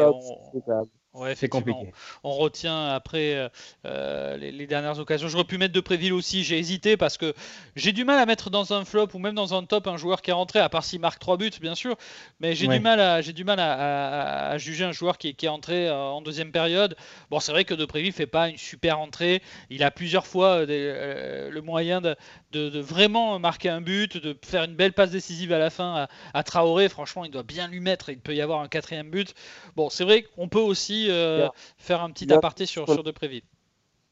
Ouais, 1.12 1.34
c'est 1.34 1.48
compliqué. 1.48 1.92
On, 2.22 2.34
retient 2.34 2.86
après 2.90 3.34
euh, 3.34 3.48
euh, 3.84 4.36
les, 4.36 4.66
dernières 4.68 5.00
occasions. 5.00 5.26
J'aurais 5.26 5.44
pu 5.44 5.58
mettre 5.58 5.74
de 5.74 5.80
Préville 5.80 6.12
aussi, 6.12 6.44
j'ai 6.44 6.56
hésité 6.56 6.96
parce 6.96 7.18
que 7.18 7.34
j'ai 7.74 7.90
du 7.90 8.04
mal 8.04 8.20
à 8.20 8.26
mettre 8.26 8.48
dans 8.48 8.72
un 8.72 8.84
flop 8.84 9.08
ou 9.14 9.18
même 9.18 9.34
dans 9.34 9.52
un 9.52 9.64
top 9.64 9.88
un 9.88 9.96
joueur 9.96 10.22
qui 10.22 10.30
est 10.30 10.34
rentré, 10.34 10.60
à 10.60 10.68
part 10.68 10.84
s'il 10.84 11.00
marque 11.00 11.18
3 11.18 11.36
buts, 11.36 11.50
bien 11.60 11.74
sûr. 11.74 11.96
Mais 12.38 12.54
j'ai 12.54 12.68
du 12.68 12.78
mal, 12.78 13.00
à, 13.00 13.22
j'ai 13.22 13.32
du 13.32 13.42
mal 13.42 13.58
à, 13.58 14.56
juger 14.58 14.84
un 14.84 14.92
joueur 14.92 15.18
qui, 15.18 15.34
qui 15.34 15.46
est 15.46 15.50
entré 15.50 15.88
euh, 15.88 15.96
en 15.96 16.22
deuxième 16.22 16.52
période. 16.52 16.94
Bon, 17.28 17.40
c'est 17.40 17.50
vrai 17.50 17.64
que 17.64 17.74
de 17.74 17.84
Préville 17.84 18.12
fait 18.12 18.28
pas 18.28 18.48
une 18.48 18.56
super 18.56 19.00
entrée. 19.00 19.42
Il 19.68 19.82
a 19.82 19.90
plusieurs 19.90 20.28
fois 20.28 20.64
le 20.64 21.60
moyen 21.60 22.00
de, 22.00 22.14
de, 22.52 22.78
vraiment 22.78 23.40
marquer 23.40 23.68
un 23.68 23.80
but, 23.80 24.16
de 24.16 24.36
faire 24.44 24.62
une 24.62 24.76
belle 24.76 24.92
passe 24.92 25.10
décisive 25.10 25.52
à 25.52 25.58
la 25.58 25.70
fin 25.70 26.06
à, 26.34 26.42
Traoré. 26.44 26.88
Franchement, 26.88 27.24
il 27.24 27.32
doit 27.32 27.42
bien 27.42 27.66
lui 27.66 27.80
mettre. 27.80 28.10
Il 28.10 28.20
peut 28.20 28.34
y 28.34 28.40
avoir 28.40 28.60
un 28.60 28.68
quatrième 28.68 29.10
but. 29.10 29.34
Bon, 29.74 29.90
c'est 29.90 30.04
vrai 30.04 30.22
qu'on 30.22 30.48
peut 30.48 30.60
aussi 30.60 30.99
euh, 31.08 31.48
faire 31.78 32.02
un 32.02 32.10
petit 32.10 32.30
aparté 32.32 32.66
sur, 32.66 32.90
sur 32.90 33.02
Depréville. 33.02 33.42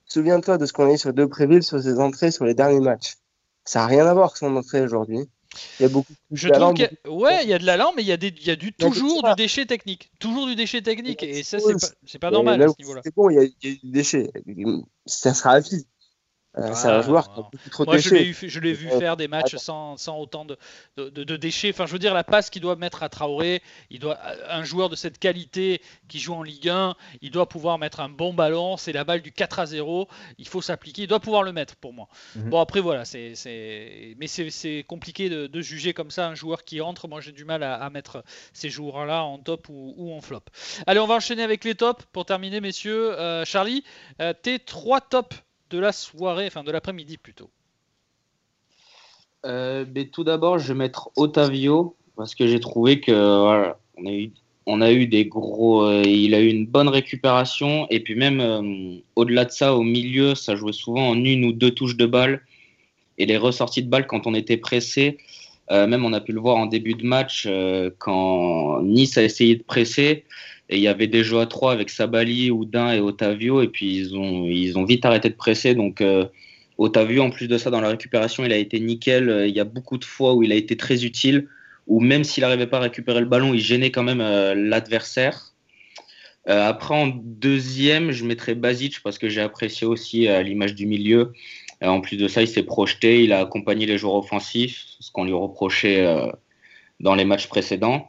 Souviens-toi 0.06 0.56
de 0.58 0.66
ce 0.66 0.72
qu'on 0.72 0.88
a 0.88 0.92
eu 0.92 0.98
sur 0.98 1.12
Depréville 1.12 1.62
sur 1.62 1.82
ses 1.82 1.98
entrées 2.00 2.30
sur 2.30 2.44
les 2.44 2.54
derniers 2.54 2.80
matchs. 2.80 3.16
Ça 3.64 3.80
n'a 3.80 3.86
rien 3.86 4.06
à 4.06 4.14
voir 4.14 4.26
avec 4.26 4.38
son 4.38 4.56
entrée 4.56 4.80
aujourd'hui. 4.80 5.28
Il 5.78 5.82
y 5.82 5.86
a 5.86 5.88
beaucoup 5.88 6.12
de 6.12 6.36
Je 6.36 6.48
trouve 6.48 6.74
ouais, 7.22 7.44
il 7.44 7.50
y 7.50 7.54
a 7.54 7.58
de 7.58 7.66
l'allant, 7.66 7.92
mais 7.96 8.02
il 8.02 8.08
y 8.08 8.12
a, 8.12 8.16
des, 8.16 8.28
il 8.28 8.46
y 8.46 8.50
a 8.50 8.56
du, 8.56 8.72
toujours 8.72 9.22
du 9.22 9.34
déchet 9.36 9.66
technique. 9.66 10.10
Toujours 10.18 10.46
du 10.46 10.54
déchet 10.54 10.82
technique. 10.82 11.22
Et 11.22 11.42
ça, 11.42 11.58
c'est 11.58 12.18
pas, 12.18 12.28
pas 12.28 12.30
normal 12.30 12.62
à 12.62 12.68
ce 12.68 12.74
niveau-là. 12.78 13.00
C'est 13.04 13.14
bon, 13.14 13.30
il 13.30 13.34
y, 13.34 13.38
a, 13.38 13.42
il 13.42 13.70
y, 13.70 13.72
a, 13.72 13.76
du 13.82 13.90
déchet. 13.90 14.30
Ça 15.06 15.34
sera 15.34 15.52
à 15.52 15.60
vie. 15.60 15.86
Euh, 16.58 16.74
c'est 16.74 16.88
un 16.88 17.02
joueur 17.02 17.32
qui 17.32 17.40
a 17.40 17.42
beaucoup 17.42 17.70
trop 17.70 17.84
de 17.84 17.90
Moi, 17.90 17.98
je 17.98 18.10
l'ai 18.60 18.72
vu, 18.72 18.88
faire 18.98 19.16
des 19.16 19.28
matchs 19.28 19.56
sans, 19.56 19.96
sans 19.96 20.18
autant 20.18 20.44
de, 20.44 20.56
de, 20.96 21.36
déchets. 21.36 21.70
Enfin, 21.70 21.86
je 21.86 21.92
veux 21.92 21.98
dire, 21.98 22.14
la 22.14 22.24
passe 22.24 22.50
qu'il 22.50 22.62
doit 22.62 22.76
mettre 22.76 23.02
à 23.02 23.08
Traoré, 23.08 23.62
il 23.90 24.00
doit, 24.00 24.18
un 24.48 24.64
joueur 24.64 24.88
de 24.88 24.96
cette 24.96 25.18
qualité 25.18 25.80
qui 26.08 26.18
joue 26.18 26.34
en 26.34 26.42
Ligue 26.42 26.68
1, 26.68 26.94
il 27.22 27.30
doit 27.30 27.48
pouvoir 27.48 27.78
mettre 27.78 28.00
un 28.00 28.08
bon 28.08 28.34
ballon. 28.34 28.76
C'est 28.76 28.92
la 28.92 29.04
balle 29.04 29.22
du 29.22 29.32
4 29.32 29.60
à 29.60 29.66
0. 29.66 30.08
Il 30.38 30.48
faut 30.48 30.62
s'appliquer. 30.62 31.02
Il 31.02 31.08
doit 31.08 31.20
pouvoir 31.20 31.42
le 31.42 31.52
mettre 31.52 31.76
pour 31.76 31.92
moi. 31.92 32.08
Mhm. 32.34 32.50
Bon, 32.50 32.60
après, 32.60 32.80
voilà. 32.80 33.04
c'est 33.04 33.34
Mais 34.18 34.26
c'est 34.26 34.84
compliqué 34.86 35.28
de, 35.28 35.60
juger 35.60 35.92
comme 35.92 36.10
ça 36.10 36.28
un 36.28 36.34
joueur 36.34 36.64
qui 36.64 36.80
entre. 36.80 37.08
Moi, 37.08 37.20
j'ai 37.20 37.32
du 37.32 37.44
mal 37.44 37.62
à, 37.62 37.88
mettre 37.90 38.24
ces 38.52 38.70
joueurs-là 38.70 39.24
en 39.24 39.38
top 39.38 39.68
ou, 39.68 39.94
ou, 39.96 40.12
en 40.12 40.20
flop. 40.20 40.42
Allez, 40.86 41.00
on 41.00 41.06
va 41.06 41.14
enchaîner 41.14 41.42
avec 41.42 41.64
les 41.64 41.74
tops 41.74 42.04
pour 42.12 42.24
terminer, 42.24 42.60
messieurs. 42.60 43.18
Euh, 43.18 43.44
Charlie, 43.44 43.84
euh, 44.20 44.32
tes 44.32 44.58
trois 44.58 45.00
tops 45.00 45.36
de 45.70 45.78
la 45.78 45.92
soirée, 45.92 46.46
enfin 46.46 46.64
de 46.64 46.70
l'après-midi 46.70 47.18
plutôt 47.18 47.50
euh, 49.46 49.84
Tout 50.12 50.24
d'abord, 50.24 50.58
je 50.58 50.68
vais 50.68 50.78
mettre 50.78 51.10
Otavio 51.16 51.96
parce 52.16 52.34
que 52.34 52.46
j'ai 52.46 52.60
trouvé 52.60 53.00
que 53.00 53.72
eu, 54.06 54.32
on 54.66 54.80
a 54.80 54.92
eu 54.92 55.06
des 55.06 55.26
gros. 55.26 55.84
Euh, 55.84 56.02
il 56.04 56.34
a 56.34 56.40
eu 56.40 56.48
une 56.48 56.66
bonne 56.66 56.88
récupération 56.88 57.86
et 57.90 58.00
puis 58.00 58.14
même 58.14 58.40
euh, 58.40 58.98
au-delà 59.16 59.44
de 59.44 59.50
ça, 59.50 59.74
au 59.74 59.82
milieu, 59.82 60.34
ça 60.34 60.56
jouait 60.56 60.72
souvent 60.72 61.08
en 61.08 61.24
une 61.24 61.44
ou 61.44 61.52
deux 61.52 61.70
touches 61.70 61.96
de 61.96 62.06
balle 62.06 62.42
et 63.18 63.26
les 63.26 63.36
ressorties 63.36 63.82
de 63.82 63.90
balle 63.90 64.06
quand 64.06 64.26
on 64.26 64.34
était 64.34 64.56
pressé. 64.56 65.18
même 65.70 66.04
on 66.04 66.12
a 66.12 66.20
pu 66.20 66.32
le 66.32 66.40
voir 66.40 66.56
en 66.56 66.66
début 66.66 66.94
de 66.94 67.04
match 67.04 67.48
quand 67.98 68.80
Nice 68.82 69.18
a 69.18 69.22
essayé 69.22 69.56
de 69.56 69.62
presser. 69.62 70.24
Et 70.68 70.76
il 70.76 70.82
y 70.82 70.88
avait 70.88 71.06
des 71.06 71.24
jeux 71.24 71.40
à 71.40 71.46
trois 71.46 71.72
avec 71.72 71.90
Sabali, 71.90 72.50
Oudin 72.50 72.92
et 72.92 73.00
Otavio. 73.00 73.62
Et 73.62 73.68
puis 73.68 73.96
ils 73.96 74.16
ont, 74.16 74.46
ils 74.46 74.78
ont 74.78 74.84
vite 74.84 75.04
arrêté 75.04 75.28
de 75.30 75.34
presser. 75.34 75.74
Donc 75.74 76.00
euh, 76.00 76.26
Otavio, 76.76 77.22
en 77.22 77.30
plus 77.30 77.48
de 77.48 77.56
ça, 77.58 77.70
dans 77.70 77.80
la 77.80 77.88
récupération, 77.88 78.44
il 78.44 78.52
a 78.52 78.56
été 78.56 78.78
nickel. 78.80 79.30
Euh, 79.30 79.46
il 79.46 79.54
y 79.54 79.60
a 79.60 79.64
beaucoup 79.64 79.98
de 79.98 80.04
fois 80.04 80.34
où 80.34 80.42
il 80.42 80.52
a 80.52 80.54
été 80.54 80.76
très 80.76 81.04
utile. 81.04 81.48
Où 81.86 82.00
même 82.00 82.22
s'il 82.22 82.42
n'arrivait 82.42 82.66
pas 82.66 82.78
à 82.78 82.80
récupérer 82.80 83.20
le 83.20 83.26
ballon, 83.26 83.54
il 83.54 83.60
gênait 83.60 83.90
quand 83.90 84.02
même 84.02 84.20
euh, 84.20 84.54
l'adversaire. 84.54 85.54
après, 86.46 86.94
en 86.94 87.06
deuxième, 87.08 88.10
je 88.10 88.24
mettrais 88.24 88.54
Basic 88.54 89.02
parce 89.02 89.18
que 89.18 89.28
j'ai 89.28 89.40
apprécié 89.40 89.86
aussi 89.86 90.28
l'image 90.44 90.74
du 90.74 90.86
milieu. 90.86 91.32
en 91.82 92.00
plus 92.00 92.16
de 92.16 92.26
ça, 92.28 92.40
il 92.42 92.48
s'est 92.48 92.62
projeté, 92.62 93.22
il 93.24 93.32
a 93.32 93.40
accompagné 93.40 93.84
les 93.86 93.98
joueurs 93.98 94.16
offensifs, 94.16 94.84
ce 95.00 95.10
qu'on 95.10 95.24
lui 95.24 95.34
reprochait 95.34 96.06
dans 97.00 97.14
les 97.14 97.26
matchs 97.26 97.48
précédents. 97.48 98.08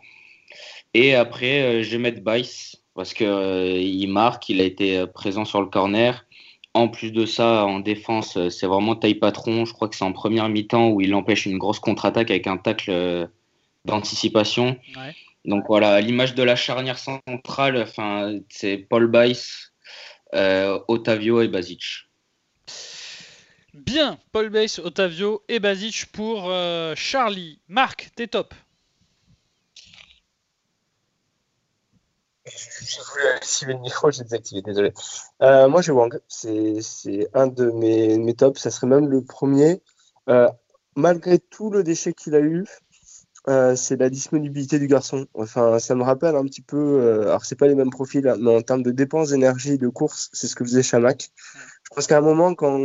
Et 0.94 1.16
après, 1.16 1.62
euh, 1.62 1.84
je 1.84 1.92
vais 1.92 1.98
mettre 1.98 2.22
Bice 2.22 2.78
parce 2.96 3.14
qu'il 3.14 3.28
euh, 3.28 4.08
marque, 4.08 4.50
il 4.50 4.60
a 4.60 4.64
été 4.64 4.98
euh, 4.98 5.06
présent 5.06 5.46
sur 5.46 5.62
le 5.62 5.68
corner. 5.68 6.26
En 6.74 6.88
plus 6.88 7.12
de 7.12 7.26
ça, 7.26 7.66
en 7.66 7.80
défense, 7.80 8.38
c'est 8.50 8.68
vraiment 8.68 8.96
taille 8.96 9.16
patron. 9.16 9.66
Je 9.66 9.74
crois 9.74 9.90
que 9.90 9.96
c'est 9.96 10.04
en 10.04 10.14
première 10.14 10.50
mi-temps 10.50 10.90
où 10.90 11.02
il 11.02 11.14
empêche 11.16 11.46
une 11.46 11.58
grosse 11.58 11.80
contre-attaque 11.80 12.30
avec 12.30 12.46
un 12.46 12.58
tacle 12.58 13.28
d'anticipation. 13.86 14.78
Donc 15.46 15.64
voilà, 15.68 15.94
à 15.94 16.00
l'image 16.00 16.36
de 16.36 16.44
la 16.44 16.56
charnière 16.56 17.00
centrale, 17.00 17.76
enfin, 17.82 18.38
c'est 18.50 18.78
Paul 18.78 19.10
Bice, 19.10 19.74
Otavio 20.32 21.42
et 21.42 21.48
Basic. 21.48 21.84
Bien, 23.74 24.20
Paul 24.32 24.50
Bice, 24.50 24.78
Otavio 24.78 25.44
et 25.50 25.60
Basic 25.60 26.06
pour 26.12 26.54
Charlie. 26.96 27.62
Marc, 27.68 28.12
t'es 28.16 28.28
top. 28.28 28.54
J'ai 32.56 33.02
voulu 33.02 33.28
activer 33.36 33.74
le 33.74 33.80
micro, 33.80 34.12
j'ai 34.12 34.24
désactivé, 34.24 34.62
désolé. 34.62 34.94
Euh, 35.42 35.68
moi, 35.68 35.82
j'ai 35.82 35.92
Wang. 35.92 36.20
C'est 36.28 37.30
un 37.34 37.48
de 37.48 37.72
mes, 37.72 38.18
mes 38.18 38.34
tops. 38.34 38.60
Ça 38.60 38.72
serait 38.72 38.88
même 38.88 39.08
le 39.08 39.24
premier. 39.24 39.82
Euh, 40.30 40.48
malgré 40.96 41.40
tout 41.40 41.70
le 41.70 41.84
déchet 41.84 42.14
qu'il 42.14 42.36
a 42.36 42.40
eu, 42.40 42.66
euh, 43.48 43.76
c'est 43.76 43.98
la 43.98 44.10
disponibilité 44.10 44.80
du 44.80 44.88
garçon. 44.88 45.28
Enfin, 45.34 45.80
ça 45.80 45.96
me 45.96 46.04
rappelle 46.04 46.36
un 46.36 46.44
petit 46.44 46.62
peu. 46.62 47.22
alors, 47.24 47.46
c'est 47.46 47.56
pas 47.56 47.68
les 47.68 47.76
mêmes 47.76 47.90
profils, 47.90 48.28
hein, 48.28 48.38
mais 48.40 48.56
en 48.56 48.62
termes 48.62 48.84
de 48.84 48.92
dépenses 48.92 49.30
d'énergie, 49.30 49.78
de 49.78 49.88
course, 49.88 50.30
c'est 50.34 50.48
ce 50.48 50.56
que 50.56 50.64
faisait 50.64 50.84
Chamac. 50.84 51.32
Je 51.84 51.96
pense 51.96 52.08
qu'à 52.08 52.18
un 52.20 52.22
moment, 52.22 52.54
quand, 52.54 52.80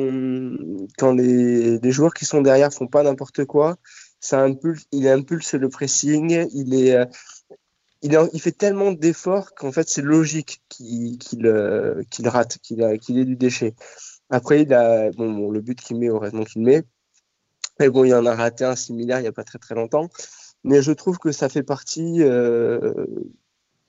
quand 0.98 1.12
les, 1.12 1.90
joueurs 1.90 2.14
qui 2.14 2.24
sont 2.24 2.40
derrière 2.40 2.72
font 2.72 2.86
pas 2.86 3.02
n'importe 3.02 3.44
quoi, 3.44 3.76
ça 4.20 4.46
il 4.92 5.08
impulse 5.08 5.54
le 5.54 5.68
pressing, 5.68 6.48
il 6.54 6.74
est, 6.74 7.06
il, 8.04 8.40
fait 8.40 8.52
tellement 8.52 8.92
d'efforts 8.92 9.54
qu'en 9.54 9.72
fait, 9.72 9.88
c'est 9.88 10.02
logique 10.02 10.62
qu'il 10.68 11.18
euh, 11.46 12.02
rate, 12.24 12.58
qu'il 12.58 12.82
ait 12.82 13.24
du 13.24 13.36
déchet. 13.36 13.74
Après, 14.28 14.62
il 14.62 14.74
a, 14.74 15.10
le 15.10 15.60
but 15.60 15.80
qu'il 15.80 15.98
met, 15.98 16.08
heureusement 16.08 16.44
qu'il 16.44 16.62
met. 16.62 16.82
Mais 17.80 17.88
bon, 17.88 18.04
il 18.04 18.14
en 18.14 18.26
a 18.26 18.34
raté 18.34 18.64
un 18.64 18.76
similaire 18.76 19.18
il 19.18 19.22
n'y 19.22 19.28
a 19.28 19.32
pas 19.32 19.42
très 19.42 19.58
très 19.58 19.74
longtemps. 19.74 20.08
Mais 20.64 20.82
je 20.82 20.92
trouve 20.92 21.18
que 21.18 21.32
ça 21.32 21.48
fait 21.48 21.62
partie 21.62 22.22
euh, 22.22 23.06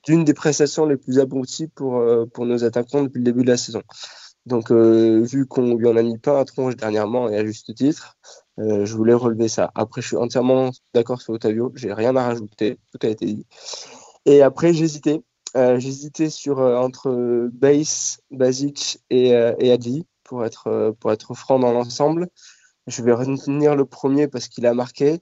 d'une 0.03 0.23
des 0.23 0.33
prestations 0.33 0.85
les 0.85 0.97
plus 0.97 1.19
abouties 1.19 1.67
pour, 1.67 1.97
euh, 1.97 2.25
pour 2.25 2.45
nos 2.45 2.63
attaquants 2.63 3.03
depuis 3.03 3.19
le 3.19 3.25
début 3.25 3.43
de 3.43 3.49
la 3.49 3.57
saison. 3.57 3.81
Donc, 4.45 4.71
vu 4.71 5.47
qu'on 5.47 5.75
lui 5.75 5.87
en 5.87 5.97
a 5.97 6.03
mis 6.03 6.19
pas 6.19 6.39
à 6.39 6.45
tronche 6.45 6.75
dernièrement 6.75 7.29
et 7.29 7.37
à 7.37 7.43
juste 7.43 7.73
titre, 7.73 8.15
je 8.59 8.93
voulais 8.93 9.15
relever 9.15 9.47
ça. 9.47 9.71
Après, 9.73 10.01
je 10.01 10.07
suis 10.07 10.17
entièrement 10.17 10.69
d'accord 10.93 11.19
sur 11.19 11.33
Otavio. 11.33 11.71
J'ai 11.73 11.91
rien 11.91 12.15
à 12.15 12.27
rajouter. 12.27 12.77
Tout 12.91 13.07
a 13.07 13.09
été 13.09 13.25
dit. 13.25 13.45
Et 14.25 14.41
après, 14.41 14.73
j'hésitais. 14.73 15.21
j'hésitais 15.55 16.29
sur 16.29 16.59
entre 16.59 17.49
Base, 17.53 18.19
Basic 18.31 18.99
et, 19.09 19.29
et 19.29 19.71
Adli 19.71 20.05
pour 20.23 20.45
être, 20.45 20.95
pour 20.99 21.11
être 21.11 21.33
franc 21.33 21.59
dans 21.59 21.71
l'ensemble. 21.71 22.27
Je 22.87 23.01
vais 23.01 23.13
retenir 23.13 23.75
le 23.75 23.85
premier 23.85 24.27
parce 24.27 24.47
qu'il 24.47 24.65
a 24.65 24.73
marqué. 24.73 25.21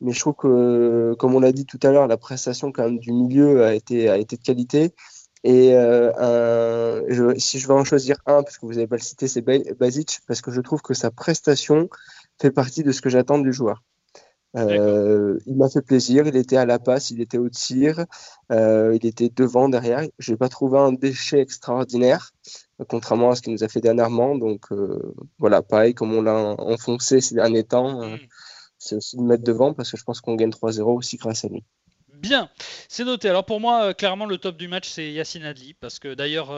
Mais 0.00 0.12
je 0.12 0.20
trouve 0.20 0.34
que, 0.34 1.14
comme 1.18 1.34
on 1.34 1.40
l'a 1.40 1.52
dit 1.52 1.66
tout 1.66 1.80
à 1.82 1.90
l'heure, 1.90 2.06
la 2.06 2.16
prestation 2.16 2.70
quand 2.70 2.84
même 2.84 2.98
du 2.98 3.12
milieu 3.12 3.64
a 3.64 3.74
été, 3.74 4.08
a 4.08 4.16
été 4.16 4.36
de 4.36 4.42
qualité. 4.42 4.94
Et 5.44 5.74
euh, 5.74 7.34
si 7.38 7.58
je 7.58 7.66
vais 7.66 7.74
en 7.74 7.84
choisir 7.84 8.16
un, 8.26 8.42
parce 8.42 8.58
que 8.58 8.66
vous 8.66 8.74
n'avez 8.74 8.86
pas 8.86 8.96
le 8.96 9.02
cité, 9.02 9.28
c'est 9.28 9.42
Basic, 9.42 10.20
parce 10.26 10.40
que 10.40 10.50
je 10.50 10.60
trouve 10.60 10.82
que 10.82 10.94
sa 10.94 11.10
prestation 11.10 11.88
fait 12.40 12.50
partie 12.50 12.82
de 12.82 12.92
ce 12.92 13.00
que 13.00 13.10
j'attends 13.10 13.38
du 13.38 13.52
joueur. 13.52 13.82
Euh, 14.58 15.38
il 15.46 15.56
m'a 15.56 15.68
fait 15.68 15.82
plaisir, 15.82 16.26
il 16.26 16.36
était 16.36 16.56
à 16.56 16.66
la 16.66 16.78
passe, 16.78 17.10
il 17.10 17.20
était 17.20 17.38
au 17.38 17.48
tir, 17.48 18.04
euh, 18.50 18.96
il 19.00 19.06
était 19.06 19.30
devant, 19.34 19.68
derrière. 19.68 20.02
Je 20.18 20.32
n'ai 20.32 20.36
pas 20.36 20.48
trouvé 20.48 20.78
un 20.78 20.92
déchet 20.92 21.40
extraordinaire, 21.40 22.32
contrairement 22.88 23.30
à 23.30 23.36
ce 23.36 23.42
qu'il 23.42 23.52
nous 23.52 23.64
a 23.64 23.68
fait 23.68 23.80
dernièrement. 23.80 24.36
Donc 24.36 24.72
euh, 24.72 25.14
voilà, 25.38 25.62
pareil, 25.62 25.94
comme 25.94 26.14
on 26.14 26.22
l'a 26.22 26.34
enfoncé 26.34 27.20
ces 27.20 27.34
derniers 27.34 27.64
temps, 27.64 28.02
euh, 28.02 28.16
mm. 28.16 28.20
c'est 28.78 28.96
aussi 28.96 29.16
de 29.16 29.22
mettre 29.22 29.44
devant 29.44 29.74
parce 29.74 29.90
que 29.90 29.96
je 29.96 30.04
pense 30.04 30.20
qu'on 30.20 30.34
gagne 30.34 30.50
3-0 30.50 30.82
aussi 30.96 31.16
grâce 31.16 31.44
à 31.44 31.48
lui. 31.48 31.64
Bien, 32.14 32.50
c'est 32.88 33.04
noté. 33.04 33.28
Alors 33.28 33.44
pour 33.44 33.60
moi, 33.60 33.84
euh, 33.84 33.92
clairement, 33.92 34.26
le 34.26 34.38
top 34.38 34.56
du 34.56 34.66
match, 34.66 34.88
c'est 34.88 35.12
Yacine 35.12 35.44
Adli, 35.44 35.74
parce 35.74 36.00
que 36.00 36.14
d'ailleurs, 36.14 36.50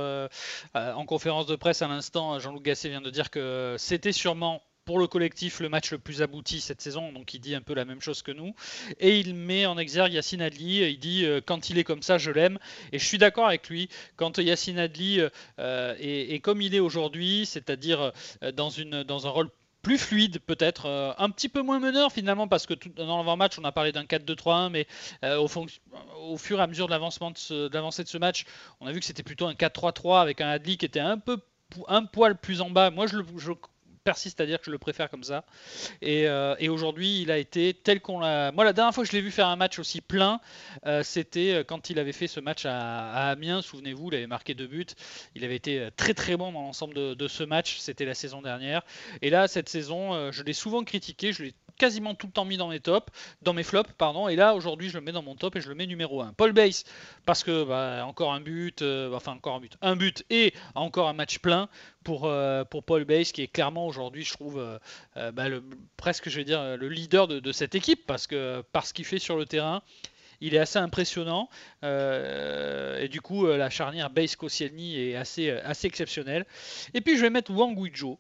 en 0.75 1.07
conférence 1.07 1.47
de 1.47 1.57
presse 1.57 1.83
à 1.83 1.89
l'instant, 1.89 2.39
Jean-Luc 2.39 2.63
Gasset 2.63 2.89
vient 2.89 3.03
de 3.03 3.11
dire 3.11 3.31
que 3.31 3.77
c'était 3.79 4.13
sûrement 4.13 4.63
pour 4.91 4.99
le 4.99 5.07
collectif 5.07 5.61
le 5.61 5.69
match 5.69 5.93
le 5.93 5.99
plus 5.99 6.21
abouti 6.21 6.61
cette 6.61 6.81
saison, 6.81 7.13
donc 7.13 7.33
il 7.33 7.39
dit 7.39 7.55
un 7.55 7.61
peu 7.61 7.75
la 7.75 7.85
même 7.85 8.01
chose 8.01 8.23
que 8.23 8.33
nous. 8.33 8.57
Et 8.99 9.21
il 9.21 9.37
met 9.37 9.65
en 9.65 9.79
exergue 9.79 10.15
Yacine 10.15 10.43
Adli, 10.43 10.81
il 10.81 10.99
dit 10.99 11.25
euh, 11.25 11.41
quand 11.41 11.71
il 11.71 11.79
est 11.79 11.85
comme 11.85 12.03
ça, 12.03 12.19
je 12.19 12.33
l'aime. 12.33 12.59
Et 12.91 12.99
je 12.99 13.05
suis 13.05 13.17
d'accord 13.17 13.47
avec 13.47 13.69
lui, 13.69 13.89
quand 14.17 14.39
Yacine 14.39 14.81
Adli 14.81 15.21
euh, 15.61 15.95
est, 16.01 16.41
comme 16.41 16.61
il 16.61 16.75
est 16.75 16.81
aujourd'hui, 16.81 17.47
c'est-à-dire 17.47 18.11
euh, 18.43 18.51
dans, 18.51 18.71
une, 18.71 19.05
dans 19.05 19.29
un 19.29 19.31
rôle 19.31 19.51
plus 19.81 19.97
fluide 19.97 20.41
peut-être, 20.41 21.15
un 21.17 21.31
petit 21.31 21.49
peu 21.49 21.63
moins 21.63 21.79
meneur 21.79 22.11
finalement 22.11 22.49
parce 22.49 22.67
que 22.67 22.75
dans 22.97 23.17
l'avant-match 23.17 23.61
on 23.61 23.65
a 23.65 23.71
parlé 23.71 23.93
d'un 23.93 24.05
4-2-3-1 24.05 24.71
mais 24.71 24.87
au, 25.23 26.37
fur 26.37 26.59
et 26.59 26.63
à 26.63 26.67
mesure 26.67 26.87
de 26.87 26.91
l'avancement 26.91 27.31
de, 27.31 27.73
l'avancée 27.73 28.03
de 28.03 28.09
ce 28.09 28.19
match 28.19 28.45
on 28.81 28.87
a 28.87 28.93
vu 28.93 29.01
que 29.01 29.07
c'était 29.07 29.23
plutôt 29.23 29.47
un 29.47 29.55
4-3-3 29.55 30.21
avec 30.21 30.43
un 30.43 30.49
Adli 30.49 30.77
qui 30.77 30.85
était 30.85 31.01
un 31.01 31.17
peu 31.17 31.39
un 31.89 32.05
poil 32.05 32.37
plus 32.37 32.61
en 32.61 32.71
bas. 32.71 32.91
Moi 32.91 33.07
je, 33.07 33.17
le, 33.17 33.25
je 33.39 33.53
persiste 34.05 34.41
à 34.41 34.47
dire 34.47 34.59
que 34.59 34.67
je 34.67 34.71
le 34.71 34.79
préfère 34.79 35.11
comme 35.11 35.25
ça. 35.25 35.45
Euh, 36.03 36.57
et, 36.59 36.69
aujourd'hui, 36.69 37.23
il 37.23 37.31
a 37.31 37.39
été 37.39 37.75
tel 37.75 38.01
qu'on 38.01 38.21
l'a. 38.21 38.53
Moi, 38.53 38.65
la 38.65 38.73
dernière 38.73 38.95
fois 38.95 39.05
que 39.05 39.11
je 39.11 39.17
l'ai 39.17 39.23
vu 39.23 39.31
faire 39.31 39.49
un 39.49 39.57
match 39.57 39.79
aussi 39.79 40.01
plein, 40.01 40.41
euh, 40.87 41.03
c'était 41.03 41.55
euh, 41.55 41.65
quand 41.65 41.91
il 41.91 41.99
avait 41.99 42.13
fait 42.13 42.27
ce 42.27 42.41
match 42.41 42.65
à, 42.67 43.31
Amiens. 43.31 43.63
Souvenez-vous, 43.63 44.09
il 44.09 44.15
avait 44.17 44.27
marqué 44.27 44.55
deux 44.55 44.67
buts. 44.67 44.87
Il 45.35 45.45
avait 45.45 45.57
été 45.57 45.89
très 45.97 46.15
très 46.15 46.37
bon 46.37 46.53
dans 46.53 46.63
l'ensemble 46.63 46.95
de, 46.95 47.15
de, 47.15 47.29
ce 47.29 47.43
match. 47.43 47.79
C'était 47.79 48.05
la 48.05 48.15
saison 48.15 48.43
dernière. 48.43 48.83
Et 49.23 49.31
là, 49.31 49.49
cette 49.49 49.69
saison, 49.69 50.31
je 50.31 50.43
l'ai 50.43 50.53
souvent 50.53 50.83
critiqué. 50.85 51.33
Je 51.33 51.45
l'ai 51.45 51.55
quasiment 51.81 52.15
tout 52.15 52.27
le 52.27 52.33
temps 52.33 52.45
mis 52.45 52.59
dans 52.59 52.69
mes 52.69 52.79
tops, 52.79 53.11
dans 53.41 53.55
mes 53.55 53.63
flops, 53.63 53.91
pardon. 53.97 54.29
Et 54.29 54.37
là, 54.37 54.55
aujourd'hui, 54.55 54.91
je 54.91 54.99
le 54.99 55.01
mets 55.01 55.13
dans 55.13 55.23
mon 55.23 55.35
top 55.35 55.57
et 55.57 55.63
je 55.63 55.69
le 55.71 55.75
mets 55.75 55.87
numéro 55.87 56.21
1. 56.21 56.35
Paul 56.35 56.53
Bass, 56.53 56.85
parce 57.25 57.43
que 57.43 57.65
bah, 57.65 58.05
encore 58.07 58.35
un 58.35 58.41
but, 58.41 58.83
euh, 58.83 59.13
enfin 59.15 59.33
encore 59.33 59.55
un 59.57 59.61
but, 59.61 59.77
un 59.81 59.97
but 59.97 60.23
et 60.29 60.53
encore 60.75 61.09
un 61.09 61.15
match 61.15 61.39
plein 61.39 61.71
pour, 62.05 62.27
euh, 62.27 62.65
Paul 62.65 63.05
Bass, 63.05 63.33
qui 63.33 63.43
est 63.43 63.49
clairement 63.49 63.87
aujourd'hui, 63.87 64.25
je 64.25 64.33
trouve, 64.35 64.59
euh, 65.17 65.33
bah, 65.33 65.45
presque, 65.97 66.29
je 66.29 66.37
vais 66.37 66.45
dire, 66.45 66.77
le 66.77 66.89
leader 66.89 67.27
de, 67.27 67.53
cette 67.53 67.75
équipe, 67.75 68.07
parce 68.07 68.27
que 68.27 68.63
parce 68.73 68.93
qu'il 68.93 69.07
fait 69.07 69.19
sur 69.19 69.37
le 69.37 69.47
terrain. 69.47 69.83
Il 70.43 70.55
est 70.55 70.59
assez 70.59 70.79
impressionnant 70.79 71.51
et 71.83 73.09
du 73.11 73.21
coup 73.21 73.47
la 73.47 73.69
charnière 73.69 74.09
Base 74.09 74.37
Koscielny 74.37 74.99
est 74.99 75.15
assez, 75.15 75.51
assez 75.51 75.87
exceptionnelle. 75.87 76.47
Et 76.95 77.03
puis 77.03 77.19
je 77.19 77.21
vais 77.21 77.29
mettre 77.29 77.51
Wang 77.51 77.77
Guizhou 77.77 78.19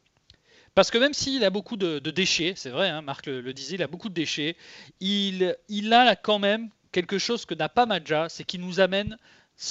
parce 0.74 0.90
que 0.90 0.98
même 0.98 1.14
s'il 1.14 1.44
a 1.44 1.50
beaucoup 1.50 1.76
de, 1.76 1.98
déchets, 1.98 2.54
c'est 2.56 2.70
vrai, 2.70 2.88
hein, 2.88 3.02
Marc 3.02 3.26
le, 3.26 3.52
disait, 3.52 3.74
il 3.74 3.82
a 3.82 3.86
beaucoup 3.86 4.08
de 4.08 4.14
déchets, 4.14 4.56
il, 5.00 5.54
a 5.92 6.16
quand 6.16 6.38
même 6.38 6.70
quelque 6.92 7.18
chose 7.18 7.44
que 7.44 7.54
n'a 7.54 7.68
pas 7.68 7.86
Madja, 7.86 8.28
c'est 8.28 8.44
qu'il 8.44 8.60
nous 8.60 8.80
amène 8.80 9.16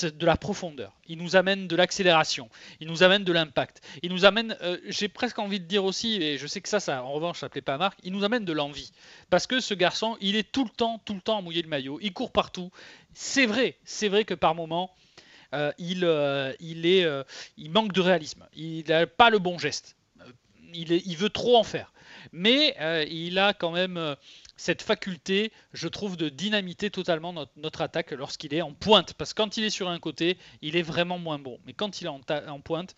de 0.03 0.25
la 0.25 0.37
profondeur, 0.37 0.93
il 1.07 1.17
nous 1.17 1.35
amène 1.35 1.67
de 1.67 1.75
l'accélération, 1.75 2.49
il 2.79 2.87
nous 2.87 3.01
amène 3.01 3.23
de 3.23 3.31
l'impact, 3.31 3.81
il 4.03 4.11
nous 4.11 4.23
amène, 4.23 4.55
euh, 4.61 4.77
j'ai 4.87 5.07
presque 5.07 5.39
envie 5.39 5.59
de 5.59 5.65
dire 5.65 5.83
aussi, 5.83 6.21
et 6.21 6.37
je 6.37 6.45
sais 6.45 6.61
que 6.61 6.69
ça, 6.69 6.79
ça 6.79 7.01
en 7.01 7.11
revanche, 7.11 7.39
ça 7.39 7.49
plaît 7.49 7.61
pas 7.61 7.73
à 7.73 7.77
Marc, 7.79 7.97
il 8.03 8.13
nous 8.13 8.23
amène 8.23 8.45
de 8.45 8.53
l'envie. 8.53 8.91
Parce 9.31 9.47
que 9.47 9.59
ce 9.59 9.73
garçon, 9.73 10.15
il 10.21 10.35
est 10.35 10.51
tout 10.51 10.63
le 10.63 10.69
temps, 10.69 11.01
tout 11.05 11.15
le 11.15 11.21
temps 11.21 11.39
à 11.39 11.41
mouiller 11.41 11.63
le 11.63 11.69
maillot, 11.69 11.97
il 12.03 12.13
court 12.13 12.31
partout. 12.31 12.71
C'est 13.15 13.47
vrai, 13.47 13.77
c'est 13.83 14.09
vrai 14.09 14.25
que 14.25 14.35
par 14.35 14.53
moments, 14.53 14.93
euh, 15.55 15.71
il, 15.79 16.05
euh, 16.05 16.53
il 16.59 17.71
manque 17.71 17.91
de 17.91 18.01
réalisme, 18.01 18.45
il 18.53 18.85
n'a 18.87 19.07
pas 19.07 19.31
le 19.31 19.39
bon 19.39 19.57
geste 19.57 19.95
il, 20.73 21.17
veut 21.17 21.29
trop 21.29 21.57
en 21.57 21.63
faire. 21.63 21.93
Mais 22.31 22.75
euh, 22.79 23.05
il 23.09 23.37
a 23.39 23.53
quand 23.53 23.71
même 23.71 23.97
euh, 23.97 24.15
cette 24.57 24.81
faculté, 24.81 25.51
je 25.73 25.87
trouve, 25.87 26.17
de 26.17 26.29
dynamiter 26.29 26.89
totalement 26.89 27.33
notre, 27.55 27.81
attaque 27.81 28.11
lorsqu'il 28.11 28.53
est 28.53 28.61
en 28.61 28.73
pointe. 28.73 29.13
Parce 29.13 29.33
que 29.33 29.41
quand 29.41 29.57
il 29.57 29.63
est 29.63 29.69
sur 29.69 29.89
un 29.89 29.99
côté, 29.99 30.37
il 30.61 30.75
est 30.75 30.81
vraiment 30.81 31.19
moins 31.19 31.39
bon. 31.39 31.59
Mais 31.65 31.73
quand 31.73 32.01
il 32.01 32.07
est 32.07 32.09
en, 32.09 32.59
pointe, 32.61 32.95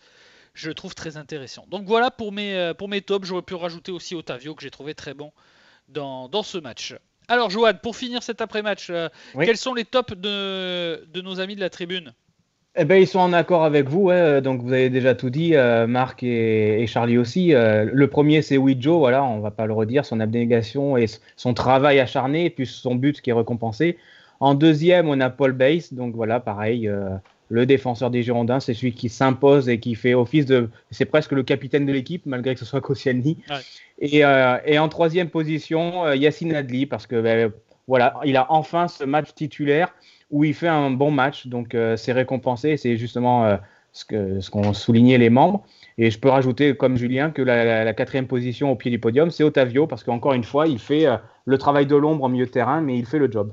je 0.54 0.68
le 0.68 0.74
trouve 0.74 0.94
très 0.94 1.16
intéressant. 1.16 1.66
Donc 1.68 1.84
voilà 1.84 2.10
pour 2.10 2.32
mes, 2.32 2.54
euh, 2.54 2.74
pour 2.74 2.88
mes 2.88 3.02
tops. 3.02 3.26
J'aurais 3.26 3.42
pu 3.42 3.54
rajouter 3.54 3.92
aussi 3.92 4.14
Otavio, 4.14 4.54
que 4.54 4.62
j'ai 4.62 4.70
trouvé 4.70 4.94
très 4.94 5.14
bon 5.14 5.32
dans, 5.88 6.42
ce 6.42 6.58
match. 6.58 6.94
Alors 7.28 7.50
Johan, 7.50 7.74
pour 7.82 7.96
finir 7.96 8.22
cet 8.22 8.40
après-match, 8.40 8.90
quels 9.38 9.56
sont 9.56 9.74
les 9.74 9.84
tops 9.84 10.14
de, 10.16 11.06
de 11.12 11.20
nos 11.20 11.38
amis 11.40 11.54
de 11.54 11.60
la 11.60 11.70
tribune? 11.70 12.14
Eh 12.74 12.86
ben, 12.86 12.96
ils 12.96 13.06
sont 13.06 13.18
en 13.18 13.34
accord 13.34 13.64
avec 13.64 13.90
vous, 13.90 14.10
donc 14.42 14.62
vous 14.62 14.72
avez 14.72 14.88
déjà 14.88 15.14
tout 15.14 15.28
dit, 15.28 15.54
euh, 15.54 15.86
Marc 15.86 16.22
et, 16.22 16.86
Charlie 16.86 17.18
aussi. 17.18 17.54
Euh, 17.54 17.84
le 17.92 18.06
premier, 18.08 18.40
c'est 18.40 18.58
Joe, 18.80 18.98
voilà, 18.98 19.22
on 19.24 19.40
va 19.40 19.50
pas 19.50 19.66
le 19.66 19.74
redire, 19.74 20.06
son 20.06 20.20
abnégation 20.20 20.96
et 20.96 21.04
son 21.36 21.52
travail 21.52 22.00
acharné, 22.00 22.48
puis 22.48 22.66
son 22.66 22.94
but 22.94 23.20
qui 23.20 23.28
est 23.28 23.34
récompensé. 23.34 23.98
En 24.40 24.54
deuxième, 24.54 25.08
on 25.08 25.20
a 25.20 25.28
Paul 25.28 25.52
Bass, 25.52 25.92
donc 25.92 26.14
voilà, 26.14 26.40
pareil, 26.40 26.88
euh, 26.88 27.10
le 27.50 27.66
défenseur 27.66 28.10
des 28.10 28.22
Girondins, 28.22 28.58
c'est 28.58 28.72
celui 28.72 28.94
qui 28.94 29.10
s'impose 29.10 29.68
et 29.68 29.78
qui 29.78 29.94
fait 29.94 30.14
office 30.14 30.46
de. 30.46 30.70
C'est 30.90 31.04
presque 31.04 31.32
le 31.32 31.42
capitaine 31.42 31.84
de 31.84 31.92
l'équipe, 31.92 32.24
malgré 32.24 32.54
que 32.54 32.60
ce 32.60 32.66
soit 32.66 32.80
Koscielny. 32.80 33.36
Et, 33.98 34.20
et, 34.20 34.78
en 34.78 34.88
troisième 34.88 35.28
position, 35.28 36.10
Yacine 36.14 36.54
Adli, 36.54 36.86
parce 36.86 37.06
que 37.06 37.20
ben, 37.20 37.52
voilà, 37.86 38.18
il 38.24 38.36
a 38.38 38.46
enfin 38.50 38.88
ce 38.88 39.04
match 39.04 39.34
titulaire 39.34 39.92
où 40.32 40.44
il 40.44 40.54
fait 40.54 40.68
un 40.68 40.90
bon 40.90 41.10
match. 41.10 41.46
Donc, 41.46 41.74
euh, 41.74 41.96
c'est 41.96 42.12
récompensé. 42.12 42.76
C'est 42.76 42.96
justement 42.96 43.44
euh, 43.44 43.56
ce 43.92 44.50
qu'ont 44.50 44.72
soulignait 44.72 45.18
les 45.18 45.30
membres. 45.30 45.62
Et 45.98 46.10
je 46.10 46.18
peux 46.18 46.30
rajouter, 46.30 46.74
comme 46.74 46.96
Julien, 46.96 47.30
que 47.30 47.42
la, 47.42 47.92
quatrième 47.92 48.26
position 48.26 48.72
au 48.72 48.76
pied 48.76 48.90
du 48.90 48.98
podium, 48.98 49.30
c'est 49.30 49.44
Otavio, 49.44 49.86
parce 49.86 50.02
qu'encore 50.02 50.32
une 50.32 50.44
fois, 50.44 50.66
il 50.66 50.78
fait 50.78 51.06
euh, 51.06 51.16
le 51.44 51.58
travail 51.58 51.86
de 51.86 51.94
l'ombre 51.94 52.24
en 52.24 52.28
milieu 52.30 52.46
de 52.46 52.50
terrain, 52.50 52.80
mais 52.80 52.98
il 52.98 53.06
fait 53.06 53.18
le 53.18 53.30
job. 53.30 53.52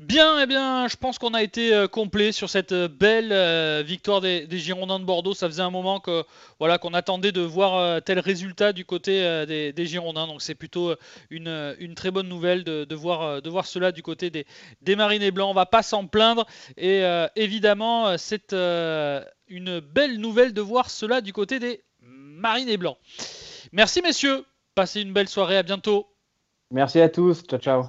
Bien, 0.00 0.40
eh 0.40 0.46
bien, 0.46 0.86
je 0.86 0.94
pense 0.94 1.18
qu'on 1.18 1.34
a 1.34 1.42
été 1.42 1.74
euh, 1.74 1.88
complet 1.88 2.30
sur 2.30 2.48
cette 2.48 2.70
euh, 2.70 2.86
belle 2.86 3.32
euh, 3.32 3.82
victoire 3.84 4.20
des, 4.20 4.46
Girondins 4.52 5.00
de 5.00 5.04
Bordeaux. 5.04 5.34
Ça 5.34 5.48
faisait 5.48 5.62
un 5.62 5.70
moment 5.70 5.98
que 5.98 6.22
voilà 6.60 6.78
qu'on 6.78 6.94
attendait 6.94 7.32
de 7.32 7.40
voir 7.40 8.00
tel 8.02 8.20
résultat 8.20 8.72
du 8.72 8.84
côté 8.84 9.44
des, 9.46 9.86
Girondins. 9.86 10.28
Donc 10.28 10.40
c'est 10.40 10.54
plutôt 10.54 10.94
une, 11.30 11.74
une, 11.80 11.96
très 11.96 12.12
bonne 12.12 12.28
nouvelle 12.28 12.62
de, 12.62 12.94
voir, 12.94 13.42
de 13.42 13.50
voir 13.50 13.66
cela 13.66 13.90
du 13.90 14.02
côté 14.02 14.30
des, 14.30 14.46
des 14.82 14.94
Marinés 14.94 15.32
Blancs. 15.32 15.50
On 15.50 15.54
va 15.54 15.66
pas 15.66 15.82
s'en 15.82 16.06
plaindre. 16.06 16.46
Et 16.76 17.02
évidemment, 17.36 18.16
c'est 18.18 18.52
une 18.52 19.80
belle 19.80 20.18
nouvelle 20.18 20.52
de 20.52 20.60
voir 20.60 20.90
cela 20.90 21.20
du 21.20 21.32
côté 21.32 21.58
des 21.58 21.82
Marinés 22.00 22.76
Blancs. 22.76 22.98
Merci 23.72 24.02
messieurs. 24.02 24.44
Passez 24.74 25.00
une 25.02 25.12
belle 25.12 25.28
soirée. 25.28 25.56
À 25.56 25.62
bientôt. 25.62 26.08
Merci 26.70 27.00
à 27.00 27.08
tous. 27.08 27.42
Ciao, 27.42 27.58
ciao. 27.58 27.82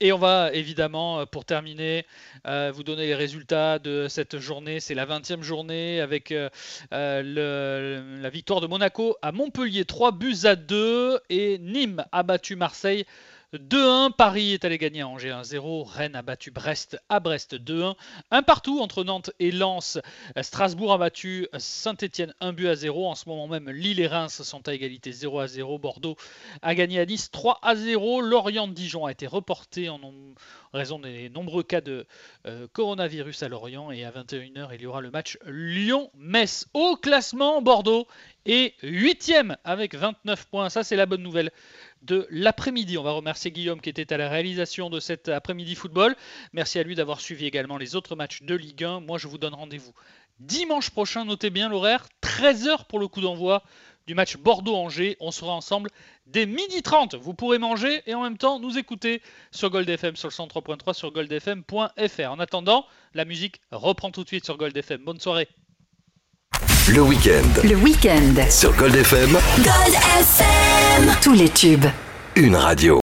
Et 0.00 0.12
on 0.12 0.18
va 0.18 0.52
évidemment, 0.52 1.20
euh, 1.20 1.26
pour 1.26 1.44
terminer, 1.44 2.06
euh, 2.46 2.70
vous 2.72 2.84
donner 2.84 3.06
les 3.06 3.16
résultats 3.16 3.80
de 3.80 4.06
cette 4.08 4.38
journée. 4.38 4.78
C'est 4.78 4.94
la 4.94 5.06
20e 5.06 5.42
journée 5.42 6.00
avec 6.00 6.30
euh, 6.30 6.48
la 6.92 8.30
victoire 8.30 8.60
de 8.60 8.68
Monaco 8.68 9.16
à 9.22 9.32
Montpellier, 9.32 9.84
3 9.84 10.12
buts 10.12 10.44
à 10.44 10.54
2. 10.54 11.18
Et 11.30 11.58
Nîmes 11.58 12.04
a 12.12 12.22
battu 12.22 12.54
Marseille 12.54 13.06
2-1. 13.54 14.12
Paris 14.12 14.52
est 14.52 14.66
allé 14.66 14.76
gagner 14.76 15.00
à 15.00 15.08
Angers 15.08 15.30
1-0. 15.30 15.84
Rennes 15.84 16.14
a 16.14 16.20
battu 16.20 16.50
Brest 16.50 17.00
à 17.08 17.18
Brest 17.18 17.56
2-1. 17.56 17.94
Un 18.30 18.42
partout 18.42 18.80
entre 18.80 19.04
Nantes 19.04 19.30
et 19.38 19.50
Lens. 19.50 19.98
Strasbourg 20.42 20.92
a 20.92 20.98
battu 20.98 21.48
Saint-Etienne 21.56 22.34
1 22.40 22.52
but 22.52 22.68
à 22.68 22.74
0. 22.74 23.06
En 23.06 23.14
ce 23.14 23.26
moment 23.26 23.48
même, 23.48 23.70
Lille 23.70 24.00
et 24.00 24.06
Reims 24.06 24.42
sont 24.42 24.68
à 24.68 24.74
égalité 24.74 25.12
0 25.12 25.40
à 25.40 25.46
0. 25.46 25.78
Bordeaux 25.78 26.16
a 26.60 26.74
gagné 26.74 27.00
à 27.00 27.06
Nice 27.06 27.30
3 27.30 27.58
à 27.62 27.74
0. 27.74 28.20
Lorient-Dijon 28.20 29.06
a 29.06 29.12
été 29.12 29.26
reporté 29.26 29.88
en 29.88 30.00
raison 30.74 30.98
des 30.98 31.30
nombreux 31.30 31.62
cas 31.62 31.80
de 31.80 32.06
euh, 32.46 32.66
coronavirus 32.74 33.42
à 33.44 33.48
Lorient. 33.48 33.90
Et 33.90 34.04
à 34.04 34.10
21h, 34.10 34.68
il 34.74 34.82
y 34.82 34.86
aura 34.86 35.00
le 35.00 35.10
match 35.10 35.38
Lyon-Metz. 35.46 36.66
Au 36.74 36.96
classement, 36.96 37.62
Bordeaux 37.62 38.06
est 38.44 38.74
8 38.82 39.32
avec 39.64 39.94
29 39.94 40.46
points. 40.46 40.68
Ça, 40.68 40.84
c'est 40.84 40.96
la 40.96 41.06
bonne 41.06 41.22
nouvelle 41.22 41.50
de 42.02 42.26
l'après-midi. 42.30 42.98
On 42.98 43.02
va 43.02 43.12
remercier 43.12 43.50
Guillaume 43.50 43.80
qui 43.80 43.90
était 43.90 44.12
à 44.12 44.16
la 44.16 44.28
réalisation 44.28 44.90
de 44.90 45.00
cet 45.00 45.28
après-midi 45.28 45.74
football. 45.74 46.16
Merci 46.52 46.78
à 46.78 46.82
lui 46.82 46.94
d'avoir 46.94 47.20
suivi 47.20 47.46
également 47.46 47.78
les 47.78 47.96
autres 47.96 48.16
matchs 48.16 48.42
de 48.42 48.54
Ligue 48.54 48.84
1. 48.84 49.00
Moi, 49.00 49.18
je 49.18 49.28
vous 49.28 49.38
donne 49.38 49.54
rendez-vous 49.54 49.92
dimanche 50.40 50.90
prochain. 50.90 51.24
Notez 51.24 51.50
bien 51.50 51.68
l'horaire, 51.68 52.06
13h 52.22 52.86
pour 52.86 52.98
le 52.98 53.08
coup 53.08 53.20
d'envoi 53.20 53.62
du 54.06 54.14
match 54.14 54.36
Bordeaux-Angers. 54.36 55.16
On 55.20 55.30
sera 55.30 55.52
ensemble 55.52 55.90
dès 56.26 56.46
midi 56.46 56.82
30. 56.82 57.14
Vous 57.16 57.34
pourrez 57.34 57.58
manger 57.58 58.02
et 58.06 58.14
en 58.14 58.22
même 58.22 58.38
temps 58.38 58.58
nous 58.58 58.78
écouter 58.78 59.22
sur 59.50 59.70
Gold 59.70 59.88
FM 59.88 60.16
sur 60.16 60.28
le 60.28 60.32
103.3 60.32 60.94
sur 60.94 61.12
goldfm.fr. 61.12 62.30
En 62.30 62.38
attendant, 62.38 62.86
la 63.14 63.24
musique 63.24 63.60
reprend 63.70 64.10
tout 64.10 64.22
de 64.22 64.28
suite 64.28 64.44
sur 64.44 64.56
Gold 64.56 64.76
FM. 64.76 65.04
Bonne 65.04 65.20
soirée. 65.20 65.48
Le 66.88 67.02
week-end. 67.02 67.60
Le 67.64 67.74
week-end. 67.76 68.34
Sur 68.48 68.72
Gold 68.74 68.96
FM. 68.96 69.30
Gold 69.58 69.94
FM. 70.20 71.12
Tous 71.20 71.34
les 71.34 71.50
tubes. 71.50 71.84
Une 72.34 72.56
radio. 72.56 72.96